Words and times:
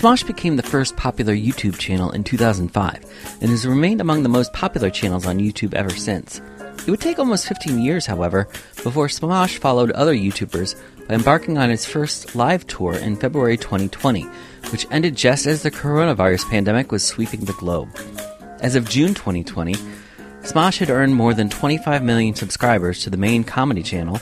Smosh 0.00 0.26
became 0.26 0.56
the 0.56 0.62
first 0.62 0.96
popular 0.96 1.34
YouTube 1.34 1.78
channel 1.78 2.10
in 2.12 2.24
2005 2.24 3.04
and 3.42 3.50
has 3.50 3.66
remained 3.66 4.00
among 4.00 4.22
the 4.22 4.30
most 4.30 4.50
popular 4.54 4.88
channels 4.88 5.26
on 5.26 5.40
YouTube 5.40 5.74
ever 5.74 5.90
since. 5.90 6.40
It 6.86 6.90
would 6.90 7.02
take 7.02 7.18
almost 7.18 7.46
15 7.46 7.78
years, 7.78 8.06
however, 8.06 8.48
before 8.82 9.08
Smosh 9.08 9.58
followed 9.58 9.90
other 9.90 10.14
YouTubers 10.14 10.74
by 11.06 11.16
embarking 11.16 11.58
on 11.58 11.70
its 11.70 11.84
first 11.84 12.34
live 12.34 12.66
tour 12.66 12.94
in 12.94 13.14
February 13.14 13.58
2020, 13.58 14.22
which 14.70 14.86
ended 14.90 15.16
just 15.16 15.44
as 15.44 15.62
the 15.62 15.70
coronavirus 15.70 16.48
pandemic 16.48 16.90
was 16.90 17.06
sweeping 17.06 17.40
the 17.40 17.52
globe. 17.52 17.94
As 18.60 18.76
of 18.76 18.88
June 18.88 19.12
2020, 19.12 19.74
Smosh 20.44 20.78
had 20.78 20.88
earned 20.88 21.14
more 21.14 21.34
than 21.34 21.50
25 21.50 22.02
million 22.02 22.34
subscribers 22.34 23.02
to 23.02 23.10
the 23.10 23.18
main 23.18 23.44
comedy 23.44 23.82
channel, 23.82 24.18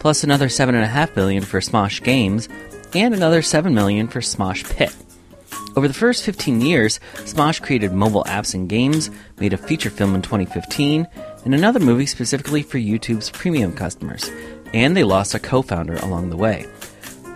plus 0.00 0.24
another 0.24 0.48
7.5 0.48 1.14
million 1.14 1.44
for 1.44 1.60
Smosh 1.60 2.02
Games, 2.02 2.48
and 2.96 3.14
another 3.14 3.42
7 3.42 3.72
million 3.72 4.08
for 4.08 4.18
Smosh 4.18 4.68
Pit. 4.68 4.92
Over 5.76 5.88
the 5.88 5.94
first 5.94 6.24
15 6.24 6.60
years, 6.60 7.00
Smosh 7.14 7.62
created 7.62 7.92
mobile 7.92 8.24
apps 8.24 8.54
and 8.54 8.68
games, 8.68 9.10
made 9.38 9.52
a 9.52 9.58
feature 9.58 9.90
film 9.90 10.14
in 10.14 10.22
2015, 10.22 11.06
and 11.44 11.54
another 11.54 11.80
movie 11.80 12.06
specifically 12.06 12.62
for 12.62 12.78
YouTube's 12.78 13.30
premium 13.30 13.72
customers, 13.72 14.30
and 14.74 14.96
they 14.96 15.04
lost 15.04 15.34
a 15.34 15.38
co 15.38 15.62
founder 15.62 15.96
along 15.96 16.30
the 16.30 16.36
way. 16.36 16.66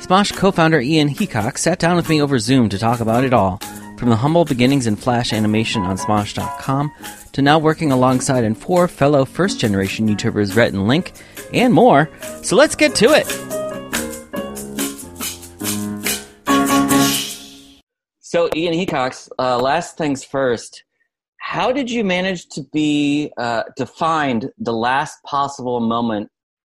Smosh 0.00 0.36
co 0.36 0.50
founder 0.50 0.80
Ian 0.80 1.08
Hecox 1.08 1.58
sat 1.58 1.78
down 1.78 1.96
with 1.96 2.08
me 2.08 2.20
over 2.20 2.38
Zoom 2.38 2.68
to 2.68 2.78
talk 2.78 3.00
about 3.00 3.24
it 3.24 3.32
all, 3.32 3.58
from 3.96 4.10
the 4.10 4.16
humble 4.16 4.44
beginnings 4.44 4.86
in 4.86 4.96
Flash 4.96 5.32
animation 5.32 5.82
on 5.82 5.96
Smosh.com 5.96 6.92
to 7.32 7.42
now 7.42 7.58
working 7.58 7.90
alongside 7.92 8.44
and 8.44 8.58
four 8.58 8.88
fellow 8.88 9.24
first 9.24 9.58
generation 9.58 10.08
YouTubers 10.08 10.56
Rhett 10.56 10.72
and 10.72 10.86
Link, 10.86 11.12
and 11.52 11.72
more. 11.72 12.10
So 12.42 12.56
let's 12.56 12.74
get 12.74 12.94
to 12.96 13.06
it! 13.06 13.63
So, 18.34 18.50
Ian 18.56 18.74
Hecox, 18.74 19.28
uh, 19.38 19.60
last 19.60 19.96
things 19.96 20.24
first. 20.24 20.82
How 21.36 21.70
did 21.70 21.88
you 21.88 22.02
manage 22.02 22.48
to 22.48 22.64
be 22.72 23.30
uh, 23.38 23.62
to 23.76 23.86
find 23.86 24.50
the 24.58 24.72
last 24.72 25.22
possible 25.22 25.78
moment 25.78 26.30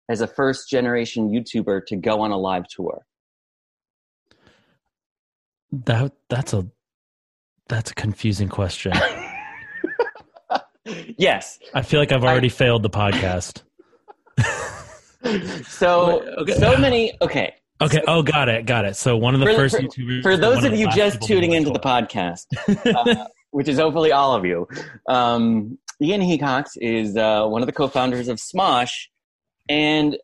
as 0.08 0.22
a 0.22 0.28
first 0.28 0.70
generation 0.70 1.30
YouTuber 1.30 1.86
to 1.88 1.98
go 1.98 2.22
on 2.22 2.32
a 2.32 2.38
live 2.38 2.66
tour? 2.70 3.06
That 5.74 6.14
that's 6.30 6.54
a 6.54 6.66
that's 7.68 7.92
a 7.92 7.94
confusing 7.94 8.48
question. 8.48 8.94
yes, 11.18 11.60
I 11.74 11.82
feel 11.82 12.00
like 12.00 12.14
I've 12.14 12.24
already 12.24 12.48
I, 12.48 12.52
failed 12.52 12.84
the 12.84 12.90
podcast. 12.90 13.64
so 15.68 16.22
okay. 16.38 16.54
so 16.54 16.78
many. 16.78 17.18
Okay, 17.22 17.54
Okay. 17.82 18.02
Oh, 18.08 18.22
got 18.22 18.50
it. 18.50 18.66
Got 18.66 18.86
it. 18.86 18.96
So 18.96 19.16
one 19.16 19.34
of 19.34 19.40
the 19.40 19.48
for, 19.48 19.56
first 19.56 19.76
for, 19.76 19.82
YouTubers. 19.82 20.22
For 20.22 20.38
those 20.38 20.64
of 20.64 20.76
you 20.76 20.90
just 20.92 21.22
tuning 21.22 21.54
into 21.54 21.70
the 21.70 21.80
podcast, 21.80 22.46
uh, 22.86 23.26
which 23.52 23.68
is 23.68 23.78
hopefully 23.78 24.12
all 24.12 24.36
of 24.36 24.46
you, 24.46 24.68
um, 25.08 25.78
Ian 26.02 26.22
Hecox 26.22 26.72
is 26.78 27.16
uh, 27.16 27.46
one 27.46 27.62
of 27.62 27.68
the 27.68 27.74
co-founders 27.74 28.28
of 28.28 28.38
Smosh, 28.38 29.08
and 29.68 30.18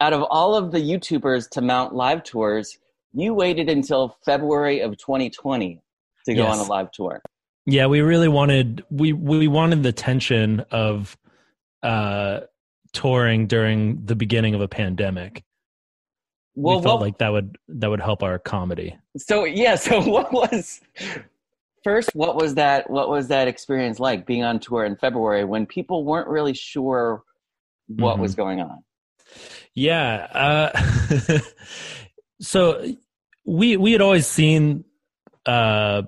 out 0.00 0.12
of 0.12 0.22
all 0.22 0.54
of 0.54 0.70
the 0.70 0.78
YouTubers 0.78 1.48
to 1.50 1.60
mount 1.60 1.94
live 1.94 2.22
tours, 2.22 2.78
you 3.12 3.34
waited 3.34 3.68
until 3.68 4.16
February 4.24 4.80
of 4.80 4.96
2020 4.98 5.80
to 6.26 6.34
go 6.34 6.42
yes. 6.42 6.58
on 6.58 6.64
a 6.64 6.68
live 6.68 6.90
tour. 6.92 7.20
Yeah, 7.66 7.86
we 7.86 8.00
really 8.00 8.28
wanted 8.28 8.84
we 8.90 9.12
we 9.12 9.48
wanted 9.48 9.82
the 9.82 9.92
tension 9.92 10.60
of 10.70 11.16
uh 11.82 12.40
touring 12.92 13.46
during 13.46 14.04
the 14.06 14.16
beginning 14.16 14.54
of 14.54 14.60
a 14.60 14.68
pandemic 14.68 15.44
well, 16.58 16.78
we 16.78 16.82
felt 16.82 17.00
like 17.00 17.18
that 17.18 17.30
would 17.30 17.56
that 17.68 17.88
would 17.88 18.00
help 18.00 18.22
our 18.22 18.38
comedy. 18.38 18.96
So 19.16 19.44
yeah, 19.44 19.74
so 19.76 20.02
what 20.02 20.32
was 20.32 20.80
first? 21.84 22.10
What 22.14 22.36
was 22.36 22.56
that? 22.56 22.90
What 22.90 23.08
was 23.08 23.28
that 23.28 23.48
experience 23.48 24.00
like 24.00 24.26
being 24.26 24.42
on 24.42 24.58
tour 24.58 24.84
in 24.84 24.96
February 24.96 25.44
when 25.44 25.66
people 25.66 26.04
weren't 26.04 26.28
really 26.28 26.54
sure 26.54 27.22
what 27.86 28.14
mm-hmm. 28.14 28.22
was 28.22 28.34
going 28.34 28.60
on? 28.60 28.82
Yeah, 29.74 30.72
uh, 30.74 31.38
so 32.40 32.84
we 33.44 33.76
we 33.76 33.92
had 33.92 34.00
always 34.00 34.26
seen 34.26 34.84
uh, 35.46 36.02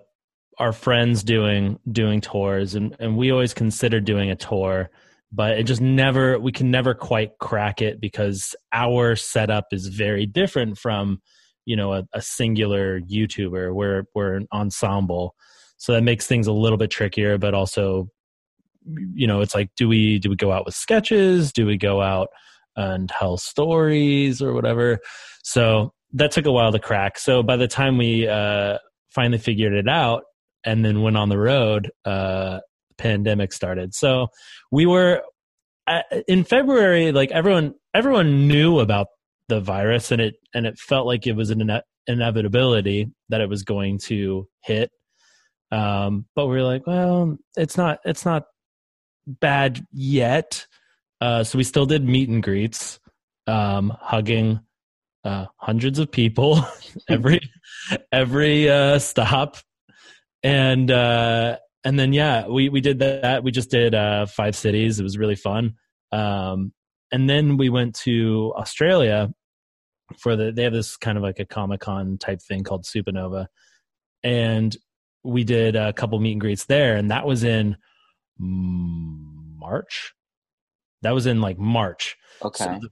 our 0.58 0.72
friends 0.72 1.22
doing 1.22 1.78
doing 1.90 2.20
tours, 2.20 2.74
and 2.74 2.96
and 2.98 3.16
we 3.16 3.30
always 3.30 3.54
considered 3.54 4.04
doing 4.04 4.30
a 4.30 4.36
tour 4.36 4.90
but 5.32 5.58
it 5.58 5.64
just 5.64 5.80
never 5.80 6.38
we 6.38 6.52
can 6.52 6.70
never 6.70 6.94
quite 6.94 7.38
crack 7.38 7.80
it 7.80 8.00
because 8.00 8.54
our 8.72 9.14
setup 9.14 9.66
is 9.72 9.86
very 9.86 10.26
different 10.26 10.78
from 10.78 11.20
you 11.66 11.76
know 11.76 11.92
a, 11.92 12.04
a 12.12 12.22
singular 12.22 13.00
youtuber. 13.00 13.72
We're 13.74 14.04
we're 14.14 14.34
an 14.34 14.48
ensemble. 14.52 15.34
So 15.76 15.94
that 15.94 16.02
makes 16.02 16.26
things 16.26 16.46
a 16.46 16.52
little 16.52 16.78
bit 16.78 16.90
trickier 16.90 17.38
but 17.38 17.54
also 17.54 18.08
you 19.14 19.26
know 19.26 19.40
it's 19.40 19.54
like 19.54 19.70
do 19.76 19.88
we 19.88 20.18
do 20.18 20.30
we 20.30 20.36
go 20.36 20.52
out 20.52 20.64
with 20.66 20.74
sketches? 20.74 21.52
Do 21.52 21.66
we 21.66 21.76
go 21.76 22.00
out 22.00 22.28
and 22.76 23.08
tell 23.08 23.36
stories 23.36 24.42
or 24.42 24.52
whatever? 24.52 24.98
So 25.42 25.92
that 26.14 26.32
took 26.32 26.46
a 26.46 26.52
while 26.52 26.72
to 26.72 26.78
crack. 26.78 27.18
So 27.18 27.42
by 27.42 27.56
the 27.56 27.68
time 27.68 27.98
we 27.98 28.26
uh 28.26 28.78
finally 29.10 29.38
figured 29.38 29.74
it 29.74 29.88
out 29.88 30.24
and 30.64 30.84
then 30.84 31.02
went 31.02 31.16
on 31.16 31.28
the 31.28 31.38
road 31.38 31.90
uh 32.04 32.60
pandemic 33.00 33.52
started. 33.52 33.94
So 33.94 34.28
we 34.70 34.86
were 34.86 35.22
in 36.28 36.44
February, 36.44 37.12
like 37.12 37.30
everyone, 37.30 37.74
everyone 37.94 38.46
knew 38.46 38.78
about 38.78 39.08
the 39.48 39.60
virus 39.60 40.12
and 40.12 40.20
it, 40.20 40.34
and 40.54 40.66
it 40.66 40.78
felt 40.78 41.06
like 41.06 41.26
it 41.26 41.34
was 41.34 41.50
an 41.50 41.62
ine- 41.62 41.82
inevitability 42.06 43.10
that 43.30 43.40
it 43.40 43.48
was 43.48 43.62
going 43.62 43.98
to 43.98 44.46
hit. 44.62 44.90
Um, 45.72 46.26
but 46.34 46.46
we 46.46 46.58
are 46.58 46.62
like, 46.62 46.86
well, 46.86 47.38
it's 47.56 47.76
not, 47.76 47.98
it's 48.04 48.24
not 48.24 48.44
bad 49.26 49.84
yet. 49.92 50.66
Uh, 51.20 51.44
so 51.44 51.58
we 51.58 51.64
still 51.64 51.86
did 51.86 52.06
meet 52.06 52.28
and 52.28 52.42
greets, 52.42 52.98
um, 53.46 53.96
hugging, 54.00 54.60
uh, 55.24 55.46
hundreds 55.56 55.98
of 55.98 56.10
people 56.10 56.64
every, 57.08 57.40
every, 58.12 58.68
uh, 58.68 58.98
stop. 58.98 59.56
And, 60.42 60.90
uh, 60.90 61.58
and 61.84 61.98
then 61.98 62.12
yeah, 62.12 62.46
we 62.46 62.68
we 62.68 62.80
did 62.80 62.98
that. 62.98 63.42
We 63.42 63.50
just 63.50 63.70
did 63.70 63.94
uh, 63.94 64.26
five 64.26 64.54
cities. 64.56 65.00
It 65.00 65.02
was 65.02 65.18
really 65.18 65.36
fun. 65.36 65.74
Um, 66.12 66.72
and 67.12 67.28
then 67.28 67.56
we 67.56 67.70
went 67.70 67.94
to 68.00 68.52
Australia 68.56 69.32
for 70.18 70.36
the. 70.36 70.52
They 70.52 70.64
have 70.64 70.72
this 70.72 70.96
kind 70.96 71.16
of 71.16 71.22
like 71.22 71.38
a 71.38 71.46
Comic 71.46 71.80
Con 71.80 72.18
type 72.18 72.40
thing 72.42 72.64
called 72.64 72.84
Supernova, 72.84 73.46
and 74.22 74.76
we 75.24 75.44
did 75.44 75.76
a 75.76 75.92
couple 75.92 76.18
meet 76.20 76.32
and 76.32 76.40
greets 76.40 76.66
there, 76.66 76.96
and 76.96 77.10
that 77.10 77.26
was 77.26 77.44
in 77.44 77.76
March. 78.38 80.12
That 81.02 81.14
was 81.14 81.26
in 81.26 81.40
like 81.40 81.58
March. 81.58 82.16
Okay. 82.44 82.64
So 82.64 82.78
the 82.80 82.90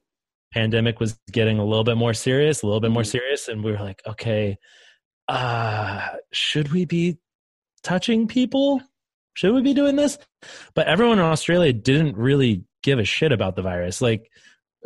pandemic 0.53 0.99
was 0.99 1.19
getting 1.31 1.58
a 1.58 1.64
little 1.64 1.84
bit 1.84 1.96
more 1.96 2.14
serious, 2.14 2.62
a 2.62 2.67
little 2.67 2.81
bit 2.81 2.91
more 2.91 3.02
mm-hmm. 3.02 3.11
serious, 3.11 3.49
and 3.49 3.62
we 3.62 3.73
were 3.73 3.79
like, 3.79 4.00
okay, 4.06 4.56
uh, 5.29 6.08
should 6.32 6.73
we 6.73 6.87
be 6.87 7.19
touching 7.83 8.27
people? 8.27 8.81
Should 9.35 9.55
we 9.55 9.63
be 9.63 9.75
doing 9.75 9.97
this? 9.97 10.19
But 10.75 10.89
everyone 10.89 11.19
in 11.19 11.25
Australia 11.25 11.73
didn't 11.73 12.17
really 12.17 12.65
give 12.83 12.99
a 12.99 13.05
shit 13.05 13.33
about 13.33 13.57
the 13.57 13.63
virus. 13.63 14.01
Like 14.01 14.31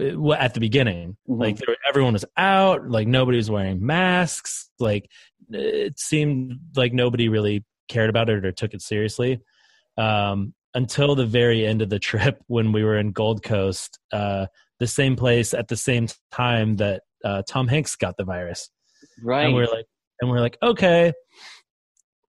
uh, 0.01 0.33
at 0.33 0.55
the 0.55 0.61
beginning, 0.61 1.17
mm-hmm. 1.29 1.41
like 1.41 1.59
were, 1.67 1.77
everyone 1.89 2.13
was 2.13 2.25
out, 2.37 2.89
like 2.89 3.07
nobody 3.07 3.39
was 3.39 3.51
wearing 3.51 3.85
masks. 3.85 4.71
Like 4.79 5.09
it 5.51 5.99
seemed 5.99 6.59
like 6.77 6.93
nobody 6.93 7.29
really 7.29 7.65
cared 7.89 8.11
about 8.11 8.29
it 8.31 8.45
or 8.45 8.53
took 8.53 8.75
it 8.75 8.83
seriously. 8.83 9.41
Um, 9.97 10.55
until 10.75 11.15
the 11.15 11.27
very 11.27 11.67
end 11.67 11.83
of 11.83 11.91
the 11.91 11.99
trip 12.11 12.43
when 12.47 12.73
we 12.73 12.85
were 12.85 12.99
in 12.99 13.13
Gold 13.13 13.43
Coast, 13.43 13.99
uh, 14.13 14.47
the 14.79 14.87
same 14.87 15.17
place 15.17 15.55
at 15.55 15.69
the 15.69 15.77
same 15.77 16.09
time 16.31 16.77
that 16.77 17.03
uh, 17.25 17.43
Tom 17.49 17.69
Hanks 17.69 17.97
got 17.97 18.17
the 18.17 18.25
virus. 18.25 18.71
Right. 19.23 19.45
And 19.45 19.55
we're 19.55 19.67
like, 19.67 19.87
and 20.21 20.31
we're 20.31 20.41
like, 20.41 20.59
okay, 20.63 21.13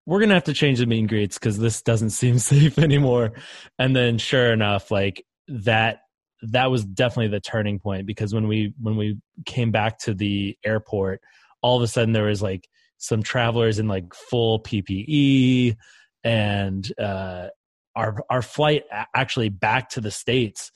we're 0.05 0.19
gonna 0.19 0.33
have 0.33 0.45
to 0.45 0.53
change 0.53 0.79
the 0.79 0.85
meet 0.85 0.99
and 0.99 1.09
greets 1.09 1.37
because 1.37 1.57
this 1.57 1.81
doesn't 1.81 2.09
seem 2.11 2.39
safe 2.39 2.77
anymore. 2.79 3.33
And 3.79 3.95
then 3.95 4.17
sure 4.17 4.51
enough, 4.51 4.91
like 4.91 5.23
that 5.47 6.01
that 6.43 6.71
was 6.71 6.83
definitely 6.83 7.27
the 7.27 7.39
turning 7.39 7.79
point 7.79 8.07
because 8.07 8.33
when 8.33 8.47
we 8.47 8.73
when 8.79 8.97
we 8.97 9.17
came 9.45 9.71
back 9.71 9.99
to 9.99 10.13
the 10.13 10.57
airport, 10.65 11.21
all 11.61 11.77
of 11.77 11.83
a 11.83 11.87
sudden 11.87 12.13
there 12.13 12.25
was 12.25 12.41
like 12.41 12.67
some 12.97 13.23
travelers 13.23 13.79
in 13.79 13.87
like 13.87 14.13
full 14.13 14.61
PPE 14.61 15.75
and 16.23 16.91
uh 16.99 17.47
our 17.95 18.23
our 18.29 18.41
flight 18.41 18.83
actually 19.15 19.49
back 19.49 19.89
to 19.89 20.01
the 20.01 20.11
states. 20.11 20.71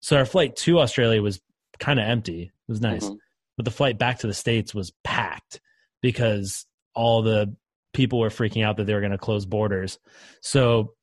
So 0.00 0.16
our 0.16 0.24
flight 0.24 0.56
to 0.56 0.80
Australia 0.80 1.22
was 1.22 1.40
kind 1.78 1.98
of 1.98 2.06
empty. 2.06 2.42
It 2.42 2.72
was 2.72 2.80
nice, 2.80 3.04
mm-hmm. 3.04 3.16
but 3.56 3.64
the 3.64 3.70
flight 3.70 3.98
back 3.98 4.20
to 4.20 4.26
the 4.26 4.34
states 4.34 4.74
was 4.74 4.92
packed 5.04 5.60
because 6.02 6.66
all 6.94 7.22
the 7.22 7.54
people 7.96 8.20
were 8.20 8.28
freaking 8.28 8.64
out 8.64 8.76
that 8.76 8.84
they 8.84 8.94
were 8.94 9.00
going 9.00 9.12
to 9.12 9.18
close 9.18 9.46
borders. 9.46 9.98
So 10.42 10.94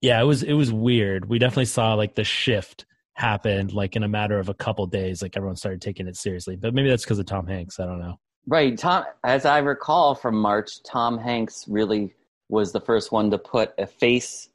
yeah, 0.00 0.20
it 0.20 0.24
was 0.24 0.42
it 0.42 0.52
was 0.52 0.72
weird. 0.72 1.28
We 1.28 1.38
definitely 1.38 1.66
saw 1.66 1.94
like 1.94 2.16
the 2.16 2.24
shift 2.24 2.84
happened 3.14 3.72
like 3.72 3.96
in 3.96 4.02
a 4.02 4.08
matter 4.08 4.38
of 4.38 4.48
a 4.48 4.54
couple 4.54 4.86
days. 4.86 5.22
Like 5.22 5.36
everyone 5.36 5.56
started 5.56 5.80
taking 5.80 6.08
it 6.08 6.16
seriously, 6.16 6.56
but 6.56 6.74
maybe 6.74 6.88
that's 6.88 7.04
because 7.04 7.18
of 7.18 7.26
Tom 7.26 7.46
Hanks. 7.46 7.80
I 7.80 7.86
don't 7.86 8.00
know. 8.00 8.18
Right, 8.46 8.76
Tom. 8.76 9.04
As 9.24 9.44
I 9.44 9.58
recall 9.58 10.14
from 10.14 10.36
March, 10.36 10.82
Tom 10.82 11.18
Hanks 11.18 11.64
really 11.68 12.14
was 12.48 12.72
the 12.72 12.80
first 12.80 13.12
one 13.12 13.30
to 13.30 13.38
put 13.38 13.72
a 13.78 13.86
face 13.86 14.48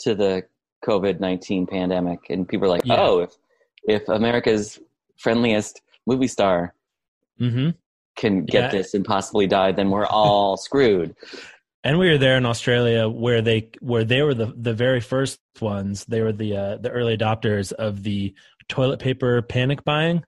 to 0.00 0.14
the 0.14 0.44
COVID 0.84 1.20
nineteen 1.20 1.66
pandemic, 1.66 2.20
and 2.30 2.48
people 2.48 2.66
are 2.66 2.70
like, 2.70 2.86
yeah. 2.86 2.96
"Oh, 2.98 3.20
if 3.20 3.36
if 3.84 4.08
America's 4.08 4.78
friendliest 5.18 5.82
movie 6.06 6.26
star 6.26 6.74
mm-hmm. 7.38 7.70
Can 8.20 8.44
get 8.44 8.64
yeah. 8.64 8.78
this 8.78 8.94
and 8.94 9.04
possibly 9.04 9.46
die, 9.46 9.72
then 9.72 9.90
we're 9.90 10.06
all 10.06 10.56
screwed." 10.68 11.14
And 11.82 11.98
we 11.98 12.10
were 12.10 12.18
there 12.18 12.36
in 12.36 12.44
Australia 12.44 13.08
where 13.08 13.40
they 13.40 13.70
where 13.80 14.04
they 14.04 14.22
were 14.22 14.34
the 14.34 14.52
the 14.56 14.74
very 14.74 15.00
first 15.00 15.40
ones. 15.60 16.04
They 16.04 16.20
were 16.20 16.32
the 16.32 16.56
uh, 16.56 16.76
the 16.76 16.90
early 16.90 17.16
adopters 17.16 17.72
of 17.72 18.02
the 18.02 18.34
toilet 18.68 19.00
paper 19.00 19.42
panic 19.42 19.84
buying. 19.84 20.22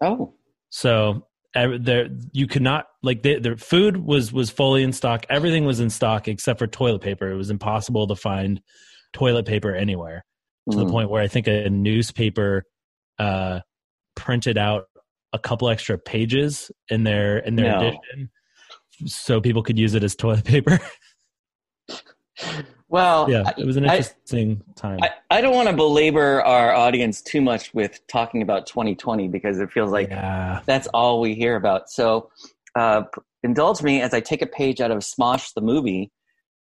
Oh, 0.00 0.34
so 0.70 1.26
there 1.54 2.08
you 2.32 2.46
could 2.46 2.62
not 2.62 2.86
like 3.02 3.22
the, 3.22 3.38
the 3.38 3.56
food 3.56 3.96
was 3.96 4.32
was 4.32 4.50
fully 4.50 4.82
in 4.82 4.92
stock. 4.92 5.24
Everything 5.30 5.64
was 5.64 5.80
in 5.80 5.90
stock 5.90 6.28
except 6.28 6.58
for 6.58 6.66
toilet 6.66 7.00
paper. 7.00 7.30
It 7.30 7.36
was 7.36 7.50
impossible 7.50 8.06
to 8.08 8.16
find 8.16 8.60
toilet 9.12 9.46
paper 9.46 9.74
anywhere 9.74 10.24
to 10.70 10.76
mm. 10.76 10.84
the 10.84 10.90
point 10.90 11.10
where 11.10 11.22
I 11.22 11.28
think 11.28 11.46
a 11.46 11.70
newspaper 11.70 12.64
uh, 13.18 13.60
printed 14.14 14.58
out 14.58 14.84
a 15.32 15.38
couple 15.38 15.68
extra 15.68 15.98
pages 15.98 16.70
in 16.88 17.04
their 17.04 17.38
in 17.38 17.56
their 17.56 17.72
no. 17.72 17.88
edition 17.88 18.30
so 19.04 19.40
people 19.40 19.62
could 19.62 19.78
use 19.78 19.94
it 19.94 20.02
as 20.02 20.14
toilet 20.14 20.44
paper. 20.44 20.80
well, 22.88 23.30
yeah, 23.30 23.50
it 23.56 23.66
was 23.66 23.76
an 23.76 23.84
interesting 23.84 24.62
I, 24.68 24.80
time. 24.80 24.98
I, 25.02 25.10
I 25.30 25.40
don't 25.40 25.54
want 25.54 25.68
to 25.68 25.74
belabor 25.74 26.42
our 26.42 26.74
audience 26.74 27.20
too 27.20 27.40
much 27.40 27.74
with 27.74 28.00
talking 28.06 28.42
about 28.42 28.66
2020 28.66 29.28
because 29.28 29.58
it 29.58 29.70
feels 29.70 29.90
like 29.90 30.08
yeah. 30.08 30.60
that's 30.66 30.86
all 30.88 31.20
we 31.20 31.34
hear 31.34 31.56
about. 31.56 31.90
So, 31.90 32.30
uh, 32.74 33.02
indulge 33.42 33.82
me 33.82 34.00
as 34.00 34.14
I 34.14 34.20
take 34.20 34.42
a 34.42 34.46
page 34.46 34.80
out 34.80 34.90
of 34.90 34.98
Smosh 34.98 35.52
the 35.54 35.60
movie. 35.60 36.10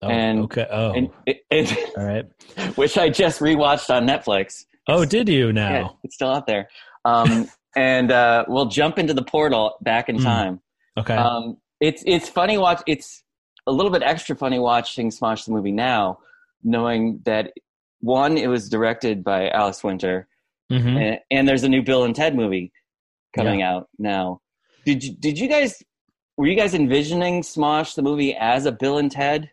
Oh, 0.01 0.09
and 0.09 0.39
okay. 0.41 0.67
Oh, 0.69 0.91
and 0.91 1.09
it, 1.25 1.41
it, 1.49 1.91
all 1.97 2.05
right. 2.05 2.25
Which 2.75 2.97
I 2.97 3.09
just 3.09 3.39
rewatched 3.39 3.93
on 3.93 4.07
Netflix. 4.07 4.65
Oh, 4.87 5.05
did 5.05 5.29
you 5.29 5.53
now? 5.53 5.71
Yeah, 5.71 5.87
it's 6.03 6.15
still 6.15 6.29
out 6.29 6.45
there. 6.45 6.67
Um, 7.05 7.49
and 7.75 8.11
uh, 8.11 8.45
we'll 8.47 8.67
jump 8.67 8.97
into 8.97 9.13
the 9.13 9.23
portal 9.23 9.77
back 9.81 10.09
in 10.09 10.17
mm. 10.17 10.23
time. 10.23 10.61
Okay. 10.97 11.15
Um, 11.15 11.57
it's 11.79 12.03
it's 12.05 12.29
funny 12.29 12.57
watch. 12.57 12.81
It's 12.87 13.23
a 13.67 13.71
little 13.71 13.91
bit 13.91 14.03
extra 14.03 14.35
funny 14.35 14.59
watching 14.59 15.09
Smosh 15.09 15.45
the 15.45 15.51
movie 15.51 15.71
now, 15.71 16.19
knowing 16.63 17.21
that 17.25 17.53
one, 17.99 18.37
it 18.37 18.47
was 18.47 18.69
directed 18.69 19.23
by 19.23 19.49
Alex 19.49 19.83
Winter, 19.83 20.27
mm-hmm. 20.71 20.97
and, 20.97 21.19
and, 21.31 21.47
there's 21.47 21.63
a 21.63 21.69
new 21.69 21.81
Bill 21.81 22.03
and 22.03 22.15
Ted 22.15 22.35
movie 22.35 22.73
coming 23.35 23.61
yeah. 23.61 23.73
out 23.73 23.89
now. 23.97 24.41
Did 24.85 25.03
you, 25.03 25.15
did 25.15 25.39
you 25.39 25.47
guys 25.47 25.81
were 26.37 26.47
you 26.47 26.55
guys 26.55 26.73
envisioning 26.73 27.41
Smosh 27.41 27.95
the 27.95 28.01
movie 28.01 28.35
as 28.35 28.65
a 28.65 28.71
Bill 28.71 28.97
and 28.97 29.11
Ted 29.11 29.51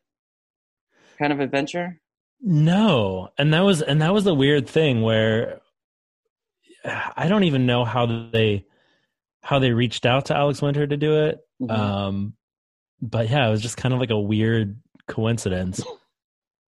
kind 1.19 1.33
of 1.33 1.41
adventure? 1.41 2.01
No, 2.41 3.29
and 3.39 3.53
that 3.53 3.65
was 3.65 3.83
and 3.83 4.01
that 4.03 4.15
was 4.15 4.25
the 4.25 4.35
weird 4.35 4.69
thing 4.69 5.03
where 5.03 5.61
I 6.85 7.29
don't 7.29 7.45
even 7.45 7.67
know 7.67 7.85
how 7.85 8.31
they 8.33 8.67
how 9.43 9.59
they 9.59 9.73
reached 9.73 10.07
out 10.07 10.27
to 10.27 10.37
Alex 10.37 10.61
Winter 10.63 10.87
to 10.87 10.97
do 10.97 11.25
it. 11.25 11.39
Mm-hmm. 11.61 11.71
Um, 11.71 12.35
but 13.01 13.31
yeah, 13.31 13.47
it 13.47 13.51
was 13.51 13.63
just 13.63 13.77
kind 13.77 13.95
of 13.95 14.01
like 14.01 14.11
a 14.11 14.21
weird 14.21 14.81
coincidence. 15.07 15.83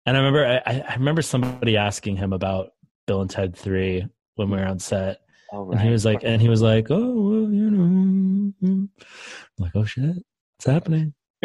And 0.06 0.16
I 0.16 0.22
remember, 0.22 0.62
I, 0.66 0.86
I 0.88 0.94
remember 0.96 1.22
somebody 1.22 1.76
asking 1.76 2.16
him 2.16 2.32
about 2.32 2.70
Bill 3.08 3.20
and 3.20 3.30
Ted 3.30 3.58
Three 3.58 4.08
when 4.36 4.50
we 4.50 4.58
were 4.58 4.66
on 4.66 4.80
set, 4.80 5.20
oh, 5.52 5.64
right. 5.64 5.74
and 5.74 5.82
he 5.82 5.92
was 5.92 6.06
like, 6.06 6.24
and 6.24 6.42
he 6.42 6.48
was 6.48 6.62
like, 6.62 6.88
oh, 6.90 6.96
well, 6.96 7.52
you 7.52 7.70
know, 7.70 8.54
I'm 8.64 8.90
like, 9.58 9.76
oh 9.76 9.84
shit, 9.84 10.16
it's 10.58 10.66
happening. 10.66 11.14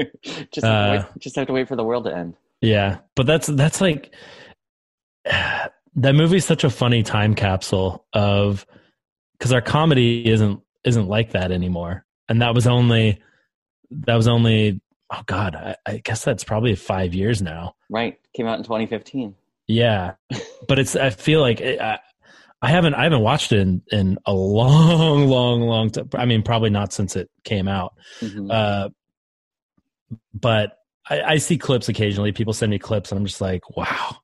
just, 0.52 0.64
have 0.64 0.64
uh, 0.64 1.06
wait, 1.12 1.20
just 1.20 1.34
have 1.34 1.48
to 1.48 1.52
wait 1.52 1.66
for 1.66 1.74
the 1.74 1.82
world 1.82 2.04
to 2.04 2.16
end. 2.16 2.36
Yeah, 2.60 2.98
but 3.16 3.26
that's 3.26 3.48
that's 3.48 3.80
like 3.80 4.14
that 5.96 6.14
movie's 6.14 6.44
such 6.44 6.64
a 6.64 6.70
funny 6.70 7.02
time 7.02 7.34
capsule 7.34 8.06
of 8.12 8.66
because 9.38 9.52
our 9.52 9.60
comedy 9.60 10.26
isn't 10.28 10.60
isn't 10.84 11.08
like 11.08 11.32
that 11.32 11.52
anymore, 11.52 12.04
and 12.28 12.42
that 12.42 12.54
was 12.54 12.66
only 12.66 13.20
that 13.90 14.14
was 14.14 14.28
only 14.28 14.80
oh 15.10 15.22
god 15.26 15.54
I, 15.54 15.76
I, 15.86 15.96
guess 15.98 16.24
that's 16.24 16.44
probably 16.44 16.74
five 16.74 17.14
years 17.14 17.42
now. 17.42 17.74
Right. 17.90 18.18
Came 18.34 18.46
out 18.46 18.58
in 18.58 18.64
2015 18.64 19.34
yeah. 19.66 20.14
But 20.68 20.78
it's 20.78 20.94
i 20.94 21.10
feel 21.10 21.40
like 21.40 21.60
it, 21.60 21.80
I, 21.80 21.98
I 22.62 22.70
haven't 22.70 22.94
i 22.94 23.02
haven't 23.02 23.20
watched 23.20 23.50
it 23.50 23.58
in, 23.58 23.82
in 23.90 24.18
a 24.26 24.32
long 24.32 25.26
long 25.28 25.62
long 25.62 25.90
time 25.90 26.08
i 26.14 26.24
mean 26.24 26.44
probably 26.44 26.70
not 26.70 26.92
since 26.92 27.16
it 27.16 27.28
came 27.42 27.66
out. 27.66 27.94
Mm-hmm. 28.20 28.48
uh, 28.48 28.88
but 30.32 30.78
I, 31.10 31.22
I 31.22 31.36
see 31.38 31.58
clips 31.58 31.88
occasionally. 31.88 32.30
People 32.30 32.52
send 32.52 32.70
me 32.70 32.78
clips 32.78 33.10
and 33.10 33.18
i'm 33.18 33.26
just 33.26 33.40
like 33.40 33.76
wow 33.76 34.18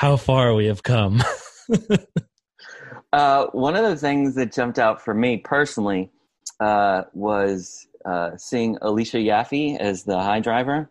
how 0.00 0.16
far 0.16 0.54
we 0.54 0.64
have 0.64 0.82
come 0.82 1.22
uh, 3.12 3.46
one 3.52 3.76
of 3.76 3.84
the 3.84 3.96
things 3.96 4.34
that 4.34 4.50
jumped 4.50 4.78
out 4.78 5.04
for 5.04 5.12
me 5.12 5.36
personally 5.36 6.10
uh, 6.58 7.02
was 7.12 7.86
uh, 8.06 8.30
seeing 8.38 8.78
Alicia 8.80 9.18
Yaffe 9.18 9.78
as 9.78 10.04
the 10.04 10.18
high 10.18 10.40
driver 10.40 10.90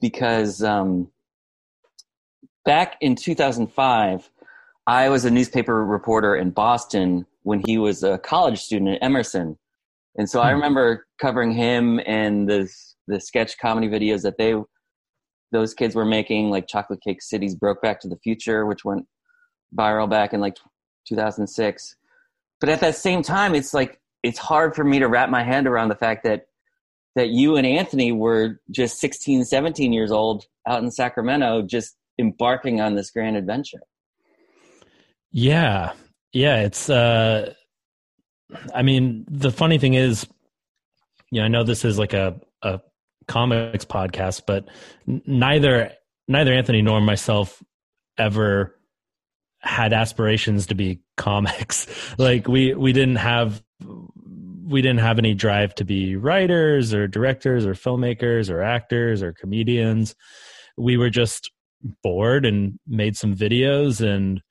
because 0.00 0.60
um, 0.62 1.08
back 2.64 2.96
in 3.00 3.14
2005, 3.14 4.30
I 4.86 5.08
was 5.08 5.24
a 5.24 5.30
newspaper 5.30 5.84
reporter 5.84 6.36
in 6.36 6.50
Boston 6.50 7.26
when 7.44 7.62
he 7.64 7.78
was 7.78 8.02
a 8.02 8.18
college 8.18 8.60
student 8.60 8.96
at 8.96 9.02
Emerson. 9.02 9.56
And 10.16 10.28
so 10.28 10.40
I 10.40 10.48
hmm. 10.50 10.56
remember 10.56 11.06
covering 11.20 11.52
him 11.52 12.00
and 12.06 12.48
the 12.48 12.68
the 13.08 13.20
sketch 13.20 13.56
comedy 13.58 13.86
videos 13.86 14.22
that 14.22 14.36
they 14.36 14.56
those 15.56 15.74
kids 15.74 15.94
were 15.94 16.04
making, 16.04 16.50
like 16.50 16.68
Chocolate 16.68 17.00
Cake 17.00 17.22
City's 17.22 17.56
Brokeback 17.56 18.00
to 18.00 18.08
the 18.08 18.18
Future, 18.18 18.66
which 18.66 18.84
went 18.84 19.06
viral 19.76 20.08
back 20.08 20.34
in 20.34 20.40
like 20.40 20.56
2006. 21.08 21.96
But 22.60 22.68
at 22.68 22.80
that 22.80 22.96
same 22.96 23.22
time, 23.22 23.54
it's 23.54 23.72
like 23.72 24.00
it's 24.22 24.38
hard 24.38 24.74
for 24.74 24.84
me 24.84 24.98
to 24.98 25.08
wrap 25.08 25.30
my 25.30 25.42
hand 25.42 25.66
around 25.66 25.88
the 25.88 25.94
fact 25.94 26.24
that 26.24 26.46
that 27.14 27.30
you 27.30 27.56
and 27.56 27.66
Anthony 27.66 28.12
were 28.12 28.60
just 28.70 29.00
16, 29.00 29.46
17 29.46 29.92
years 29.92 30.12
old 30.12 30.44
out 30.68 30.82
in 30.82 30.90
Sacramento, 30.90 31.62
just 31.62 31.96
embarking 32.18 32.80
on 32.80 32.94
this 32.94 33.10
grand 33.10 33.36
adventure. 33.36 33.80
Yeah. 35.32 35.92
Yeah. 36.32 36.60
It's, 36.60 36.90
uh, 36.90 37.54
I 38.74 38.82
mean, 38.82 39.24
the 39.30 39.50
funny 39.50 39.78
thing 39.78 39.94
is, 39.94 40.26
you 41.30 41.40
know, 41.40 41.46
I 41.46 41.48
know 41.48 41.64
this 41.64 41.86
is 41.86 41.98
like 41.98 42.12
a, 42.12 42.38
a 42.62 42.80
comics 43.28 43.84
podcast, 43.84 44.42
but 44.46 44.68
neither, 45.06 45.92
neither 46.28 46.52
Anthony 46.52 46.82
nor 46.82 47.00
myself 47.00 47.62
ever 48.18 48.78
had 49.60 49.92
aspirations 49.92 50.66
to 50.66 50.74
be 50.74 51.00
comics. 51.16 51.86
like 52.18 52.46
we, 52.48 52.74
we 52.74 52.92
didn't 52.92 53.16
have 53.16 53.62
we 54.66 54.82
didn't 54.82 55.00
have 55.00 55.18
any 55.18 55.32
drive 55.32 55.74
to 55.76 55.84
be 55.84 56.16
writers 56.16 56.92
or 56.92 57.06
directors 57.06 57.64
or 57.64 57.74
filmmakers 57.74 58.50
or 58.50 58.62
actors 58.62 59.22
or 59.22 59.32
comedians. 59.32 60.14
We 60.76 60.96
were 60.96 61.10
just 61.10 61.50
bored 62.02 62.44
and 62.44 62.78
made 62.86 63.16
some 63.16 63.34
videos 63.34 64.00
and 64.00 64.42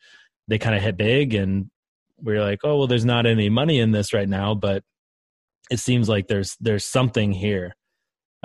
they 0.48 0.58
kind 0.58 0.76
of 0.76 0.82
hit 0.82 0.98
big 0.98 1.34
and 1.34 1.70
we're 2.18 2.42
like, 2.42 2.60
oh 2.64 2.78
well 2.78 2.88
there's 2.88 3.06
not 3.06 3.26
any 3.26 3.50
money 3.50 3.80
in 3.80 3.92
this 3.92 4.14
right 4.14 4.30
now, 4.30 4.56
but 4.56 4.84
it 5.70 5.80
seems 5.80 6.08
like 6.08 6.28
there's 6.28 6.56
there's 6.62 6.86
something 6.86 7.34
here. 7.34 7.76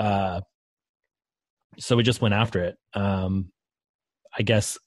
Uh 0.01 0.41
so 1.79 1.97
we 1.97 2.03
just 2.03 2.21
went 2.21 2.35
after 2.35 2.65
it. 2.65 2.77
Um 2.95 3.51
I 4.37 4.43
guess 4.43 4.79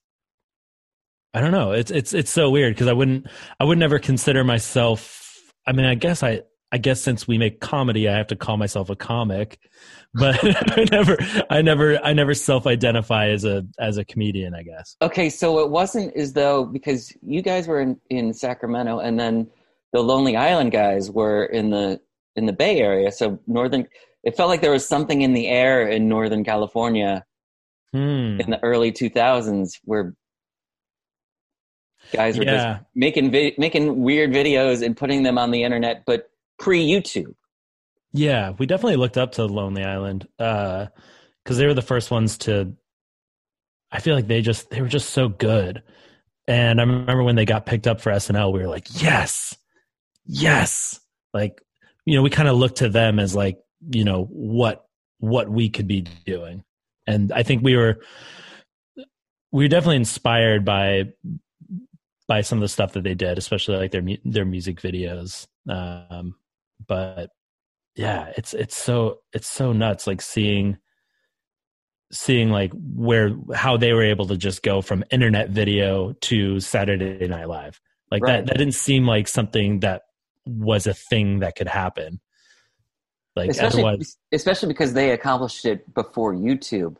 I 1.33 1.41
don't 1.41 1.51
know. 1.51 1.71
It's 1.71 1.91
it's 1.91 2.13
it's 2.13 2.31
so 2.31 2.49
weird 2.49 2.73
because 2.73 2.87
I 2.87 2.93
wouldn't 2.93 3.27
I 3.59 3.63
would 3.63 3.77
never 3.77 3.99
consider 3.99 4.43
myself 4.43 5.19
I 5.65 5.71
mean, 5.71 5.85
I 5.85 5.95
guess 5.95 6.23
I 6.23 6.41
I 6.73 6.77
guess 6.77 6.99
since 6.99 7.27
we 7.27 7.37
make 7.37 7.59
comedy, 7.59 8.09
I 8.09 8.17
have 8.17 8.27
to 8.27 8.35
call 8.35 8.57
myself 8.57 8.89
a 8.89 8.95
comic, 8.95 9.59
but 10.15 10.39
I 10.43 10.85
never, 10.91 11.17
I 11.49 11.61
never, 11.61 12.03
I 12.03 12.13
never 12.13 12.33
self-identify 12.33 13.29
as 13.29 13.45
a 13.45 13.63
as 13.79 13.97
a 13.97 14.03
comedian. 14.05 14.55
I 14.55 14.63
guess. 14.63 14.95
Okay, 15.01 15.29
so 15.29 15.59
it 15.59 15.69
wasn't 15.69 16.15
as 16.15 16.33
though 16.33 16.65
because 16.65 17.15
you 17.21 17.43
guys 17.43 17.67
were 17.67 17.79
in 17.79 17.99
in 18.09 18.33
Sacramento, 18.33 18.99
and 18.99 19.19
then 19.19 19.47
the 19.93 20.01
Lonely 20.01 20.35
Island 20.35 20.71
guys 20.71 21.11
were 21.11 21.45
in 21.45 21.69
the 21.69 22.01
in 22.35 22.45
the 22.45 22.53
Bay 22.53 22.79
Area. 22.79 23.11
So 23.11 23.39
northern, 23.47 23.87
it 24.23 24.35
felt 24.35 24.49
like 24.49 24.61
there 24.61 24.71
was 24.71 24.87
something 24.87 25.21
in 25.21 25.33
the 25.33 25.47
air 25.47 25.87
in 25.87 26.07
Northern 26.07 26.43
California 26.43 27.25
Hmm. 27.91 28.39
in 28.41 28.49
the 28.49 28.59
early 28.63 28.91
2000s 28.91 29.79
where 29.83 30.15
guys 32.11 32.37
were 32.37 32.43
Yeah. 32.43 32.51
just 32.73 32.85
making 32.95 33.31
vi- 33.31 33.53
making 33.57 34.01
weird 34.01 34.31
videos 34.31 34.83
and 34.83 34.97
putting 34.97 35.21
them 35.23 35.37
on 35.37 35.51
the 35.51 35.63
internet 35.63 36.03
but 36.05 36.29
pre 36.57 36.85
YouTube. 36.85 37.35
Yeah, 38.11 38.51
we 38.57 38.65
definitely 38.65 38.95
looked 38.97 39.17
up 39.17 39.33
to 39.33 39.45
Lonely 39.45 39.83
Island 39.83 40.27
because 40.37 40.89
they 41.57 41.65
were 41.65 41.73
the 41.73 41.81
first 41.81 42.11
ones 42.11 42.37
to. 42.39 42.75
I 43.91 43.99
feel 43.99 44.15
like 44.15 44.27
they 44.27 44.41
just 44.41 44.69
they 44.71 44.81
were 44.81 44.87
just 44.87 45.11
so 45.11 45.29
good, 45.29 45.83
and 46.47 46.79
I 46.79 46.83
remember 46.83 47.23
when 47.23 47.35
they 47.35 47.45
got 47.45 47.65
picked 47.67 47.85
up 47.87 48.01
for 48.01 48.11
SNL, 48.11 48.51
we 48.53 48.59
were 48.59 48.67
like, 48.67 48.87
yes, 49.03 49.55
yes, 50.25 50.99
like 51.33 51.61
you 52.05 52.15
know, 52.15 52.21
we 52.21 52.29
kind 52.29 52.49
of 52.49 52.57
looked 52.57 52.77
to 52.77 52.89
them 52.89 53.19
as 53.19 53.35
like 53.35 53.57
you 53.89 54.03
know 54.03 54.25
what 54.25 54.85
what 55.19 55.49
we 55.49 55.69
could 55.69 55.87
be 55.87 56.01
doing, 56.25 56.63
and 57.07 57.31
I 57.31 57.43
think 57.43 57.63
we 57.63 57.75
were 57.75 57.99
we 59.51 59.63
were 59.63 59.69
definitely 59.69 59.97
inspired 59.97 60.65
by 60.65 61.13
by 62.27 62.41
some 62.41 62.57
of 62.57 62.61
the 62.61 62.69
stuff 62.69 62.93
that 62.93 63.03
they 63.03 63.13
did, 63.15 63.37
especially 63.37 63.77
like 63.77 63.91
their 63.91 64.05
their 64.25 64.45
music 64.45 64.81
videos. 64.81 65.47
Um, 65.69 66.35
but 66.87 67.29
yeah 67.95 68.31
it's 68.37 68.53
it's 68.53 68.75
so 68.75 69.19
it's 69.33 69.47
so 69.47 69.71
nuts 69.71 70.07
like 70.07 70.21
seeing 70.21 70.77
seeing 72.11 72.49
like 72.49 72.71
where 72.73 73.31
how 73.53 73.77
they 73.77 73.93
were 73.93 74.03
able 74.03 74.27
to 74.27 74.37
just 74.37 74.63
go 74.63 74.81
from 74.81 75.03
internet 75.11 75.49
video 75.49 76.13
to 76.13 76.59
saturday 76.59 77.27
night 77.27 77.47
live 77.47 77.79
like 78.11 78.21
Right. 78.23 78.37
that 78.37 78.47
that 78.47 78.57
didn't 78.57 78.73
seem 78.73 79.05
like 79.05 79.27
something 79.27 79.79
that 79.81 80.03
was 80.45 80.87
a 80.87 80.93
thing 80.93 81.39
that 81.39 81.55
could 81.55 81.67
happen 81.67 82.19
like 83.35 83.49
especially 83.49 83.83
otherwise 83.83 84.17
especially 84.31 84.67
because 84.67 84.93
they 84.93 85.11
accomplished 85.11 85.65
it 85.65 85.91
before 85.93 86.33
YouTube. 86.33 86.95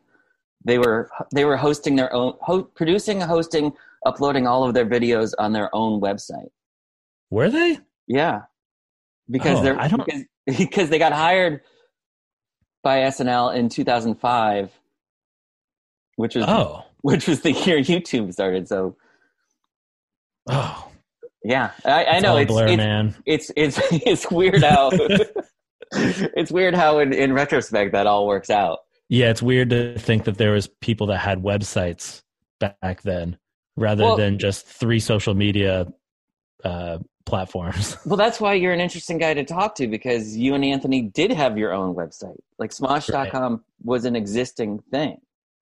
They 0.66 0.80
were 0.80 1.10
they 1.36 1.46
were 1.46 1.58
hosting 1.58 1.96
their 1.96 2.12
own 2.14 2.34
ho- 2.42 2.64
producing, 2.64 3.20
hosting, 3.22 3.74
uploading 4.06 4.48
all 4.48 4.64
of 4.64 4.74
their 4.74 4.86
videos 4.86 5.34
on 5.38 5.52
their 5.54 5.70
own 5.76 6.00
website. 6.02 6.50
were 7.30 7.50
they 7.50 7.80
Yeah, 8.08 8.44
because 9.30 9.60
Oh, 9.60 9.64
they're 9.64 9.80
I 9.80 9.88
don't- 9.90 10.06
because, 10.06 10.24
because 10.58 10.90
they 10.90 10.98
got 11.00 11.12
hired 11.14 11.62
by 12.82 13.00
SNL 13.02 13.54
in 13.56 13.70
2005, 13.70 14.72
which 16.16 16.36
was 16.36 16.46
oh 16.48 16.84
which 17.02 17.28
was 17.28 17.42
the 17.42 17.52
year 17.52 17.78
YouTube 17.80 18.32
started. 18.34 18.68
So 18.68 18.96
oh 20.50 20.88
yeah, 21.44 21.72
I, 21.86 22.06
I 22.06 22.20
know 22.20 22.38
it's 22.38 22.52
blur 22.52 22.68
it's, 23.26 23.52
it's 23.56 23.80
it's 23.80 23.80
it's 23.92 24.32
weird 24.32 24.64
how 24.64 24.90
it's 25.92 26.52
weird 26.52 26.76
how 26.76 27.00
in, 27.00 27.14
in 27.14 27.34
retrospect 27.34 27.92
that 27.92 28.08
all 28.08 28.26
works 28.28 28.50
out. 28.50 28.80
yeah 29.10 29.30
it's 29.30 29.42
weird 29.42 29.70
to 29.72 29.98
think 30.00 30.24
that 30.24 30.38
there 30.38 30.52
was 30.52 30.68
people 30.82 31.08
that 31.08 31.18
had 31.18 31.44
websites 31.44 32.22
back 32.60 33.02
then 33.04 33.38
rather 33.76 34.04
Well- 34.04 34.18
than 34.18 34.40
just 34.40 34.66
three 34.66 35.00
social 35.00 35.34
media 35.34 35.88
uh 36.64 37.00
platforms 37.26 37.98
Well, 38.06 38.18
that's 38.18 38.40
why 38.42 38.54
you're 38.54 38.74
an 38.74 38.82
interesting 38.82 39.18
guy 39.18 39.34
to 39.34 39.44
talk 39.44 39.76
to 39.76 39.88
because 39.88 40.36
you 40.36 40.56
and 40.56 40.64
Anthony 40.66 41.02
did 41.04 41.32
have 41.32 41.58
your 41.58 41.72
own 41.74 41.96
website. 41.96 42.36
Like 42.60 42.72
Smosh.com 42.72 43.64
was 43.84 44.04
an 44.06 44.16
existing 44.16 44.80
thing. 44.92 45.18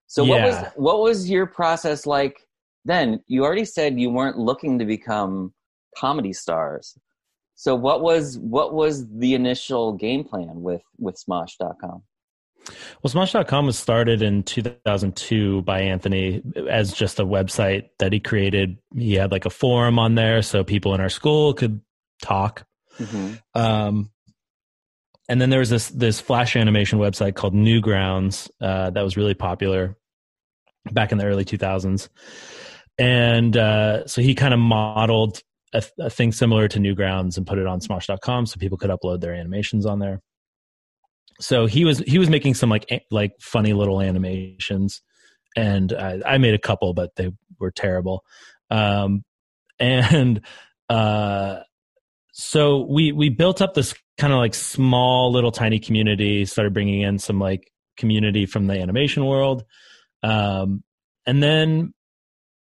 So 0.07 0.23
what 0.23 0.41
was 0.41 0.55
what 0.75 1.01
was 1.01 1.29
your 1.29 1.45
process 1.45 2.05
like 2.05 2.47
then? 2.83 3.23
You 3.27 3.45
already 3.45 3.65
said 3.65 3.99
you 3.99 4.09
weren't 4.09 4.37
looking 4.37 4.79
to 4.79 4.85
become 4.85 5.53
comedy 5.97 6.33
stars. 6.33 6.97
So 7.55 7.75
what 7.75 8.01
was 8.01 8.37
what 8.39 8.73
was 8.73 9.07
the 9.07 9.35
initial 9.35 9.93
game 9.93 10.23
plan 10.23 10.61
with 10.61 10.81
with 10.97 11.15
Smosh.com? 11.23 12.03
Well, 13.01 13.11
Smosh.com 13.11 13.65
was 13.65 13.77
started 13.77 14.21
in 14.21 14.43
2002 14.43 15.63
by 15.63 15.81
Anthony 15.81 16.41
as 16.69 16.93
just 16.93 17.19
a 17.19 17.25
website 17.25 17.89
that 17.99 18.13
he 18.13 18.19
created. 18.19 18.77
He 18.95 19.13
had 19.13 19.31
like 19.31 19.45
a 19.45 19.49
forum 19.49 19.99
on 19.99 20.15
there 20.15 20.41
so 20.41 20.63
people 20.63 20.93
in 20.93 21.01
our 21.01 21.09
school 21.09 21.53
could 21.53 21.81
talk. 22.21 22.65
Mm-hmm. 22.99 23.33
Um, 23.59 24.11
and 25.27 25.39
then 25.39 25.49
there 25.49 25.59
was 25.59 25.69
this 25.69 25.89
this 25.89 26.19
flash 26.19 26.55
animation 26.55 26.99
website 26.99 27.35
called 27.35 27.53
Newgrounds 27.53 28.49
uh, 28.59 28.89
that 28.89 29.03
was 29.03 29.17
really 29.17 29.33
popular 29.33 29.97
back 30.91 31.11
in 31.11 31.17
the 31.17 31.25
early 31.25 31.45
2000s. 31.45 32.09
And 32.97 33.55
uh, 33.55 34.07
so 34.07 34.21
he 34.21 34.35
kind 34.35 34.53
of 34.53 34.59
modeled 34.59 35.41
a, 35.73 35.83
a 35.99 36.09
thing 36.09 36.31
similar 36.31 36.67
to 36.67 36.79
Newgrounds 36.79 37.37
and 37.37 37.47
put 37.47 37.57
it 37.57 37.67
on 37.67 37.79
Smosh.com 37.79 38.45
so 38.45 38.57
people 38.57 38.77
could 38.77 38.89
upload 38.89 39.21
their 39.21 39.33
animations 39.33 39.85
on 39.85 39.99
there. 39.99 40.21
So 41.39 41.65
he 41.65 41.85
was 41.85 41.99
he 41.99 42.19
was 42.19 42.29
making 42.29 42.53
some 42.53 42.69
like 42.69 42.87
like 43.09 43.31
funny 43.41 43.73
little 43.73 43.99
animations, 43.99 45.01
and 45.55 45.91
I, 45.91 46.19
I 46.25 46.37
made 46.37 46.53
a 46.53 46.59
couple, 46.59 46.93
but 46.93 47.15
they 47.15 47.31
were 47.59 47.71
terrible. 47.71 48.23
Um, 48.69 49.23
and 49.79 50.41
uh, 50.89 51.61
so 52.31 52.85
we 52.89 53.11
we 53.11 53.29
built 53.29 53.61
up 53.61 53.73
this 53.73 53.93
kind 54.17 54.33
of 54.33 54.37
like 54.37 54.53
small 54.53 55.31
little 55.31 55.51
tiny 55.51 55.79
community 55.79 56.45
started 56.45 56.73
bringing 56.73 57.01
in 57.01 57.17
some 57.17 57.39
like 57.39 57.71
community 57.97 58.45
from 58.45 58.67
the 58.67 58.73
animation 58.73 59.25
world 59.25 59.63
um, 60.23 60.83
and 61.25 61.41
then 61.41 61.93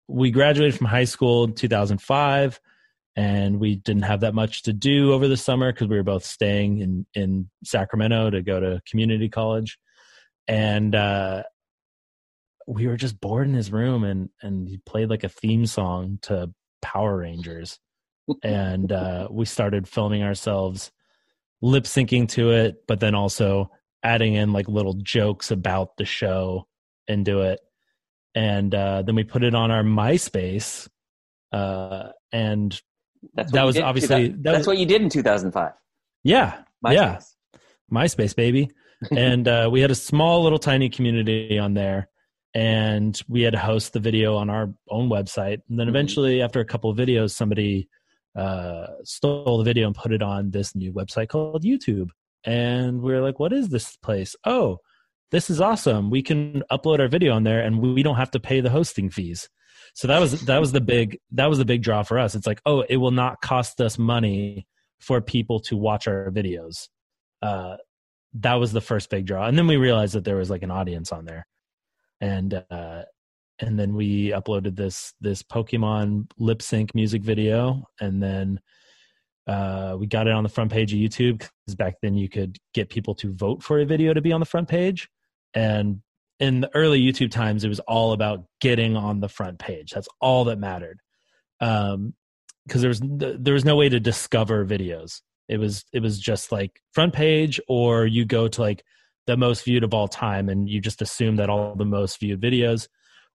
we 0.08 0.32
graduated 0.32 0.76
from 0.76 0.88
high 0.88 1.04
school 1.04 1.46
in 1.46 1.54
2005 1.54 2.60
and 3.18 3.60
we 3.60 3.76
didn't 3.76 4.04
have 4.04 4.22
that 4.22 4.34
much 4.34 4.64
to 4.64 4.72
do 4.72 5.12
over 5.12 5.28
the 5.28 5.36
summer 5.36 5.74
because 5.74 5.90
we 5.90 5.98
were 5.98 6.04
both 6.04 6.24
staying 6.24 6.80
in 6.80 7.06
in 7.14 7.50
sacramento 7.64 8.30
to 8.30 8.42
go 8.42 8.60
to 8.60 8.82
community 8.90 9.28
college 9.28 9.78
and 10.48 10.96
uh 10.96 11.44
we 12.68 12.88
were 12.88 12.98
just 12.98 13.20
bored 13.20 13.48
in 13.48 13.54
his 13.54 13.72
room 13.72 14.04
and 14.06 14.30
and 14.42 14.70
he 14.70 14.78
played 14.86 15.10
like 15.10 15.24
a 15.26 15.30
theme 15.30 15.66
song 15.66 16.20
to 16.22 16.54
power 16.82 17.18
rangers 17.18 17.80
and 18.44 18.92
uh, 18.92 19.28
we 19.32 19.46
started 19.46 19.88
filming 19.88 20.24
ourselves 20.24 20.92
lip 21.62 21.86
syncing 21.86 22.28
to 22.30 22.52
it, 22.52 22.84
but 22.88 23.00
then 23.00 23.16
also 23.16 23.72
adding 24.04 24.36
in 24.36 24.54
like 24.54 24.68
little 24.68 24.94
jokes 24.94 25.52
about 25.52 25.98
the 25.98 26.06
show 26.06 26.68
into 27.08 27.42
it. 27.42 27.60
And 28.36 28.74
uh, 28.74 29.02
then 29.02 29.16
we 29.16 29.24
put 29.24 29.44
it 29.44 29.56
on 29.56 29.72
our 29.72 29.84
MySpace, 29.84 30.88
uh, 31.52 32.10
and 32.32 32.80
That's 33.34 33.52
That 33.52 33.64
was 33.64 33.78
obviously- 33.80 34.30
2000 34.30 34.44
that 34.44 34.52
that's 34.52 34.58
was- 34.60 34.68
what 34.68 34.78
you 34.78 34.86
did 34.86 35.02
in 35.02 35.10
2005. 35.10 35.72
yeah, 36.24 36.64
yeah, 36.90 37.18
MySpace. 37.18 37.34
MySpace 37.92 38.36
baby. 38.36 38.72
and 39.16 39.48
uh, 39.48 39.70
we 39.72 39.80
had 39.82 39.92
a 39.92 39.96
small 39.96 40.42
little 40.44 40.58
tiny 40.58 40.90
community 40.90 41.60
on 41.60 41.76
there, 41.76 42.10
and 42.56 43.22
we 43.28 43.44
had 43.44 43.54
to 43.54 43.60
host 43.60 43.94
the 43.94 44.00
video 44.00 44.36
on 44.36 44.50
our 44.50 44.74
own 44.90 45.08
website. 45.10 45.60
And 45.70 45.80
then 45.80 45.86
Mhm. 45.88 45.90
eventually, 45.92 46.42
after 46.42 46.60
a 46.60 46.66
couple 46.66 46.90
of 46.90 46.98
videos, 46.98 47.32
somebody 47.32 47.90
uh, 48.36 48.88
stole 49.04 49.58
the 49.58 49.64
video 49.64 49.88
and 49.88 49.96
put 49.96 50.12
it 50.12 50.22
on 50.22 50.52
this 50.52 50.76
new 50.76 50.94
website 50.94 51.28
called 51.30 51.64
YouTube. 51.64 52.10
And 52.44 53.02
we 53.02 53.12
were 53.14 53.22
like, 53.22 53.40
"What 53.40 53.52
is 53.52 53.70
this 53.70 53.96
place? 53.98 54.36
Oh, 54.46 54.78
this 55.32 55.50
is 55.50 55.60
awesome! 55.60 56.10
We 56.12 56.22
can 56.22 56.62
upload 56.72 57.00
our 57.00 57.08
video 57.08 57.34
on 57.34 57.44
there, 57.44 57.62
and 57.62 57.80
we 57.82 58.04
don't 58.04 58.16
have 58.18 58.30
to 58.32 58.40
pay 58.40 58.62
the 58.62 58.70
hosting 58.70 59.10
fees." 59.10 59.50
So 59.98 60.08
that 60.10 60.20
was 60.20 60.42
that 60.42 60.60
was 60.60 60.72
the 60.74 60.80
big 60.80 61.18
that 61.32 61.48
was 61.48 61.58
the 61.58 61.66
big 61.66 61.82
draw 61.82 62.04
for 62.04 62.20
us. 62.20 62.36
It's 62.36 62.46
like, 62.46 62.62
oh, 62.68 62.82
it 62.82 62.98
will 62.98 63.10
not 63.10 63.42
cost 63.42 63.82
us 63.82 63.98
money 63.98 64.68
for 65.00 65.22
people 65.22 65.60
to 65.62 65.76
watch 65.76 66.08
our 66.08 66.30
videos. 66.30 66.88
Uh, 67.42 67.78
that 68.36 68.54
was 68.54 68.72
the 68.72 68.80
first 68.80 69.10
big 69.10 69.26
draw, 69.26 69.48
and 69.48 69.58
then 69.58 69.66
we 69.66 69.76
realized 69.76 70.14
that 70.14 70.24
there 70.24 70.36
was 70.36 70.52
like 70.52 70.62
an 70.62 70.70
audience 70.70 71.12
on 71.12 71.26
there, 71.26 71.48
and 72.22 72.64
uh, 72.70 73.06
and 73.58 73.80
then 73.80 73.96
we 73.96 74.28
uploaded 74.30 74.76
this 74.76 75.16
this 75.20 75.42
Pokemon 75.42 76.30
lip 76.38 76.62
sync 76.62 76.94
music 76.94 77.24
video, 77.24 77.84
and 78.00 78.22
then 78.22 78.60
uh, 79.48 79.96
we 79.98 80.06
got 80.06 80.28
it 80.28 80.34
on 80.34 80.44
the 80.44 80.50
front 80.50 80.72
page 80.72 80.94
of 80.94 81.00
YouTube 81.00 81.40
because 81.40 81.76
back 81.76 81.96
then 82.04 82.14
you 82.14 82.30
could 82.30 82.60
get 82.76 82.90
people 82.90 83.16
to 83.16 83.34
vote 83.34 83.64
for 83.64 83.80
a 83.80 83.86
video 83.86 84.14
to 84.14 84.22
be 84.22 84.32
on 84.32 84.42
the 84.42 84.46
front 84.46 84.68
page, 84.68 85.10
and 85.56 86.02
in 86.40 86.62
the 86.62 86.70
early 86.76 87.02
YouTube 87.02 87.32
times, 87.32 87.64
it 87.64 87.70
was 87.70 87.80
all 87.82 88.14
about 88.14 88.46
getting 88.62 88.96
on 88.96 89.20
the 89.20 89.30
front 89.30 89.60
page. 89.60 89.92
That's 89.92 90.08
all 90.22 90.46
that 90.46 90.60
mattered, 90.60 91.00
um, 91.60 92.14
because 92.66 92.82
there 92.82 92.90
was 92.90 93.02
there 93.04 93.54
was 93.54 93.66
no 93.66 93.76
way 93.76 93.90
to 93.90 94.00
discover 94.00 94.66
videos. 94.66 95.22
It 95.48 95.58
was 95.60 95.86
it 95.94 96.02
was 96.02 96.20
just 96.20 96.52
like 96.52 96.82
front 96.94 97.14
page, 97.14 97.60
or 97.68 98.06
you 98.06 98.26
go 98.26 98.48
to 98.48 98.62
like 98.62 98.84
the 99.26 99.38
most 99.38 99.66
viewed 99.66 99.84
of 99.84 99.94
all 99.94 100.08
time, 100.08 100.50
and 100.50 100.70
you 100.70 100.80
just 100.80 101.02
assume 101.02 101.38
that 101.38 101.50
all 101.50 101.76
the 101.76 101.86
most 101.86 102.20
viewed 102.20 102.42
videos 102.42 102.88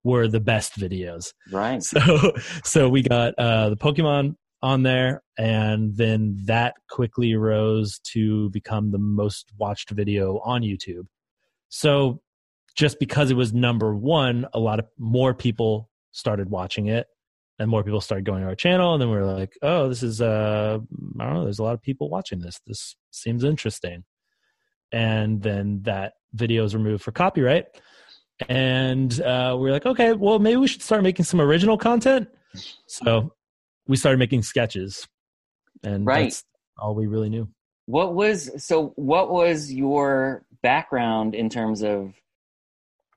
were 0.04 0.28
the 0.28 0.40
best 0.40 0.78
videos. 0.78 1.32
Right. 1.50 1.82
So 1.82 2.32
so 2.64 2.88
we 2.88 3.02
got 3.02 3.34
uh, 3.38 3.70
the 3.70 3.76
Pokemon 3.76 4.36
on 4.62 4.84
there, 4.84 5.22
and 5.36 5.96
then 5.96 6.36
that 6.44 6.74
quickly 6.88 7.34
rose 7.34 7.98
to 8.12 8.48
become 8.50 8.92
the 8.92 8.98
most 8.98 9.50
watched 9.58 9.90
video 9.90 10.38
on 10.44 10.62
YouTube. 10.62 11.06
So 11.68 12.20
just 12.74 12.98
because 12.98 13.30
it 13.30 13.34
was 13.36 13.52
number 13.52 13.94
one, 13.94 14.46
a 14.52 14.58
lot 14.58 14.78
of 14.78 14.86
more 14.98 15.34
people 15.34 15.90
started 16.12 16.50
watching 16.50 16.86
it, 16.86 17.06
and 17.58 17.70
more 17.70 17.82
people 17.84 18.00
started 18.00 18.24
going 18.24 18.42
to 18.42 18.48
our 18.48 18.54
channel, 18.54 18.94
and 18.94 19.00
then 19.02 19.10
we 19.10 19.16
are 19.16 19.26
like, 19.26 19.52
oh, 19.62 19.88
this 19.88 20.02
is 20.02 20.20
uh, 20.20 20.78
I 21.20 21.24
don't 21.24 21.34
know, 21.34 21.44
there's 21.44 21.58
a 21.58 21.62
lot 21.64 21.74
of 21.74 21.82
people 21.82 22.08
watching 22.10 22.40
this. 22.40 22.60
This 22.66 22.96
seems 23.10 23.44
interesting, 23.44 24.04
and 24.90 25.42
then 25.42 25.80
that 25.82 26.14
video 26.34 26.64
is 26.64 26.74
removed 26.74 27.02
for 27.02 27.12
copyright 27.12 27.66
and 28.48 29.20
uh, 29.20 29.56
we're 29.58 29.72
like, 29.72 29.86
okay, 29.86 30.12
well, 30.12 30.38
maybe 30.38 30.56
we 30.56 30.66
should 30.66 30.82
start 30.82 31.02
making 31.02 31.24
some 31.24 31.40
original 31.40 31.76
content. 31.78 32.28
So 32.86 33.32
we 33.86 33.96
started 33.96 34.18
making 34.18 34.42
sketches, 34.42 35.06
and 35.82 36.06
Right. 36.06 36.24
that's 36.24 36.44
all 36.78 36.94
we 36.94 37.06
really 37.06 37.28
knew. 37.28 37.48
What 37.86 38.14
was 38.14 38.50
so? 38.64 38.92
What 38.96 39.30
was 39.30 39.72
your 39.72 40.44
background 40.62 41.34
in 41.34 41.48
terms 41.48 41.82
of 41.82 42.14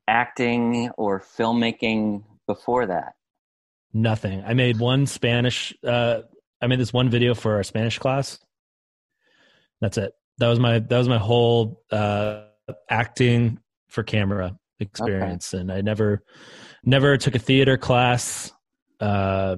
acting 0.08 0.90
or 0.98 1.22
filmmaking 1.22 2.24
before 2.48 2.86
that? 2.88 3.14
Nothing. 3.94 4.44
I 4.46 4.54
made 4.54 4.80
one 4.80 5.06
Spanish. 5.06 5.74
Uh, 5.86 6.22
I 6.62 6.68
made 6.68 6.80
this 6.80 6.94
one 6.94 7.10
video 7.10 7.34
for 7.34 7.56
our 7.56 7.64
Spanish 7.64 7.98
class. 8.00 8.40
That's 9.82 9.98
it. 9.98 10.14
That 10.38 10.50
was 10.50 10.60
my 10.60 10.80
that 10.80 10.98
was 10.98 11.08
my 11.08 11.18
whole 11.18 11.82
uh, 11.92 12.44
acting 12.90 13.60
for 13.88 14.04
camera 14.04 14.58
experience, 14.80 15.54
and 15.54 15.72
I 15.72 15.82
never 15.82 16.24
never 16.84 17.18
took 17.18 17.36
a 17.36 17.40
theater 17.40 17.78
class. 17.78 18.52
Uh, 19.00 19.58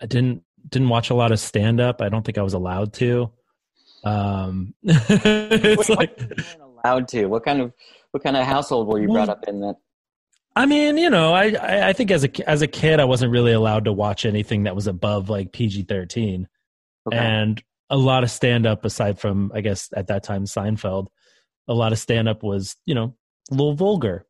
I 0.00 0.06
didn't 0.06 0.42
didn't 0.68 0.88
watch 0.88 1.10
a 1.10 1.14
lot 1.14 1.32
of 1.32 1.40
stand 1.40 1.80
up. 1.80 2.00
I 2.00 2.08
don't 2.08 2.24
think 2.24 2.38
I 2.38 2.42
was 2.42 2.54
allowed 2.54 2.92
to. 2.94 3.32
Um, 4.04 4.74
it's 4.82 5.88
like 5.88 6.18
what 6.18 6.38
you 6.38 6.80
allowed 6.84 7.08
to. 7.08 7.26
What 7.26 7.44
kind 7.44 7.60
of 7.60 7.72
what 8.12 8.22
kind 8.22 8.36
of 8.36 8.44
household 8.44 8.88
were 8.88 9.00
you 9.00 9.08
brought 9.08 9.28
up 9.28 9.44
in? 9.46 9.60
That 9.60 9.76
I 10.56 10.66
mean, 10.66 10.96
you 10.96 11.10
know, 11.10 11.32
I, 11.32 11.52
I 11.52 11.88
I 11.88 11.92
think 11.92 12.10
as 12.10 12.24
a 12.24 12.48
as 12.48 12.62
a 12.62 12.66
kid, 12.66 13.00
I 13.00 13.04
wasn't 13.04 13.32
really 13.32 13.52
allowed 13.52 13.84
to 13.84 13.92
watch 13.92 14.24
anything 14.26 14.64
that 14.64 14.74
was 14.74 14.86
above 14.86 15.28
like 15.30 15.52
PG 15.52 15.84
thirteen, 15.84 16.48
okay. 17.06 17.16
and 17.16 17.62
a 17.88 17.96
lot 17.96 18.22
of 18.24 18.30
stand 18.30 18.66
up 18.66 18.84
aside 18.84 19.18
from 19.18 19.52
I 19.54 19.60
guess 19.60 19.88
at 19.96 20.08
that 20.08 20.22
time 20.22 20.44
Seinfeld, 20.44 21.06
a 21.68 21.74
lot 21.74 21.92
of 21.92 21.98
stand 21.98 22.28
up 22.28 22.42
was 22.42 22.76
you 22.86 22.94
know 22.94 23.14
a 23.50 23.54
little 23.54 23.74
vulgar. 23.74 24.26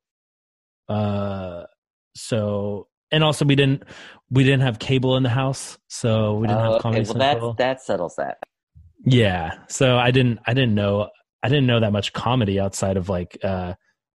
Uh, 0.89 1.65
so 2.15 2.89
and 3.11 3.25
also 3.25 3.45
we 3.45 3.55
didn't 3.57 3.85
we 4.31 4.45
didn't 4.45 4.63
have 4.63 4.79
cable 4.79 5.17
in 5.17 5.23
the 5.23 5.29
house, 5.31 5.79
so 5.89 6.35
we 6.35 6.47
didn't 6.47 6.63
Oh, 6.63 6.73
have 6.73 6.83
Comedy 6.83 7.03
okay. 7.03 7.11
Well, 7.13 7.21
Central. 7.21 7.53
that 7.55 7.59
that 7.59 7.83
settles 7.83 8.17
that. 8.17 8.39
Yeah. 9.05 9.55
So 9.69 9.97
I 9.97 10.11
didn't 10.11 10.41
I 10.47 10.55
didn't 10.55 10.75
know 10.75 11.09
I 11.43 11.49
didn't 11.49 11.67
know 11.67 11.81
that 11.81 11.93
much 11.93 12.13
comedy 12.13 12.61
outside 12.61 12.97
of 12.97 13.09
like 13.09 13.39
uh 13.43 13.75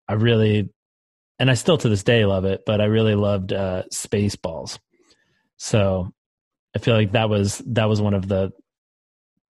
I 0.08 0.12
really 0.14 0.68
and 1.38 1.50
I 1.50 1.54
still 1.54 1.78
to 1.78 1.88
this 1.88 2.02
day 2.04 2.24
love 2.24 2.44
it, 2.44 2.62
but 2.66 2.80
I 2.80 2.84
really 2.84 3.14
loved 3.14 3.52
uh 3.52 3.84
Spaceballs. 3.92 4.78
So 5.56 6.12
I 6.76 6.78
feel 6.80 6.94
like 6.94 7.12
that 7.12 7.28
was 7.28 7.58
that 7.66 7.88
was 7.88 8.00
one 8.02 8.14
of 8.14 8.28
the 8.28 8.52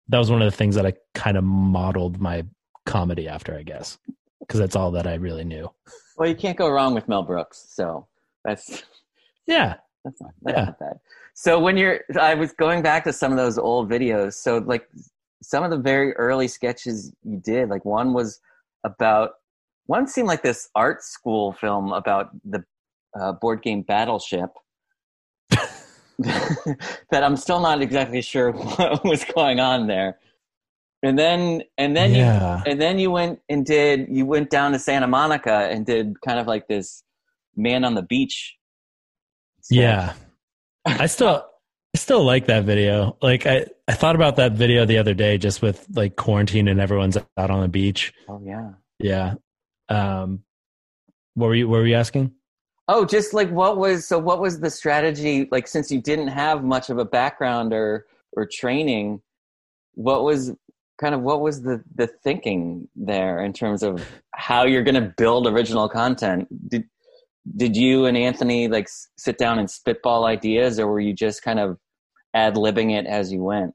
that 0.08 0.18
was 0.18 0.30
one 0.30 0.40
of 0.42 0.50
the 0.50 0.56
things 0.56 0.74
that 0.76 0.86
I 0.86 0.94
kind 1.14 1.36
of 1.36 1.44
modeled 1.44 2.18
my 2.20 2.44
comedy 2.86 3.28
after, 3.28 3.54
I 3.54 3.62
guess. 3.62 3.98
Because 4.40 4.60
that's 4.60 4.76
all 4.76 4.92
that 4.92 5.06
I 5.06 5.14
really 5.16 5.44
knew. 5.44 5.68
Well, 6.16 6.28
you 6.28 6.34
can't 6.34 6.56
go 6.56 6.70
wrong 6.70 6.94
with 6.94 7.06
Mel 7.08 7.22
Brooks, 7.22 7.66
so 7.68 8.06
that's 8.44 8.82
Yeah. 9.46 9.74
that's 10.04 10.20
not 10.22 10.30
that's 10.42 10.56
Yeah. 10.58 10.64
not 10.64 10.78
bad. 10.78 10.98
So 11.34 11.60
when 11.60 11.76
you're, 11.76 12.00
I 12.20 12.34
was 12.34 12.52
going 12.52 12.82
back 12.82 13.04
to 13.04 13.12
some 13.12 13.30
of 13.30 13.38
those 13.38 13.58
old 13.58 13.88
videos. 13.90 14.34
So 14.34 14.58
like 14.58 14.88
some 15.42 15.64
of 15.64 15.70
the 15.70 15.78
very 15.78 16.12
early 16.14 16.48
sketches 16.48 17.12
you 17.22 17.38
did, 17.38 17.68
like 17.68 17.84
one 17.84 18.12
was 18.12 18.40
about 18.84 19.32
one 19.86 20.06
seemed 20.06 20.28
like 20.28 20.42
this 20.42 20.68
art 20.74 21.02
school 21.02 21.52
film 21.52 21.92
about 21.92 22.30
the 22.44 22.64
uh, 23.18 23.32
board 23.32 23.62
game 23.62 23.82
Battleship. 23.82 24.50
that 26.18 27.22
I'm 27.22 27.36
still 27.36 27.60
not 27.60 27.80
exactly 27.80 28.20
sure 28.20 28.52
what 28.52 29.04
was 29.04 29.24
going 29.24 29.60
on 29.60 29.86
there. 29.86 30.18
And 31.02 31.16
then 31.16 31.62
and 31.78 31.96
then 31.96 32.12
you 32.12 32.22
and 32.22 32.80
then 32.80 32.98
you 32.98 33.12
went 33.12 33.38
and 33.48 33.64
did 33.64 34.08
you 34.10 34.26
went 34.26 34.50
down 34.50 34.72
to 34.72 34.80
Santa 34.80 35.06
Monica 35.06 35.68
and 35.70 35.86
did 35.86 36.20
kind 36.22 36.40
of 36.40 36.48
like 36.48 36.66
this 36.66 37.04
man 37.56 37.84
on 37.84 37.94
the 37.94 38.02
beach. 38.02 38.56
sketch. 39.62 39.78
Yeah. 39.78 40.12
I 40.86 41.06
still 41.06 41.46
I 41.94 41.98
still 41.98 42.22
like 42.22 42.46
that 42.46 42.64
video. 42.64 43.16
Like 43.22 43.46
I, 43.46 43.66
I 43.86 43.94
thought 43.94 44.14
about 44.14 44.36
that 44.36 44.52
video 44.52 44.84
the 44.84 44.98
other 44.98 45.14
day 45.14 45.38
just 45.38 45.62
with 45.62 45.86
like 45.94 46.16
quarantine 46.16 46.68
and 46.68 46.80
everyone's 46.80 47.16
out 47.36 47.50
on 47.50 47.62
the 47.62 47.68
beach. 47.68 48.12
Oh 48.28 48.40
yeah. 48.44 48.72
Yeah. 48.98 49.34
Um 49.88 50.44
what 51.34 51.46
were 51.46 51.54
you 51.54 51.68
what 51.68 51.78
were 51.78 51.86
you 51.86 51.94
asking? 51.94 52.32
Oh, 52.88 53.04
just 53.04 53.32
like 53.32 53.50
what 53.50 53.78
was 53.78 54.06
so 54.06 54.18
what 54.18 54.40
was 54.40 54.60
the 54.60 54.70
strategy 54.70 55.48
like 55.50 55.66
since 55.66 55.90
you 55.90 56.00
didn't 56.00 56.28
have 56.28 56.64
much 56.64 56.90
of 56.90 56.98
a 56.98 57.04
background 57.04 57.72
or 57.72 58.06
or 58.32 58.46
training, 58.46 59.22
what 59.94 60.24
was 60.24 60.52
kind 60.98 61.14
of 61.14 61.22
what 61.22 61.40
was 61.40 61.62
the 61.62 61.82
the 61.94 62.06
thinking 62.06 62.88
there 62.96 63.42
in 63.42 63.52
terms 63.52 63.82
of 63.82 64.06
how 64.34 64.64
you're 64.64 64.82
going 64.82 64.94
to 64.94 65.14
build 65.16 65.46
original 65.46 65.88
content? 65.88 66.48
Did 66.68 66.84
did 67.56 67.76
you 67.76 68.06
and 68.06 68.16
Anthony 68.16 68.68
like 68.68 68.88
sit 69.16 69.38
down 69.38 69.58
and 69.58 69.70
spitball 69.70 70.26
ideas 70.26 70.78
or 70.78 70.86
were 70.86 71.00
you 71.00 71.14
just 71.14 71.42
kind 71.42 71.58
of 71.58 71.78
ad 72.34 72.54
libbing 72.54 72.96
it 72.96 73.06
as 73.06 73.32
you 73.32 73.42
went? 73.42 73.74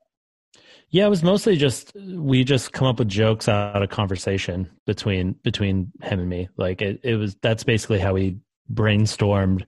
Yeah, 0.89 1.07
it 1.07 1.09
was 1.09 1.23
mostly 1.23 1.57
just 1.57 1.91
we 1.95 2.43
just 2.43 2.71
come 2.71 2.87
up 2.87 2.99
with 2.99 3.07
jokes 3.07 3.49
out 3.49 3.81
of 3.81 3.89
conversation 3.89 4.69
between 4.85 5.33
between 5.43 5.91
him 6.03 6.19
and 6.19 6.29
me. 6.29 6.49
Like 6.55 6.81
it, 6.81 6.99
it 7.03 7.15
was 7.15 7.35
that's 7.41 7.63
basically 7.63 7.99
how 7.99 8.13
we 8.13 8.37
brainstormed 8.71 9.65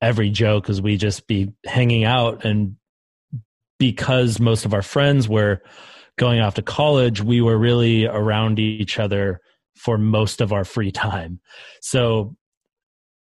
every 0.00 0.30
joke 0.30 0.64
because 0.64 0.80
we 0.80 0.96
just 0.96 1.26
be 1.26 1.52
hanging 1.66 2.04
out 2.04 2.44
and 2.44 2.76
because 3.78 4.38
most 4.38 4.64
of 4.64 4.74
our 4.74 4.82
friends 4.82 5.28
were 5.28 5.60
going 6.16 6.40
off 6.40 6.54
to 6.54 6.62
college, 6.62 7.20
we 7.20 7.40
were 7.40 7.58
really 7.58 8.06
around 8.06 8.58
each 8.58 8.98
other 8.98 9.40
for 9.76 9.98
most 9.98 10.40
of 10.40 10.52
our 10.52 10.64
free 10.64 10.92
time. 10.92 11.40
So 11.80 12.36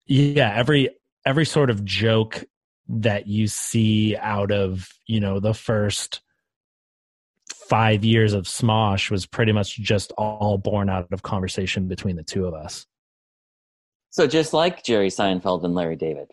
yeah, 0.07 0.53
every 0.55 0.89
every 1.25 1.45
sort 1.45 1.69
of 1.69 1.83
joke 1.83 2.43
that 2.89 3.27
you 3.27 3.47
see 3.47 4.15
out 4.15 4.51
of, 4.51 4.89
you 5.05 5.19
know, 5.19 5.39
the 5.39 5.53
first 5.53 6.21
five 7.53 8.05
years 8.05 8.33
of 8.33 8.45
Smosh 8.45 9.11
was 9.11 9.25
pretty 9.25 9.51
much 9.51 9.77
just 9.77 10.13
all 10.13 10.57
born 10.57 10.89
out 10.89 11.07
of 11.11 11.21
conversation 11.21 11.87
between 11.87 12.15
the 12.15 12.23
two 12.23 12.45
of 12.45 12.53
us. 12.53 12.85
So 14.09 14.25
just 14.25 14.53
like 14.53 14.83
Jerry 14.83 15.09
Seinfeld 15.09 15.65
and 15.65 15.75
Larry 15.75 15.97
David. 15.97 16.31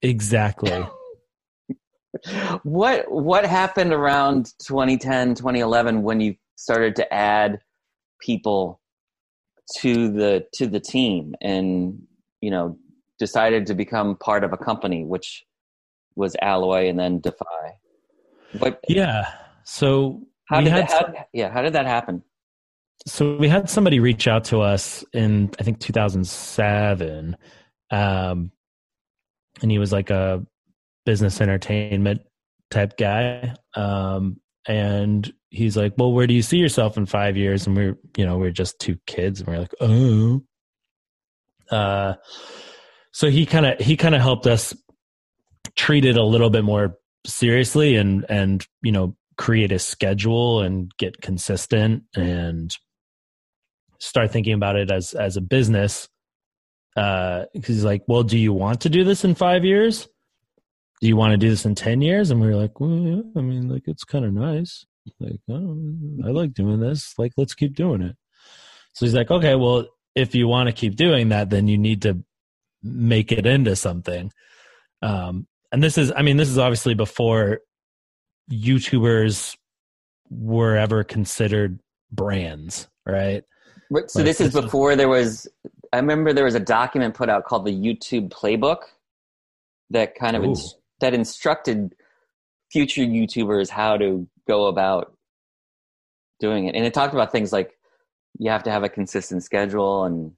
Exactly. 0.00 0.86
what 2.62 3.10
what 3.10 3.44
happened 3.44 3.92
around 3.92 4.52
2010 4.62 5.34
2011 5.34 6.02
when 6.02 6.20
you 6.20 6.34
started 6.56 6.96
to 6.96 7.12
add 7.12 7.60
people 8.20 8.80
to 9.76 10.10
the 10.10 10.46
to 10.54 10.66
the 10.66 10.80
team 10.80 11.34
and 11.42 12.07
you 12.40 12.50
know 12.50 12.78
decided 13.18 13.66
to 13.66 13.74
become 13.74 14.16
part 14.16 14.44
of 14.44 14.52
a 14.52 14.56
company 14.56 15.04
which 15.04 15.44
was 16.14 16.36
alloy 16.42 16.88
and 16.88 16.98
then 16.98 17.20
defy 17.20 17.78
But 18.60 18.80
yeah. 18.88 19.26
So 19.64 20.22
how 20.48 20.60
did 20.60 20.72
how, 20.72 21.12
yeah 21.32 21.50
how 21.50 21.62
did 21.62 21.74
that 21.74 21.86
happen 21.86 22.22
so 23.06 23.36
we 23.36 23.48
had 23.48 23.70
somebody 23.70 24.00
reach 24.00 24.26
out 24.26 24.44
to 24.44 24.60
us 24.60 25.04
in 25.12 25.50
I 25.58 25.62
think 25.62 25.80
2007, 25.80 27.36
um, 27.90 28.50
and 29.62 29.70
he 29.70 29.78
was 29.78 29.92
like 29.92 30.10
a 30.10 30.44
business 31.06 31.40
entertainment 31.40 32.22
type 32.70 32.96
guy, 32.96 33.54
um, 33.74 34.40
and 34.66 35.32
he's 35.50 35.76
like, 35.76 35.94
"Well, 35.96 36.12
where 36.12 36.26
do 36.26 36.34
you 36.34 36.42
see 36.42 36.58
yourself 36.58 36.96
in 36.96 37.06
five 37.06 37.36
years?" 37.36 37.66
And 37.66 37.76
we're 37.76 37.96
you 38.16 38.26
know 38.26 38.36
we're 38.36 38.50
just 38.50 38.78
two 38.78 38.98
kids, 39.06 39.40
and 39.40 39.48
we're 39.48 39.60
like, 39.60 39.74
"Oh." 39.80 40.42
Uh, 41.70 42.14
so 43.12 43.30
he 43.30 43.46
kind 43.46 43.66
of 43.66 43.78
he 43.80 43.96
kind 43.96 44.14
of 44.14 44.20
helped 44.20 44.46
us 44.46 44.74
treat 45.76 46.04
it 46.04 46.16
a 46.16 46.22
little 46.22 46.50
bit 46.50 46.64
more 46.64 46.96
seriously 47.26 47.96
and 47.96 48.24
and 48.28 48.66
you 48.82 48.92
know 48.92 49.16
create 49.36 49.72
a 49.72 49.78
schedule 49.78 50.60
and 50.60 50.90
get 50.98 51.20
consistent 51.20 52.02
and 52.14 52.76
start 53.98 54.30
thinking 54.30 54.54
about 54.54 54.76
it 54.76 54.90
as 54.90 55.14
as 55.14 55.36
a 55.36 55.40
business. 55.40 56.08
Uh 56.96 57.44
because 57.54 57.76
he's 57.76 57.84
like 57.84 58.02
well 58.08 58.22
do 58.22 58.38
you 58.38 58.52
want 58.52 58.80
to 58.82 58.88
do 58.88 59.04
this 59.04 59.24
in 59.24 59.34
five 59.34 59.64
years? 59.64 60.08
Do 61.00 61.06
you 61.06 61.16
want 61.16 61.32
to 61.32 61.38
do 61.38 61.48
this 61.48 61.64
in 61.64 61.76
10 61.76 62.02
years? 62.02 62.30
And 62.30 62.40
we 62.40 62.48
were 62.48 62.56
like 62.56 62.80
well 62.80 62.90
yeah, 62.90 63.22
i 63.36 63.40
mean 63.40 63.68
like 63.68 63.84
it's 63.86 64.04
kind 64.04 64.24
of 64.24 64.32
nice. 64.32 64.84
Like 65.20 65.40
oh, 65.48 65.76
i 66.24 66.30
like 66.30 66.52
doing 66.54 66.80
this. 66.80 67.14
Like 67.18 67.32
let's 67.36 67.54
keep 67.54 67.74
doing 67.74 68.02
it. 68.02 68.16
So 68.94 69.06
he's 69.06 69.14
like 69.14 69.30
okay 69.30 69.54
well 69.54 69.86
if 70.14 70.34
you 70.34 70.48
want 70.48 70.68
to 70.68 70.72
keep 70.72 70.96
doing 70.96 71.28
that 71.30 71.50
then 71.50 71.68
you 71.68 71.78
need 71.78 72.02
to 72.02 72.22
make 72.82 73.32
it 73.32 73.46
into 73.46 73.74
something. 73.74 74.32
Um 75.02 75.46
and 75.70 75.82
this 75.82 75.98
is 75.98 76.12
i 76.16 76.22
mean 76.22 76.36
this 76.36 76.48
is 76.48 76.58
obviously 76.58 76.94
before 76.94 77.60
youtubers 78.50 79.56
were 80.30 80.76
ever 80.76 81.04
considered 81.04 81.80
brands 82.10 82.88
right? 83.06 83.44
So 83.90 84.18
Like, 84.18 84.26
this 84.26 84.40
is 84.40 84.52
before 84.52 84.96
there 84.96 85.08
was 85.08 85.46
i 85.92 85.96
remember 85.96 86.32
there 86.32 86.44
was 86.44 86.54
a 86.54 86.60
document 86.60 87.14
put 87.14 87.28
out 87.28 87.44
called 87.44 87.64
the 87.64 87.72
youtube 87.72 88.30
playbook 88.30 88.80
that 89.90 90.14
kind 90.14 90.36
of 90.36 90.44
ins- 90.44 90.76
that 91.00 91.14
instructed 91.14 91.94
future 92.70 93.02
youtubers 93.02 93.68
how 93.68 93.96
to 93.96 94.26
go 94.46 94.66
about 94.66 95.14
doing 96.40 96.66
it. 96.66 96.74
And 96.74 96.84
it 96.84 96.94
talked 96.94 97.14
about 97.14 97.32
things 97.32 97.52
like 97.52 97.77
you 98.38 98.50
have 98.50 98.62
to 98.64 98.70
have 98.70 98.82
a 98.84 98.88
consistent 98.88 99.42
schedule 99.42 100.04
and 100.04 100.32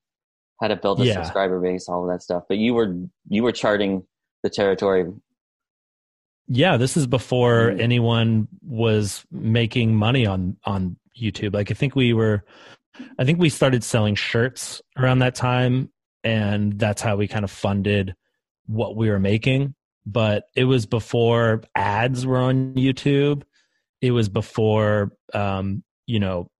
how 0.60 0.68
to 0.68 0.76
build 0.76 1.00
a 1.00 1.04
Yeah. 1.06 1.14
subscriber 1.14 1.60
base, 1.60 1.88
all 1.88 2.04
of 2.04 2.10
that 2.10 2.22
stuff. 2.22 2.44
But 2.48 2.58
you 2.58 2.74
were 2.74 2.94
you 3.28 3.42
were 3.42 3.52
charting 3.52 4.04
the 4.42 4.50
territory. 4.50 5.06
yeah 6.48 6.76
this 6.76 6.96
is 6.96 7.06
before 7.06 7.70
Mm. 7.70 7.80
anyone 7.80 8.48
was 8.62 9.24
making 9.30 9.94
money 9.94 10.26
on 10.26 10.56
on 10.64 10.96
youtube 11.16 11.54
like 11.54 11.70
i 11.70 11.74
think 11.74 11.94
we 11.94 12.12
were 12.12 12.42
i 13.18 13.24
think 13.24 13.38
we 13.38 13.48
started 13.48 13.84
selling 13.84 14.14
shirts 14.16 14.82
around 14.98 15.20
that 15.20 15.34
time 15.36 15.90
and 16.24 16.78
that's 16.78 17.02
how 17.02 17.16
we 17.16 17.28
kind 17.28 17.44
of 17.44 17.50
funded 17.50 18.14
what 18.66 18.96
we 18.96 19.08
were 19.10 19.20
making 19.20 19.74
but 20.06 20.44
it 20.56 20.64
was 20.64 20.86
before 20.86 21.62
ads 21.76 22.26
were 22.26 22.38
on 22.38 22.74
youtube 22.74 23.42
it 24.00 24.10
was 24.10 24.28
before 24.28 25.12
um 25.34 25.84
you 26.06 26.18
know 26.18 26.50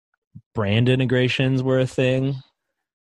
brand 0.55 0.89
integrations 0.89 1.63
were 1.63 1.79
a 1.81 1.87
thing 1.87 2.35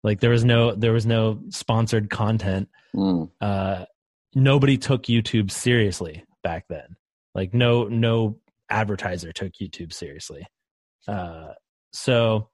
like 0.04 0.20
there 0.20 0.30
was 0.30 0.44
no 0.44 0.74
there 0.74 0.92
was 0.92 1.06
no 1.06 1.40
sponsored 1.50 2.10
content 2.10 2.68
Mm. 2.94 3.30
uh, 3.40 3.86
nobody 4.34 4.76
took 4.76 5.04
YouTube 5.04 5.50
seriously 5.50 6.24
back 6.42 6.66
then. 6.68 6.96
Like 7.34 7.54
no 7.54 7.84
no 7.84 8.38
advertiser 8.68 9.32
took 9.32 9.52
YouTube 9.54 9.94
seriously. 9.94 10.46
Uh, 11.08 11.52
so 11.94 12.50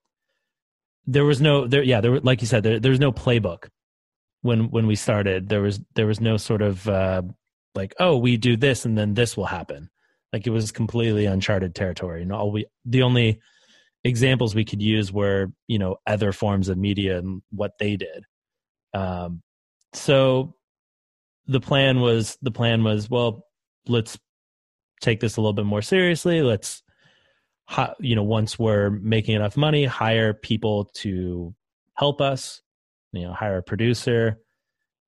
there 1.07 1.25
was 1.25 1.41
no 1.41 1.67
there 1.67 1.83
yeah 1.83 2.01
there 2.01 2.13
were- 2.13 2.21
like 2.21 2.41
you 2.41 2.47
said 2.47 2.63
there 2.63 2.79
there 2.79 2.91
was 2.93 3.01
no 3.01 3.11
playbook 3.11 3.69
when 4.43 4.71
when 4.71 4.87
we 4.87 4.95
started. 4.95 5.49
There 5.49 5.63
was 5.63 5.81
there 5.97 6.07
was 6.07 6.21
no 6.21 6.37
sort 6.37 6.63
of 6.63 6.89
uh, 6.89 7.23
like 7.75 7.95
oh 7.99 8.17
we 8.17 8.37
do 8.37 8.57
this 8.57 8.85
and 8.85 8.97
then 8.97 9.15
this 9.15 9.37
will 9.37 9.47
happen. 9.47 9.91
Like 10.33 10.47
it 10.47 10.51
was 10.51 10.71
completely 10.71 11.25
uncharted 11.27 11.75
territory. 11.75 12.23
And 12.23 12.33
all 12.33 12.53
we 12.53 12.67
the 12.85 13.03
only 13.03 13.41
examples 14.05 14.55
we 14.55 14.65
could 14.65 14.83
use 14.83 15.13
were 15.13 15.49
you 15.67 15.79
know 15.79 15.97
other 16.07 16.33
forms 16.33 16.69
of 16.69 16.79
media 16.79 17.19
and 17.19 17.43
what 17.51 17.73
they 17.79 17.97
did. 17.97 18.25
Um, 18.95 19.43
so 19.93 20.55
the 21.47 21.61
plan 21.61 22.01
was 22.01 22.37
the 22.43 22.51
plan 22.51 22.85
was 22.85 23.11
well 23.11 23.45
let's 23.89 24.19
take 25.01 25.21
this 25.21 25.37
a 25.37 25.41
little 25.41 25.55
bit 25.55 25.65
more 25.65 25.83
seriously 25.83 26.43
let's 26.43 26.83
you 28.01 28.15
know 28.15 28.23
once 28.23 28.59
we're 28.59 28.91
making 28.91 29.35
enough 29.35 29.57
money 29.57 29.85
hire 29.85 30.35
people 30.35 30.91
to 30.95 31.55
help 31.95 32.21
us 32.21 32.63
you 33.13 33.23
know 33.23 33.33
hire 33.33 33.59
a 33.59 33.63
producer 33.63 34.39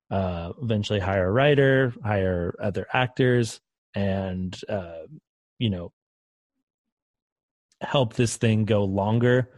uh 0.09 0.51
eventually 0.61 0.99
hire 0.99 1.27
a 1.27 1.31
writer 1.31 1.93
hire 2.03 2.55
other 2.61 2.87
actors 2.93 3.61
and 3.95 4.59
uh 4.67 5.03
you 5.59 5.69
know 5.69 5.91
help 7.81 8.13
this 8.13 8.37
thing 8.37 8.65
go 8.65 8.83
longer 8.83 9.49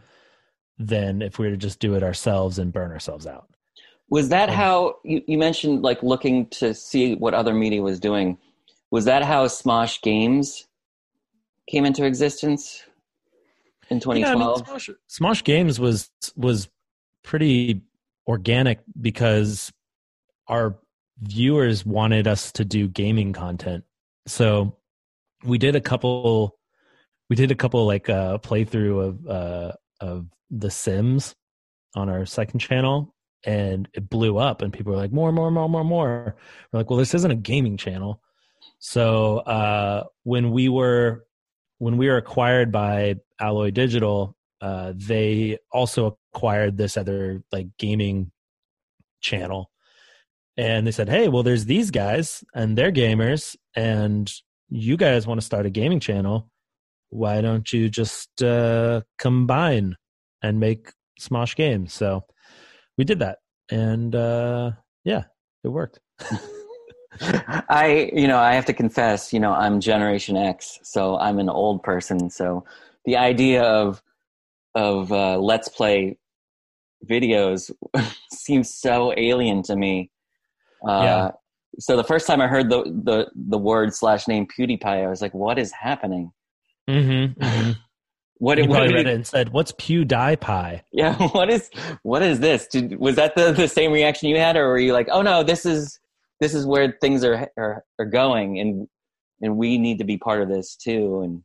than 0.78 1.22
if 1.22 1.38
we 1.38 1.46
were 1.46 1.52
to 1.52 1.56
just 1.56 1.78
do 1.78 1.94
it 1.94 2.02
ourselves 2.02 2.58
and 2.58 2.72
burn 2.72 2.90
ourselves 2.90 3.26
out 3.26 3.48
Was 4.10 4.28
that 4.30 4.48
Um, 4.48 4.54
how 4.54 4.96
you, 5.04 5.22
you 5.26 5.38
mentioned 5.38 5.82
like 5.82 6.02
looking 6.02 6.46
to 6.48 6.74
see 6.74 7.14
what 7.14 7.34
other 7.34 7.54
media 7.54 7.82
was 7.82 8.00
doing? 8.00 8.38
Was 8.90 9.04
that 9.06 9.22
how 9.22 9.46
Smosh 9.46 10.02
Games 10.02 10.66
came 11.70 11.84
into 11.84 12.04
existence 12.04 12.82
in 13.90 13.98
Yeah, 13.98 14.32
I 14.32 14.34
mean, 14.34 14.42
2012? 14.42 14.66
Smosh, 14.66 14.94
Smosh 15.08 15.44
Games 15.44 15.80
was 15.80 16.10
was 16.36 16.68
pretty 17.22 17.82
organic 18.26 18.80
because 19.00 19.72
our 20.48 20.76
viewers 21.20 21.86
wanted 21.86 22.26
us 22.26 22.52
to 22.52 22.64
do 22.64 22.88
gaming 22.88 23.32
content. 23.32 23.84
So 24.26 24.76
we 25.44 25.58
did 25.58 25.76
a 25.76 25.80
couple 25.80 26.58
we 27.28 27.36
did 27.36 27.50
a 27.50 27.54
couple 27.54 27.84
like 27.86 28.08
uh 28.08 28.38
playthrough 28.38 29.08
of 29.08 29.26
uh 29.28 29.72
of 30.00 30.26
The 30.50 30.70
Sims 30.70 31.34
on 31.94 32.08
our 32.08 32.26
second 32.26 32.60
channel 32.60 33.14
and 33.44 33.88
it 33.94 34.08
blew 34.08 34.38
up 34.38 34.62
and 34.62 34.72
people 34.72 34.92
were 34.92 34.98
like 34.98 35.12
more 35.12 35.32
more 35.32 35.50
more 35.50 35.68
more 35.68 35.84
more. 35.84 36.36
We're 36.72 36.80
like, 36.80 36.90
well 36.90 36.98
this 36.98 37.14
isn't 37.14 37.30
a 37.30 37.36
gaming 37.36 37.76
channel. 37.76 38.20
So 38.78 39.38
uh 39.38 40.04
when 40.22 40.50
we 40.50 40.68
were 40.68 41.24
when 41.78 41.96
we 41.96 42.08
were 42.08 42.16
acquired 42.16 42.72
by 42.72 43.16
Alloy 43.40 43.70
Digital, 43.70 44.36
uh, 44.60 44.94
they 44.96 45.58
also 45.72 46.18
acquired 46.32 46.76
this 46.76 46.96
other 46.96 47.42
like 47.52 47.68
gaming 47.78 48.30
channel, 49.20 49.70
and 50.56 50.86
they 50.86 50.92
said, 50.92 51.08
"Hey, 51.08 51.28
well, 51.28 51.42
there's 51.42 51.66
these 51.66 51.90
guys, 51.90 52.44
and 52.54 52.78
they're 52.78 52.92
gamers, 52.92 53.56
and 53.74 54.32
you 54.70 54.96
guys 54.96 55.26
want 55.26 55.40
to 55.40 55.44
start 55.44 55.66
a 55.66 55.70
gaming 55.70 56.00
channel? 56.00 56.50
Why 57.14 57.40
don't 57.40 57.72
you 57.72 57.88
just 57.88 58.42
uh, 58.42 59.02
combine 59.18 59.94
and 60.42 60.58
make 60.58 60.90
Smosh 61.20 61.54
games?" 61.54 61.92
So 61.92 62.24
we 62.98 63.04
did 63.04 63.20
that, 63.20 63.38
and 63.70 64.14
uh, 64.14 64.72
yeah, 65.04 65.24
it 65.62 65.68
worked. 65.68 66.00
I, 67.20 68.10
you 68.12 68.26
know, 68.26 68.38
I 68.38 68.54
have 68.54 68.64
to 68.66 68.72
confess, 68.72 69.32
you 69.32 69.38
know, 69.38 69.52
I'm 69.52 69.80
Generation 69.80 70.36
X, 70.36 70.80
so 70.82 71.16
I'm 71.18 71.38
an 71.38 71.48
old 71.48 71.84
person. 71.84 72.28
So 72.30 72.64
the 73.04 73.16
idea 73.16 73.62
of 73.62 74.02
of 74.74 75.12
uh, 75.12 75.38
let's 75.38 75.68
play 75.68 76.18
videos 77.08 77.70
seems 78.32 78.74
so 78.74 79.14
alien 79.16 79.62
to 79.64 79.76
me. 79.76 80.10
Uh, 80.86 81.02
Yeah. 81.02 81.30
So 81.78 81.96
the 81.96 82.04
first 82.04 82.26
time 82.26 82.40
I 82.40 82.46
heard 82.46 82.70
the 82.70 82.82
the 82.84 83.30
the 83.34 83.58
word 83.58 83.94
slash 83.94 84.28
name 84.28 84.46
PewDiePie, 84.46 85.04
I 85.04 85.08
was 85.08 85.20
like, 85.20 85.34
"What 85.34 85.58
is 85.58 85.72
happening? 85.72 86.32
Mm-hmm, 86.88 87.72
What? 88.38 88.58
You 88.58 88.64
what 88.66 88.76
probably 88.76 88.94
read 88.94 89.06
it- 89.06 89.10
it 89.10 89.14
and 89.14 89.26
said, 89.26 89.50
"What's 89.50 89.72
PewDiePie?" 89.72 90.82
Yeah, 90.92 91.16
what 91.32 91.50
is 91.50 91.70
what 92.02 92.22
is 92.22 92.40
this? 92.40 92.66
Did, 92.66 92.98
was 92.98 93.16
that 93.16 93.34
the, 93.36 93.52
the 93.52 93.68
same 93.68 93.92
reaction 93.92 94.28
you 94.28 94.36
had, 94.36 94.56
or 94.56 94.68
were 94.68 94.78
you 94.78 94.92
like, 94.92 95.08
"Oh 95.10 95.22
no, 95.22 95.42
this 95.42 95.64
is 95.64 95.98
this 96.40 96.52
is 96.54 96.66
where 96.66 96.96
things 97.00 97.24
are 97.24 97.48
are, 97.56 97.84
are 97.98 98.04
going, 98.06 98.58
and 98.58 98.88
and 99.40 99.56
we 99.56 99.78
need 99.78 99.98
to 99.98 100.04
be 100.04 100.18
part 100.18 100.42
of 100.42 100.48
this 100.48 100.76
too"? 100.76 101.22
And 101.22 101.42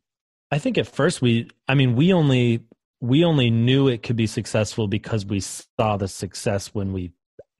I 0.50 0.58
think 0.58 0.76
at 0.78 0.86
first 0.86 1.22
we 1.22 1.48
I 1.68 1.74
mean 1.74 1.94
we 1.96 2.12
only 2.12 2.64
we 3.00 3.24
only 3.24 3.50
knew 3.50 3.88
it 3.88 4.02
could 4.02 4.16
be 4.16 4.26
successful 4.26 4.86
because 4.86 5.24
we 5.24 5.40
saw 5.40 5.96
the 5.96 6.08
success 6.08 6.74
when 6.74 6.92
we 6.92 7.12